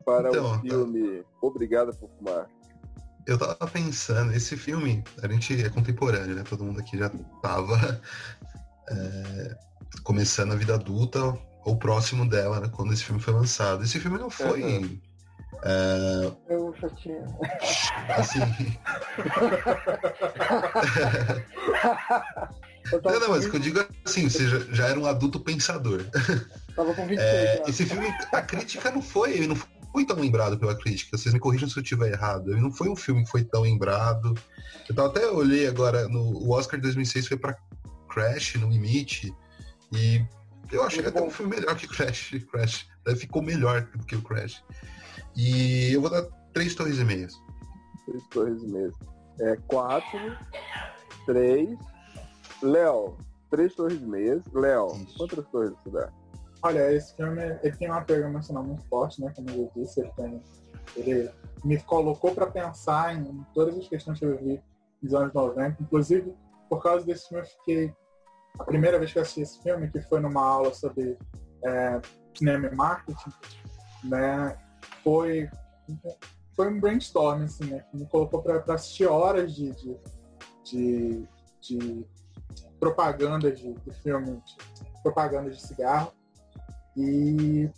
[0.04, 2.48] para Então, o filme Obrigado por Fumar?
[3.26, 6.42] Eu tava pensando, esse filme, a gente é contemporâneo, né?
[6.42, 7.10] Todo mundo aqui já
[7.40, 8.00] tava
[8.90, 9.56] é,
[10.02, 12.68] começando a vida adulta ou próximo dela, né?
[12.72, 13.82] Quando esse filme foi lançado.
[13.84, 14.62] Esse filme não foi.
[14.62, 15.00] Uhum.
[15.64, 17.24] é, Eu já tinha.
[18.16, 18.40] assim.
[22.92, 25.00] Eu Não, não, mas o que eu 20, digo é assim, você já, já era
[25.00, 26.04] um adulto pensador.
[26.76, 27.64] tava com 26 É, já.
[27.70, 31.16] esse filme, a crítica não foi, ele não foi tão lembrado pela crítica.
[31.16, 32.50] Vocês me corrijam se eu estiver errado.
[32.52, 34.34] Ele não foi um filme que foi tão lembrado.
[34.94, 37.56] Eu até olhei agora, no, o Oscar de 2006 foi pra
[38.14, 39.34] Crash, no Limite,
[39.92, 40.24] e
[40.70, 41.26] eu achei Muito até bom.
[41.26, 42.30] um filme melhor que Crash.
[42.50, 42.88] Crash.
[43.00, 44.64] Até Ficou melhor do que o Crash.
[45.36, 46.22] E eu vou dar
[46.52, 47.34] três torres e meias.
[48.06, 48.92] Três torres e meia.
[49.40, 50.38] É quatro,
[51.26, 51.76] três.
[52.62, 53.18] Léo,
[53.50, 54.40] três torres e meia.
[54.54, 56.12] Léo, quantas torres você dá?
[56.62, 59.32] Olha, esse filme ele tem uma pega emocional muito forte, né?
[59.34, 60.42] Como eu disse, ele, tem,
[60.96, 61.30] ele
[61.64, 64.62] me colocou para pensar em todas as questões que eu vi
[65.02, 65.82] nos anos 90.
[65.82, 66.34] Inclusive,
[66.70, 67.94] por causa desse filme, eu fiquei.
[68.58, 71.18] A primeira vez que eu assisti esse filme, que foi numa aula sobre
[71.64, 72.00] é,
[72.36, 73.30] cinema e marketing,
[74.04, 74.56] né?
[75.02, 75.50] Foi,
[76.54, 77.84] foi um brainstorm, assim, né?
[77.90, 79.98] Que me colocou para assistir horas de, de,
[80.64, 81.28] de,
[81.60, 82.06] de
[82.78, 86.12] propaganda de, de filme, de propaganda de cigarro
[86.96, 87.70] e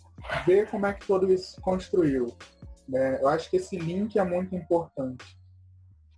[0.45, 2.35] ver como é que tudo isso construiu.
[2.87, 3.19] né?
[3.21, 5.37] Eu acho que esse link é muito importante.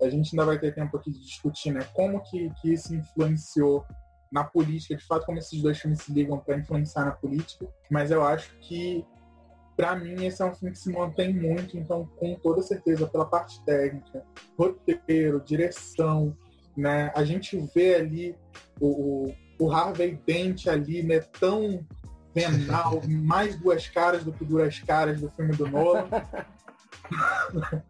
[0.01, 3.85] A gente ainda vai ter tempo aqui de discutir né, como que, que isso influenciou
[4.31, 8.11] na política, de fato, como esses dois filmes se ligam para influenciar na política, mas
[8.11, 9.05] eu acho que,
[9.75, 13.25] para mim, esse é um filme que se mantém muito, então, com toda certeza, pela
[13.25, 14.23] parte técnica,
[14.57, 16.37] roteiro, direção,
[16.77, 17.11] né?
[17.15, 18.35] A gente vê ali
[18.79, 21.85] o, o, Harvey Dent ali, né, tão
[22.33, 26.07] venal, mais duas caras do que duas caras do filme do Nolan.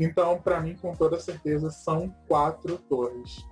[0.00, 3.44] então, para mim, com toda certeza, são quatro torres.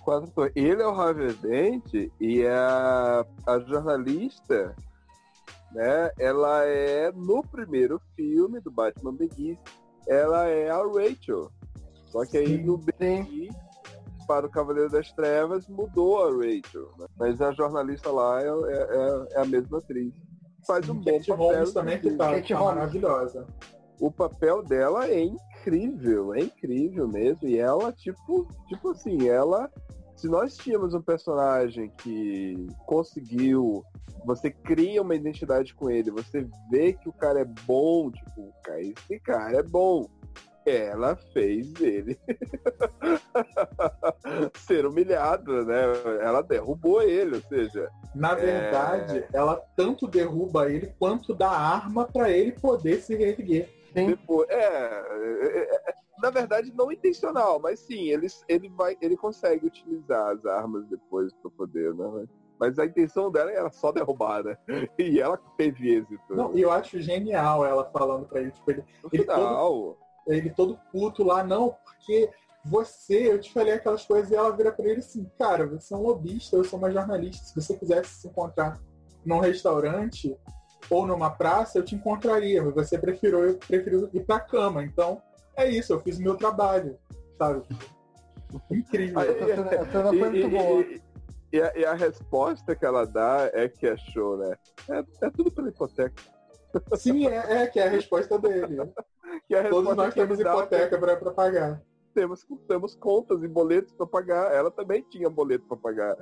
[0.00, 0.52] Quatro torres.
[0.54, 4.74] Ele é o Harvey Dent e a, a jornalista,
[5.72, 6.10] né?
[6.18, 9.58] Ela é no primeiro filme do Batman Begins,
[10.06, 11.50] ela é a Rachel.
[12.08, 13.54] Só que aí no Begins,
[14.26, 16.90] para o Cavaleiro das Trevas, mudou a Rachel.
[16.98, 17.06] né?
[17.16, 20.12] Mas a jornalista lá é, é- é- é a mesma atriz.
[20.66, 21.46] Faz um bom Kate papel.
[21.46, 23.46] Holmes também, que tá, tá maravilhosa.
[24.00, 27.48] O papel dela é incrível, é incrível mesmo.
[27.48, 29.70] E ela, tipo, tipo assim, ela.
[30.16, 33.84] Se nós tínhamos um personagem que conseguiu,
[34.24, 39.20] você cria uma identidade com ele, você vê que o cara é bom, tipo, esse
[39.20, 40.08] cara é bom.
[40.66, 42.18] Ela fez ele
[44.66, 45.82] ser humilhado, né?
[46.20, 52.30] Ela derrubou ele, ou seja, Na verdade, ela tanto derruba ele quanto dá arma para
[52.30, 53.77] ele poder se reerguer.
[53.94, 54.06] Sim.
[54.06, 59.66] Depois, é, é, é, na verdade não intencional, mas sim, ele, ele vai, ele consegue
[59.66, 62.26] utilizar as armas depois para poder, né?
[62.58, 64.56] Mas a intenção dela era só derrubar, né?
[64.98, 66.34] E ela teve êxito.
[66.34, 69.96] Não, e eu acho genial ela falando pra ele, tipo, ele, ele final,
[70.26, 72.30] ele todo puto lá, não, porque
[72.64, 75.96] você, eu te falei aquelas coisas e ela vira pra ele assim, cara, você é
[75.96, 78.80] um lobista, eu sou uma jornalista, se você quisesse se encontrar
[79.24, 80.36] num restaurante
[80.90, 85.20] ou numa praça, eu te encontraria, mas você preferiu, preferiu ir pra cama, então
[85.56, 86.96] é isso, eu fiz o meu trabalho,
[87.38, 87.62] sabe?
[88.70, 89.18] Incrível.
[89.18, 90.84] Aí- Essa cena, e, foi muito e- boa.
[91.52, 94.56] e- a, e a resposta que ela dá é que é show, né?
[94.88, 96.22] É, é tudo pela hipoteca.
[96.96, 98.76] Sim, é, é que é a resposta dele.
[99.46, 101.82] Que a Todos resposta nós que ele temos é que hipoteca pra, pra pagar.
[102.14, 104.52] Temos, temos contas e boletos para pagar.
[104.54, 106.16] Ela também tinha boleto para pagar.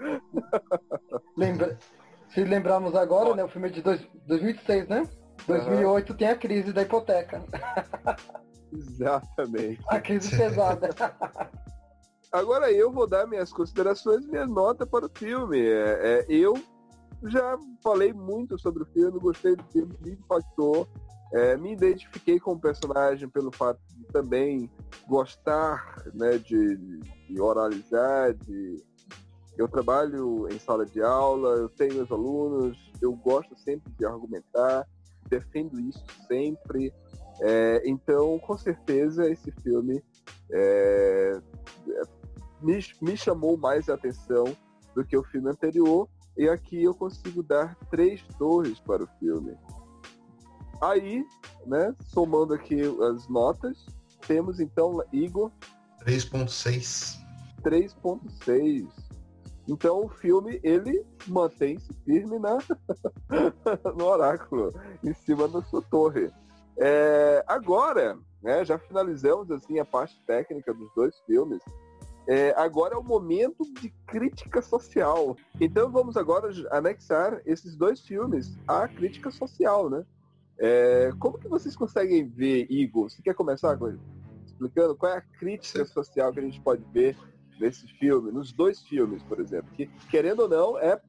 [1.37, 1.79] Lembra...
[2.31, 4.01] Se lembrarmos agora, né, o filme é de dois...
[4.27, 5.09] 2006, né?
[5.47, 7.43] 2008 tem a crise da hipoteca.
[8.73, 9.81] Exatamente.
[9.89, 10.91] A crise pesada.
[12.33, 15.59] Agora eu vou dar minhas considerações, minha nota para o filme.
[15.59, 16.55] É, é, eu
[17.25, 20.89] já falei muito sobre o filme, gostei do filme, me impactou.
[21.33, 24.71] É, me identifiquei com o personagem pelo fato de também
[25.09, 28.85] gostar né, de, de oralizar, de
[29.57, 34.87] Eu trabalho em sala de aula, eu tenho meus alunos, eu gosto sempre de argumentar,
[35.29, 36.93] defendo isso sempre.
[37.41, 40.03] É, então, com certeza, esse filme
[40.51, 41.41] é,
[42.63, 44.57] me, me chamou mais a atenção
[44.95, 46.09] do que o filme anterior.
[46.37, 49.57] E aqui eu consigo dar três torres para o filme.
[50.83, 51.25] Aí,
[51.65, 53.87] né, somando aqui as notas,
[54.27, 55.51] temos então Igor
[56.05, 57.19] 3.6.
[57.63, 59.06] 3.6.
[59.69, 62.59] Então o filme ele mantém-se firme na
[63.97, 64.73] no oráculo,
[65.03, 66.31] em cima da sua torre.
[66.79, 71.61] É, agora, né, já finalizamos assim a parte técnica dos dois filmes.
[72.29, 75.37] É, agora é o momento de crítica social.
[75.61, 80.05] Então vamos agora anexar esses dois filmes à crítica social, né?
[80.59, 83.11] É, como que vocês conseguem ver, Igor?
[83.11, 83.97] Você quer começar com
[84.45, 87.17] explicando qual é a crítica social que a gente pode ver
[87.59, 91.01] nesse filme, nos dois filmes, por exemplo, que querendo ou não é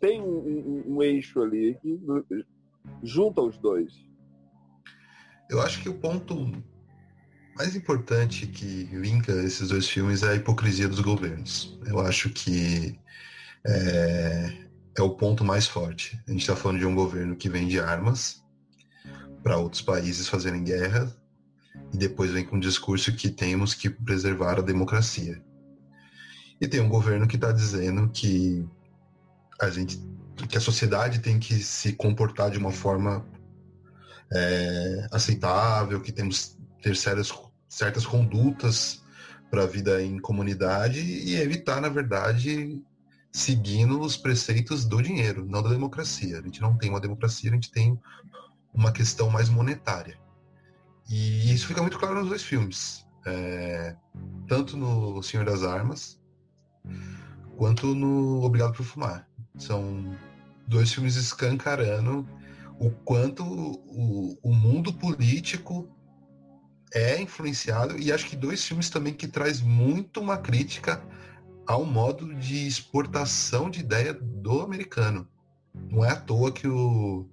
[0.00, 2.00] tem um, um, um eixo ali que
[3.02, 3.92] junta os dois.
[5.50, 6.52] Eu acho que o ponto
[7.56, 11.78] mais importante que linka esses dois filmes é a hipocrisia dos governos.
[11.86, 12.98] Eu acho que
[13.66, 16.20] é, é o ponto mais forte.
[16.28, 18.44] A gente está falando de um governo que vende armas
[19.42, 21.12] para outros países fazerem guerra
[21.92, 25.42] e depois vem com um discurso que temos que preservar a democracia.
[26.60, 28.66] E tem um governo que está dizendo que
[29.60, 30.00] a gente,
[30.48, 33.24] que a sociedade tem que se comportar de uma forma
[34.32, 37.32] é, aceitável, que temos ter certas,
[37.68, 39.02] certas condutas
[39.50, 42.82] para a vida em comunidade e evitar, na verdade,
[43.32, 46.38] seguindo os preceitos do dinheiro, não da democracia.
[46.38, 47.98] A gente não tem uma democracia, a gente tem
[48.72, 50.18] uma questão mais monetária.
[51.08, 53.06] E isso fica muito claro nos dois filmes.
[53.26, 53.96] É,
[54.46, 56.17] tanto no Senhor das Armas,
[57.56, 59.28] quanto no Obrigado por Fumar.
[59.56, 60.16] São
[60.66, 62.26] dois filmes escancarando
[62.78, 65.88] o quanto o, o mundo político
[66.94, 71.02] é influenciado e acho que dois filmes também que traz muito uma crítica
[71.66, 75.28] ao modo de exportação de ideia do americano.
[75.74, 77.28] Não é à toa que o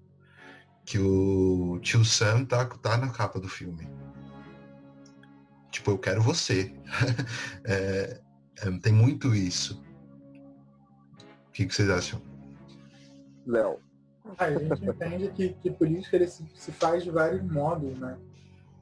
[0.83, 3.89] que o tio Sam tá, tá na capa do filme.
[5.71, 6.73] Tipo, eu quero você.
[7.65, 8.21] é,
[8.61, 9.81] é, tem muito isso.
[11.47, 12.21] O que, que vocês acham?
[13.45, 13.79] Léo.
[14.37, 18.17] A gente entende que, que política ele se, se faz de vários modos, né?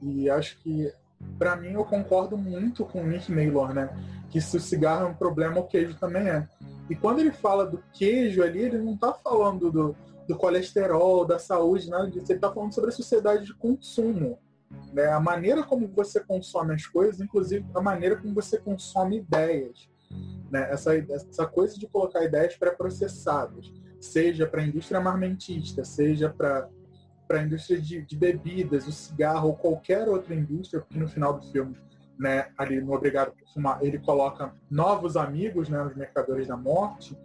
[0.00, 0.92] E acho que,
[1.38, 3.90] para mim, eu concordo muito com o Nick Naylor, né?
[4.30, 6.48] Que se o cigarro é um problema, o queijo também é.
[6.88, 9.96] E quando ele fala do queijo ali, ele não tá falando do,
[10.26, 12.26] do colesterol, da saúde, nada disso.
[12.30, 14.38] Ele está falando sobre a sociedade de consumo.
[14.92, 15.06] Né?
[15.06, 19.88] A maneira como você consome as coisas, inclusive a maneira como você consome ideias.
[20.50, 20.70] Né?
[20.70, 26.68] Essa, essa coisa de colocar ideias pré-processadas, seja para a indústria armamentista, seja para
[27.26, 31.38] para a indústria de, de, bebidas, o cigarro ou qualquer outra indústria, porque no final
[31.38, 31.74] do filme,
[32.18, 37.18] né, ali no Obrigado por Fumar, ele coloca novos amigos, né, os mercadores da morte,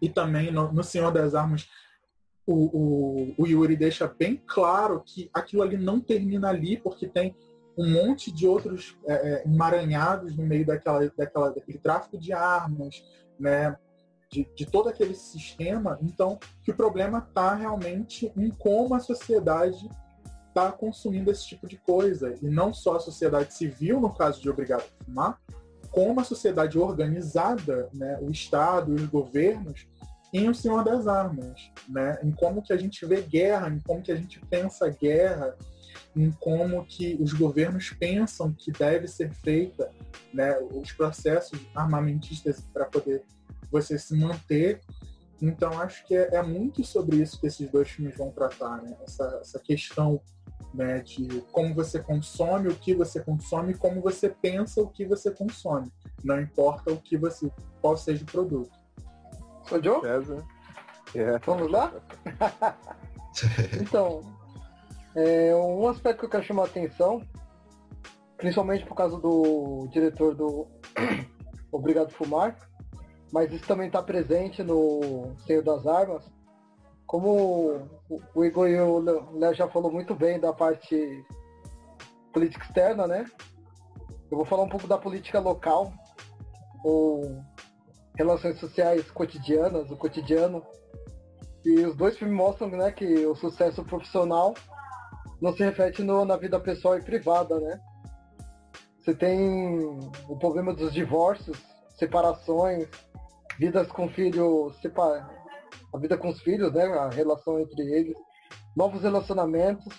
[0.00, 1.68] e também no, no Senhor das Armas
[2.46, 7.34] o, o, o, Yuri deixa bem claro que aquilo ali não termina ali, porque tem
[7.76, 13.04] um monte de outros é, é, emaranhados no meio daquela, daquela, daquele tráfico de armas,
[13.38, 13.76] né?
[14.30, 15.98] De, de todo aquele sistema.
[16.02, 19.88] Então, que o problema está realmente em como a sociedade
[20.48, 22.34] está consumindo esse tipo de coisa.
[22.40, 25.40] E não só a sociedade civil, no caso de Obrigado a Fumar,
[25.90, 29.86] como a sociedade organizada, né, o Estado e os governos,
[30.32, 34.02] em O Senhor das Armas, né, em como que a gente vê guerra, em como
[34.02, 35.56] que a gente pensa guerra,
[36.14, 39.90] em como que os governos pensam que deve ser feita
[40.32, 43.22] né, os processos armamentistas para poder
[43.70, 44.80] você se manter.
[45.40, 48.96] Então acho que é, é, muito sobre isso que esses dois filmes vão tratar, né?
[49.02, 50.20] essa, essa questão
[50.72, 55.04] né, de como você consome o que você consome e como você pensa o que
[55.04, 55.92] você consome.
[56.24, 57.50] Não importa o que você,
[57.80, 58.85] qual seja o produto.
[59.68, 60.00] Sou Joe?
[60.00, 60.44] César.
[61.14, 61.38] É.
[61.38, 61.92] Vamos lá?
[63.80, 64.22] então,
[65.14, 67.22] é, um aspecto que eu quero chamar a atenção,
[68.36, 70.66] principalmente por causa do diretor do
[71.72, 72.56] Obrigado Fumar,
[73.32, 76.24] mas isso também está presente no Senhor das Armas,
[77.06, 77.88] como
[78.34, 81.24] o Igor e o Léo já falou muito bem da parte
[82.32, 83.24] política externa, né?
[84.30, 85.92] Eu vou falar um pouco da política local,
[86.84, 87.42] ou
[88.16, 90.64] relações sociais cotidianas, o cotidiano.
[91.64, 94.54] E os dois filmes mostram né, que o sucesso profissional
[95.40, 97.80] não se reflete no, na vida pessoal e privada, né?
[99.00, 99.78] Você tem
[100.28, 101.58] o problema dos divórcios,
[101.96, 102.88] separações,
[103.58, 105.34] vidas com filhos separados,
[105.94, 106.84] a vida com os filhos, né?
[106.84, 108.16] A relação entre eles,
[108.76, 109.92] novos relacionamentos.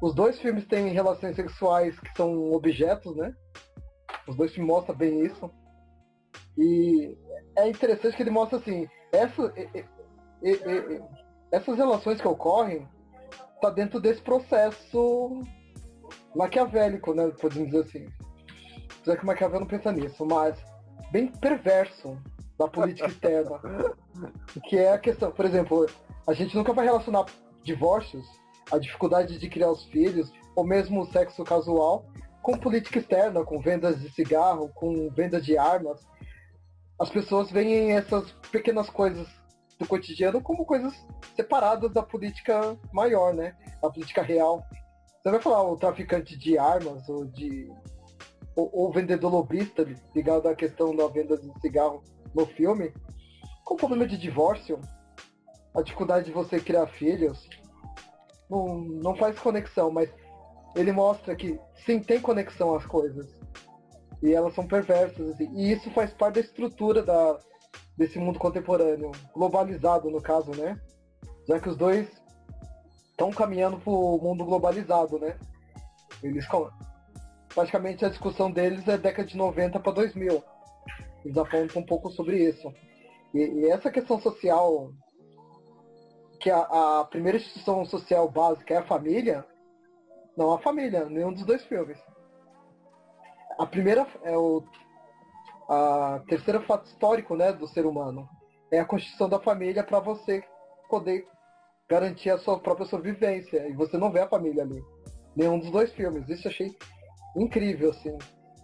[0.00, 3.32] Os dois filmes têm relações sexuais que são objetos, né?
[4.26, 5.50] Os dois filmes mostram bem isso.
[6.58, 7.16] E
[7.56, 9.84] é interessante que ele mostra assim, essa, e,
[10.42, 11.02] e, e,
[11.50, 12.88] essas relações que ocorrem
[13.60, 15.40] tá dentro desse processo
[16.34, 17.30] maquiavélico, né?
[17.40, 18.06] Podemos dizer assim.
[19.04, 20.56] Já que o Maquiavel não pensa nisso, mas
[21.10, 22.16] bem perverso
[22.58, 23.60] da política externa.
[24.64, 25.86] que é a questão, por exemplo,
[26.26, 27.26] a gente nunca vai relacionar
[27.62, 28.24] divórcios,
[28.70, 32.06] a dificuldade de criar os filhos, ou mesmo o sexo casual,
[32.42, 36.06] com política externa, com vendas de cigarro, com vendas de armas.
[37.02, 39.26] As pessoas veem essas pequenas coisas
[39.76, 40.94] do cotidiano como coisas
[41.34, 43.56] separadas da política maior, né?
[43.82, 44.64] Da política real.
[45.20, 47.68] Você vai falar o traficante de armas ou de
[48.54, 49.84] ou, ou vendedor lobista
[50.14, 52.94] ligado à questão da venda de cigarro no filme,
[53.64, 54.78] com o problema de divórcio,
[55.74, 57.48] a dificuldade de você criar filhos,
[58.48, 60.08] não, não faz conexão, mas
[60.76, 63.26] ele mostra que sim tem conexão as coisas.
[64.22, 65.50] E elas são perversas, assim.
[65.54, 67.38] E isso faz parte da estrutura da,
[67.96, 70.80] desse mundo contemporâneo, globalizado no caso, né?
[71.48, 72.08] Já que os dois
[73.10, 75.36] estão caminhando para o mundo globalizado, né?
[76.22, 76.46] Eles
[77.54, 80.42] praticamente a discussão deles é década de 90 para 2000.
[81.24, 82.72] Eles apontam um pouco sobre isso.
[83.34, 84.92] E, e essa questão social,
[86.40, 89.44] que a, a, primeira instituição social básica é a família,
[90.36, 91.98] não a família, nenhum dos dois filmes.
[93.58, 94.62] A primeira é o
[95.68, 98.28] a terceira fato histórico, né, do ser humano
[98.72, 100.42] é a constituição da família para você
[100.88, 101.26] poder
[101.88, 103.68] garantir a sua própria sobrevivência.
[103.68, 104.82] E você não vê a família ali.
[105.36, 106.26] Nenhum dos dois filmes.
[106.28, 106.74] Isso eu achei
[107.36, 108.16] incrível, assim.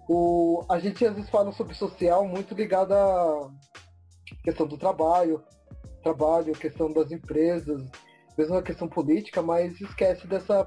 [0.09, 3.51] O, a gente às vezes fala sobre social muito ligado à
[4.43, 5.44] questão do trabalho,
[6.02, 7.86] trabalho, questão das empresas,
[8.36, 10.66] mesmo a questão política, mas esquece dessa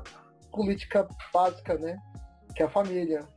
[0.52, 1.98] política básica, né?
[2.56, 3.28] Que é a família.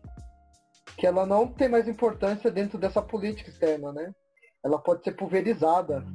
[0.97, 4.15] Que ela não tem mais importância dentro dessa política externa, né?
[4.65, 6.07] Ela pode ser pulverizada.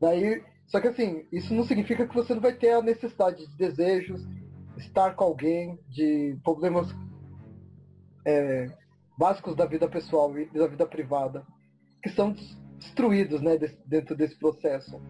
[0.00, 3.56] Daí, só que assim, isso não significa que você não vai ter a necessidade de
[3.56, 4.22] desejos,
[4.76, 6.88] estar com alguém, de problemas
[8.26, 8.66] é,
[9.18, 11.46] básicos da vida pessoal e da vida privada,
[12.02, 12.34] que são
[12.78, 15.00] destruídos né, dentro desse processo.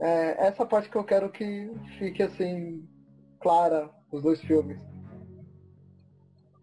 [0.00, 2.88] É, essa parte que eu quero que fique assim
[3.40, 4.80] clara os dois filmes.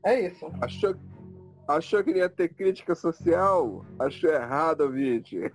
[0.03, 0.45] É isso.
[0.61, 0.95] Achou,
[1.68, 3.85] achou que ia ter crítica social?
[3.99, 5.39] Achou errado, ouvinte.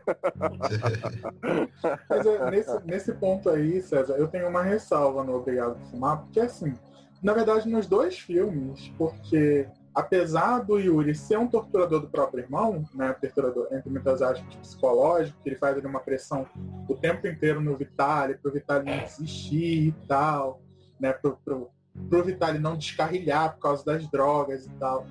[2.09, 6.23] Mas é, nesse, nesse ponto aí, César, eu tenho uma ressalva no Obrigado por Fumar,
[6.23, 6.75] porque assim,
[7.23, 12.85] na verdade, nos dois filmes, porque apesar do Yuri ser um torturador do próprio irmão,
[12.95, 16.47] né, torturador entre muitas aspas psicológico, que ele faz ali uma pressão
[16.89, 20.61] o tempo inteiro no Vitali, pro Vitali não desistir e tal,
[20.99, 21.71] né, pro, pro,
[22.09, 22.25] pro
[22.61, 25.07] não descarrilhar por causa das drogas e tal.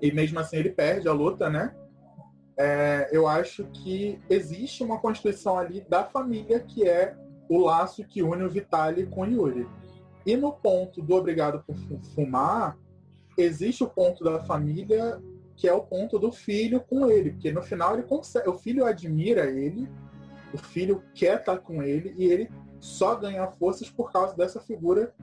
[0.00, 1.74] E mesmo assim ele perde a luta, né?
[2.58, 7.14] É, eu acho que existe uma constituição ali da família que é
[7.48, 9.68] o laço que une o Vitali com o Yuri.
[10.24, 11.76] E no ponto do obrigado por
[12.14, 12.76] fumar,
[13.36, 15.20] existe o ponto da família
[15.54, 18.84] que é o ponto do filho com ele, porque no final ele consegue, o filho
[18.84, 19.88] admira ele,
[20.52, 25.14] o filho quer estar com ele e ele só ganha forças por causa dessa figura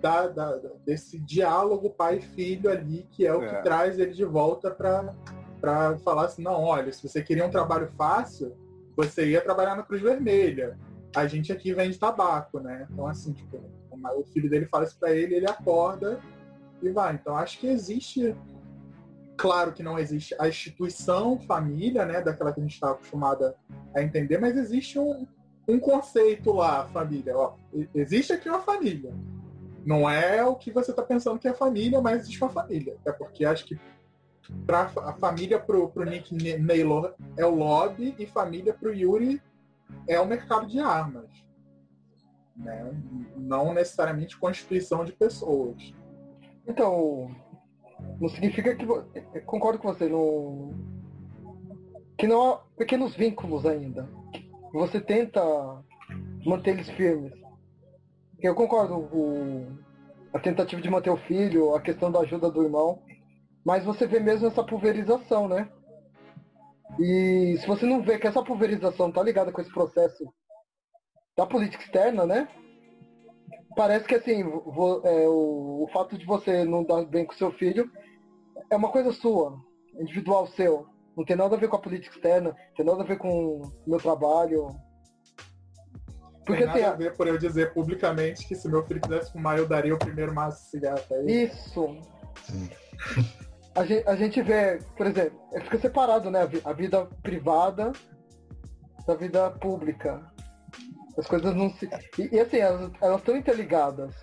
[0.00, 3.48] da, da desse diálogo pai-filho ali, que é o é.
[3.48, 5.14] que traz ele de volta para
[5.60, 8.54] para falar assim, não, olha, se você queria um trabalho fácil,
[8.94, 10.78] você ia trabalhar na Cruz Vermelha.
[11.14, 12.86] A gente aqui vende tabaco, né?
[12.90, 13.58] Então assim, tipo,
[13.90, 16.20] o filho dele fala isso para ele, ele acorda
[16.82, 17.14] e vai.
[17.14, 18.36] Então acho que existe,
[19.36, 23.56] claro que não existe a instituição família, né, daquela que a gente está acostumada
[23.94, 25.26] a entender, mas existe um,
[25.66, 27.36] um conceito lá, família.
[27.36, 27.54] Ó,
[27.94, 29.12] existe aqui uma família.
[29.86, 32.96] Não é o que você está pensando que é família, mas existe uma família.
[33.06, 33.78] É porque acho que
[34.66, 39.40] pra, a família pro, pro Nick Naylor é o lobby e família pro Yuri
[40.08, 41.30] é o mercado de armas.
[42.56, 42.92] Né?
[43.36, 45.94] Não necessariamente constituição de pessoas.
[46.66, 47.30] Então,
[48.20, 48.84] não significa que.
[49.42, 50.74] Concordo com você, não.
[52.18, 54.08] Que não há pequenos vínculos ainda.
[54.72, 55.40] Você tenta
[56.44, 57.45] manter eles firmes.
[58.40, 59.66] Eu concordo o,
[60.32, 63.02] a tentativa de manter o filho, a questão da ajuda do irmão.
[63.64, 65.68] Mas você vê mesmo essa pulverização, né?
[67.00, 70.24] E se você não vê que essa pulverização tá ligada com esse processo
[71.36, 72.48] da política externa, né?
[73.76, 77.88] parece que assim, é, o, o, fato de você não dar bem com seu filho
[78.70, 79.60] é uma coisa sua,
[80.00, 80.86] individual seu.
[81.14, 83.72] Não tem nada a ver com a política externa, tem nada a ver com o
[83.86, 84.68] meu trabalho.
[86.46, 89.32] Porque tem nada assim, a ver por eu dizer publicamente que se meu filho quisesse
[89.32, 91.44] fumar, eu daria o primeiro maço de cigarro pra ele.
[91.44, 92.00] Isso.
[93.74, 96.48] A gente, a gente vê, por exemplo, fica separado, né?
[96.64, 97.92] A vida privada
[99.06, 100.24] da vida pública.
[101.18, 101.88] As coisas não se.
[102.18, 104.14] E, e assim, elas estão interligadas.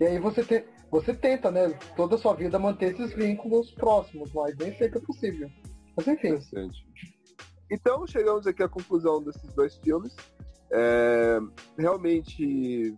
[0.00, 4.32] E aí você, te, você tenta, né, toda a sua vida manter esses vínculos próximos,
[4.32, 5.50] mas nem sempre é possível.
[5.96, 6.28] Mas enfim.
[6.28, 6.86] Interessante.
[7.70, 10.14] Então chegamos aqui à conclusão desses dois filmes.
[10.70, 11.38] É,
[11.78, 12.94] realmente,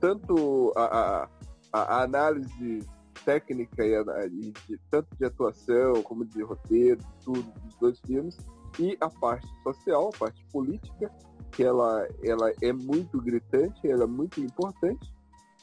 [0.00, 1.28] tanto a, a,
[1.72, 2.84] a, análise
[3.24, 8.36] técnica e, a, e de, tanto de atuação como de roteiro, tudo dos dois filmes,
[8.78, 11.10] e a parte social, a parte política,
[11.52, 15.12] que ela, ela é muito gritante, ela é muito importante.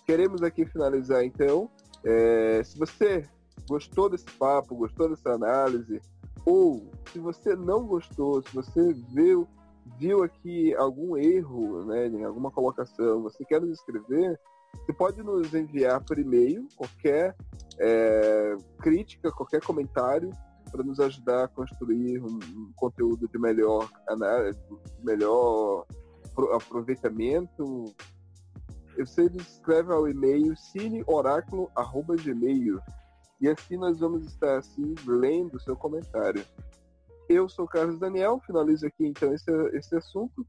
[0.05, 1.69] Queremos aqui finalizar então.
[2.03, 3.23] É, se você
[3.67, 6.01] gostou desse papo, gostou dessa análise,
[6.45, 9.47] ou se você não gostou, se você viu,
[9.97, 14.39] viu aqui algum erro né, em alguma colocação, você quer nos escrever,
[14.77, 17.35] você pode nos enviar por e-mail qualquer
[17.79, 20.31] é, crítica, qualquer comentário
[20.71, 24.59] para nos ajudar a construir um, um conteúdo de melhor análise,
[25.03, 25.85] melhor
[26.55, 27.93] aproveitamento.
[28.97, 32.79] Você escreve ao e-mail cineoráculo.gmail
[33.39, 36.43] e assim nós vamos estar assim lendo o seu comentário.
[37.29, 40.45] Eu sou Carlos Daniel, finalizo aqui então esse, esse assunto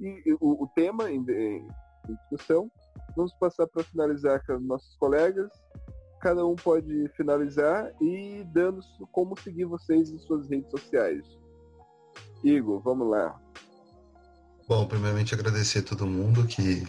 [0.00, 1.66] e, o, o, tema em, em
[2.06, 2.70] discussão.
[3.16, 5.50] Vamos passar para finalizar com nossos colegas
[6.20, 8.80] cada um pode finalizar e dando
[9.12, 11.24] como seguir vocês em suas redes sociais.
[12.42, 13.38] Igor, vamos lá.
[14.68, 16.86] Bom, primeiramente agradecer a todo mundo que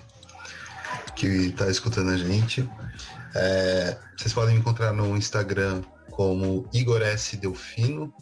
[1.15, 2.67] que está escutando a gente.
[3.35, 7.37] É, vocês podem me encontrar no Instagram como Igor S.
[7.37, 8.13] Delfino.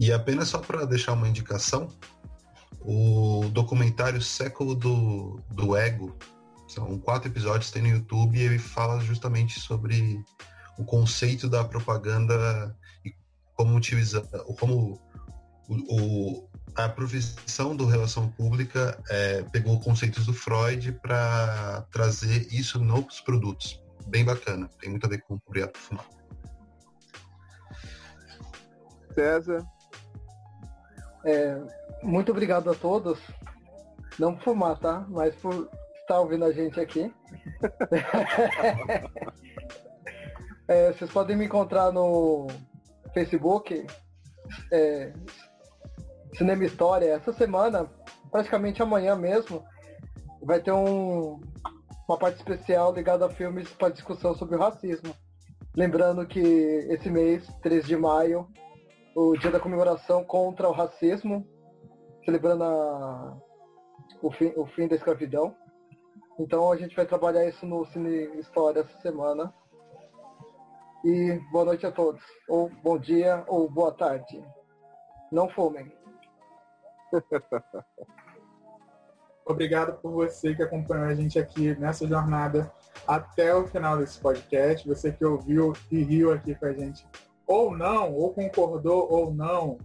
[0.00, 1.88] E apenas só para deixar uma indicação,
[2.80, 6.16] o documentário Século do, do Ego,
[6.66, 10.24] são quatro episódios, tem no YouTube, e ele fala justamente sobre
[10.78, 12.74] o conceito da propaganda
[13.04, 13.14] e
[13.54, 14.22] como utilizar,
[14.58, 14.98] como
[15.68, 22.78] o, o, a profissão do relação pública é, pegou conceitos do Freud para trazer isso
[22.78, 23.82] nos produtos.
[24.06, 26.06] Bem bacana, tem muito a ver com o por Fumar.
[29.14, 29.62] César.
[31.24, 31.60] É,
[32.02, 33.20] muito obrigado a todos.
[34.18, 35.06] Não por fumar, tá?
[35.08, 35.68] Mas por
[36.10, 37.14] está ouvindo a gente aqui.
[40.66, 42.48] é, vocês podem me encontrar no
[43.14, 43.86] Facebook,
[44.72, 45.12] é,
[46.36, 47.14] Cinema História.
[47.14, 47.88] Essa semana,
[48.30, 49.64] praticamente amanhã mesmo,
[50.42, 51.40] vai ter um,
[52.08, 55.14] uma parte especial ligada a filmes para discussão sobre o racismo.
[55.76, 58.48] Lembrando que esse mês, 3 de maio,
[59.14, 61.46] o dia da comemoração contra o racismo,
[62.24, 63.36] celebrando a,
[64.22, 65.54] o, fim, o fim da escravidão.
[66.38, 69.52] Então a gente vai trabalhar isso no Cine História essa semana.
[71.04, 72.22] E boa noite a todos.
[72.48, 74.44] Ou bom dia ou boa tarde.
[75.32, 75.90] Não fumem.
[79.46, 82.72] Obrigado por você que acompanhou a gente aqui nessa jornada
[83.06, 84.86] até o final desse podcast.
[84.86, 87.04] Você que ouviu e riu aqui com a gente,
[87.50, 89.76] ou não, ou concordou ou não,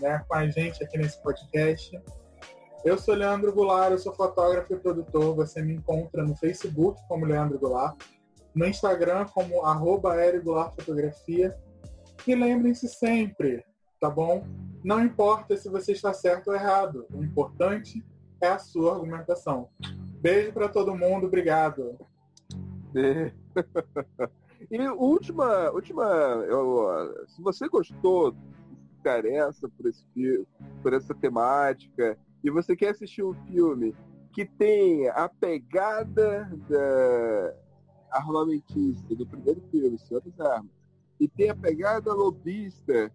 [0.00, 2.00] né, com a gente aqui nesse podcast.
[2.82, 5.36] Eu sou Leandro Goulart, eu sou fotógrafo e produtor.
[5.36, 7.94] Você me encontra no Facebook como Leandro Goulart,
[8.54, 10.14] no Instagram como arroba
[10.74, 11.54] Fotografia.
[12.26, 13.66] E lembrem-se sempre,
[14.00, 14.46] tá bom?
[14.82, 17.06] Não importa se você está certo ou errado.
[17.12, 18.02] O importante
[18.40, 19.68] é a sua argumentação.
[20.22, 21.98] Beijo para todo mundo, obrigado.
[24.70, 26.04] e última, última,
[26.48, 30.04] eu, se você gostou, se interessa por esse
[30.82, 33.94] por essa temática, e você quer assistir um filme
[34.32, 37.54] que tem a pegada da
[38.10, 40.72] armamentista do primeiro filme, Senhor das Armas,
[41.18, 43.12] e tem a pegada lobista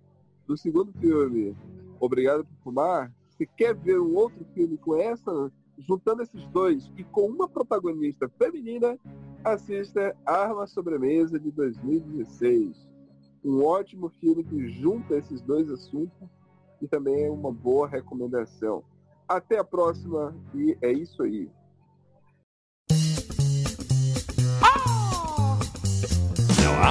[0.47, 1.55] do segundo filme,
[1.99, 7.03] Obrigado por Fumar, você quer ver um outro filme com essa, juntando esses dois e
[7.03, 8.97] com uma protagonista feminina,
[9.45, 12.75] assista Arma Sobremesa de 2016.
[13.43, 16.27] Um ótimo filme que junta esses dois assuntos
[16.81, 18.83] e também é uma boa recomendação.
[19.27, 21.49] Até a próxima e é isso aí.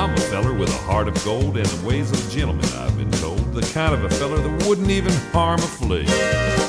[0.04, 2.96] I'm a feller with a heart of gold and the ways of a gentleman, I've
[2.96, 3.38] been told.
[3.54, 6.63] The kind of a feller that wouldn't even harm a flea.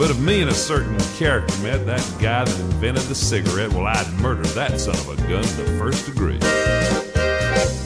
[0.00, 3.86] But if me and a certain character met, that guy that invented the cigarette, well,
[3.86, 6.38] I'd murder that son of a gun in the first degree.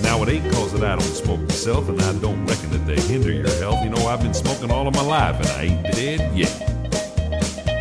[0.01, 3.01] Now, it ain't cause that I don't smoke myself, and I don't reckon that they
[3.01, 3.83] hinder your health.
[3.83, 6.57] You know, I've been smoking all of my life, and I ain't dead yet.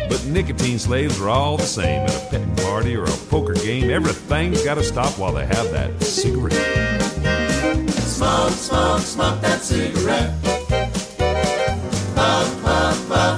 [0.08, 2.02] But nicotine slaves are all the same.
[2.02, 5.70] At a petting party or a poker game, everything's got to stop while they have
[5.70, 6.54] that cigarette.
[8.00, 10.34] Smoke, smoke, smoke that cigarette.
[12.16, 12.63] Puff.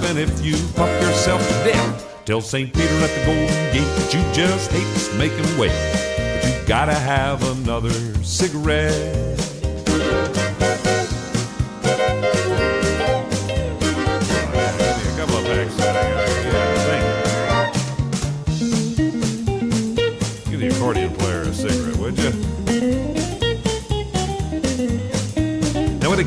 [0.06, 2.72] And if you puff yourself to death, tell St.
[2.72, 5.68] Peter at the Golden Gate that you just hate making way.
[6.16, 7.90] But you gotta have another
[8.22, 9.26] cigarette.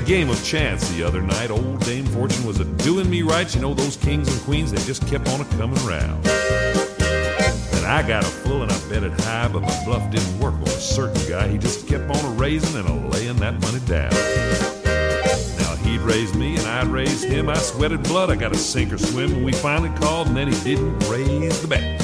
[0.10, 3.54] Game of chance the other night, old Dame Fortune was a doing me right.
[3.54, 6.26] You know, those kings and queens, they just kept on a coming round.
[6.26, 10.56] And I got a full and I bet it high, but my bluff didn't work
[10.56, 11.48] on a certain guy.
[11.48, 14.10] He just kept on a raising and a laying that money down.
[15.60, 17.48] Now he'd raise me and I'd raise him.
[17.48, 20.52] I sweated blood, I got a sink or swim, and we finally called, and then
[20.52, 21.99] he didn't raise the bet.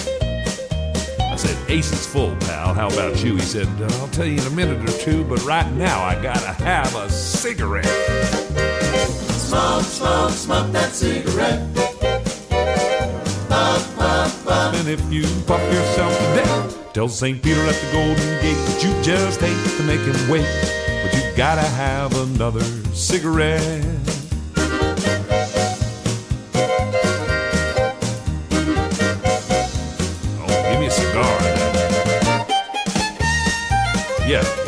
[1.66, 2.74] I said, Ace is full, pal.
[2.74, 3.36] How about you?
[3.36, 6.22] He said, uh, I'll tell you in a minute or two, but right now I
[6.22, 7.86] gotta have a cigarette.
[9.32, 11.74] Smoke, smoke, smoke that cigarette.
[13.50, 14.76] Puff, puff, puff.
[14.76, 17.42] And if you puff yourself to death, tell St.
[17.42, 20.48] Peter at the Golden Gate that you just hate to make him wait.
[21.04, 22.64] But you gotta have another
[22.94, 23.95] cigarette.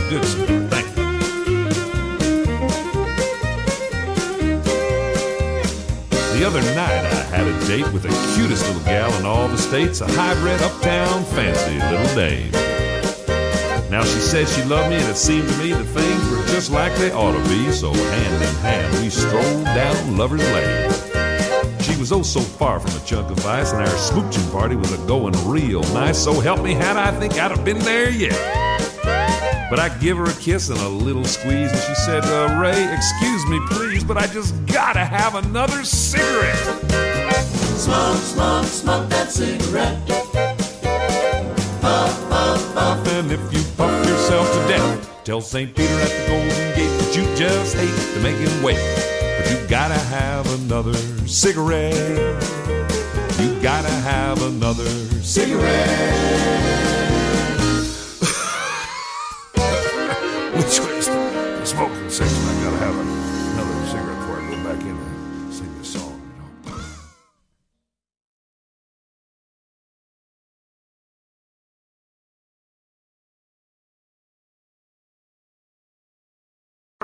[0.10, 0.24] Good.
[6.34, 9.58] The other night I had a date with the cutest little gal in all the
[9.58, 12.52] states, a hybrid uptown fancy little dame.
[13.90, 16.72] Now she said she loved me and it seemed to me that things were just
[16.72, 20.92] like they ought to be, so hand in hand we strolled down Lover's Lane.
[21.82, 24.92] She was oh so far from a chunk of ice and our smooching party was
[24.94, 28.57] a going real nice, so help me Hannah, I think I'd have been there yet.
[29.70, 32.94] But I give her a kiss and a little squeeze, and she said, uh, Ray,
[32.94, 36.56] excuse me, please, but I just gotta have another cigarette.
[37.76, 40.08] Smoke, smoke, smoke that cigarette.
[41.82, 43.08] Puff, puff, puff.
[43.10, 45.76] And if you puff yourself to death, tell St.
[45.76, 48.80] Peter at the Golden Gate that you just hate to make him wait.
[49.38, 50.94] But you gotta have another
[51.28, 51.94] cigarette.
[53.38, 54.90] You gotta have another
[55.22, 57.07] cigarette.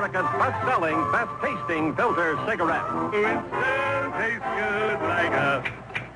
[0.04, 2.84] America's best-selling, best-tasting filter cigarette.
[3.14, 5.64] It still tastes good like a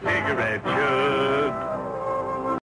[0.04, 1.97] cigarette should.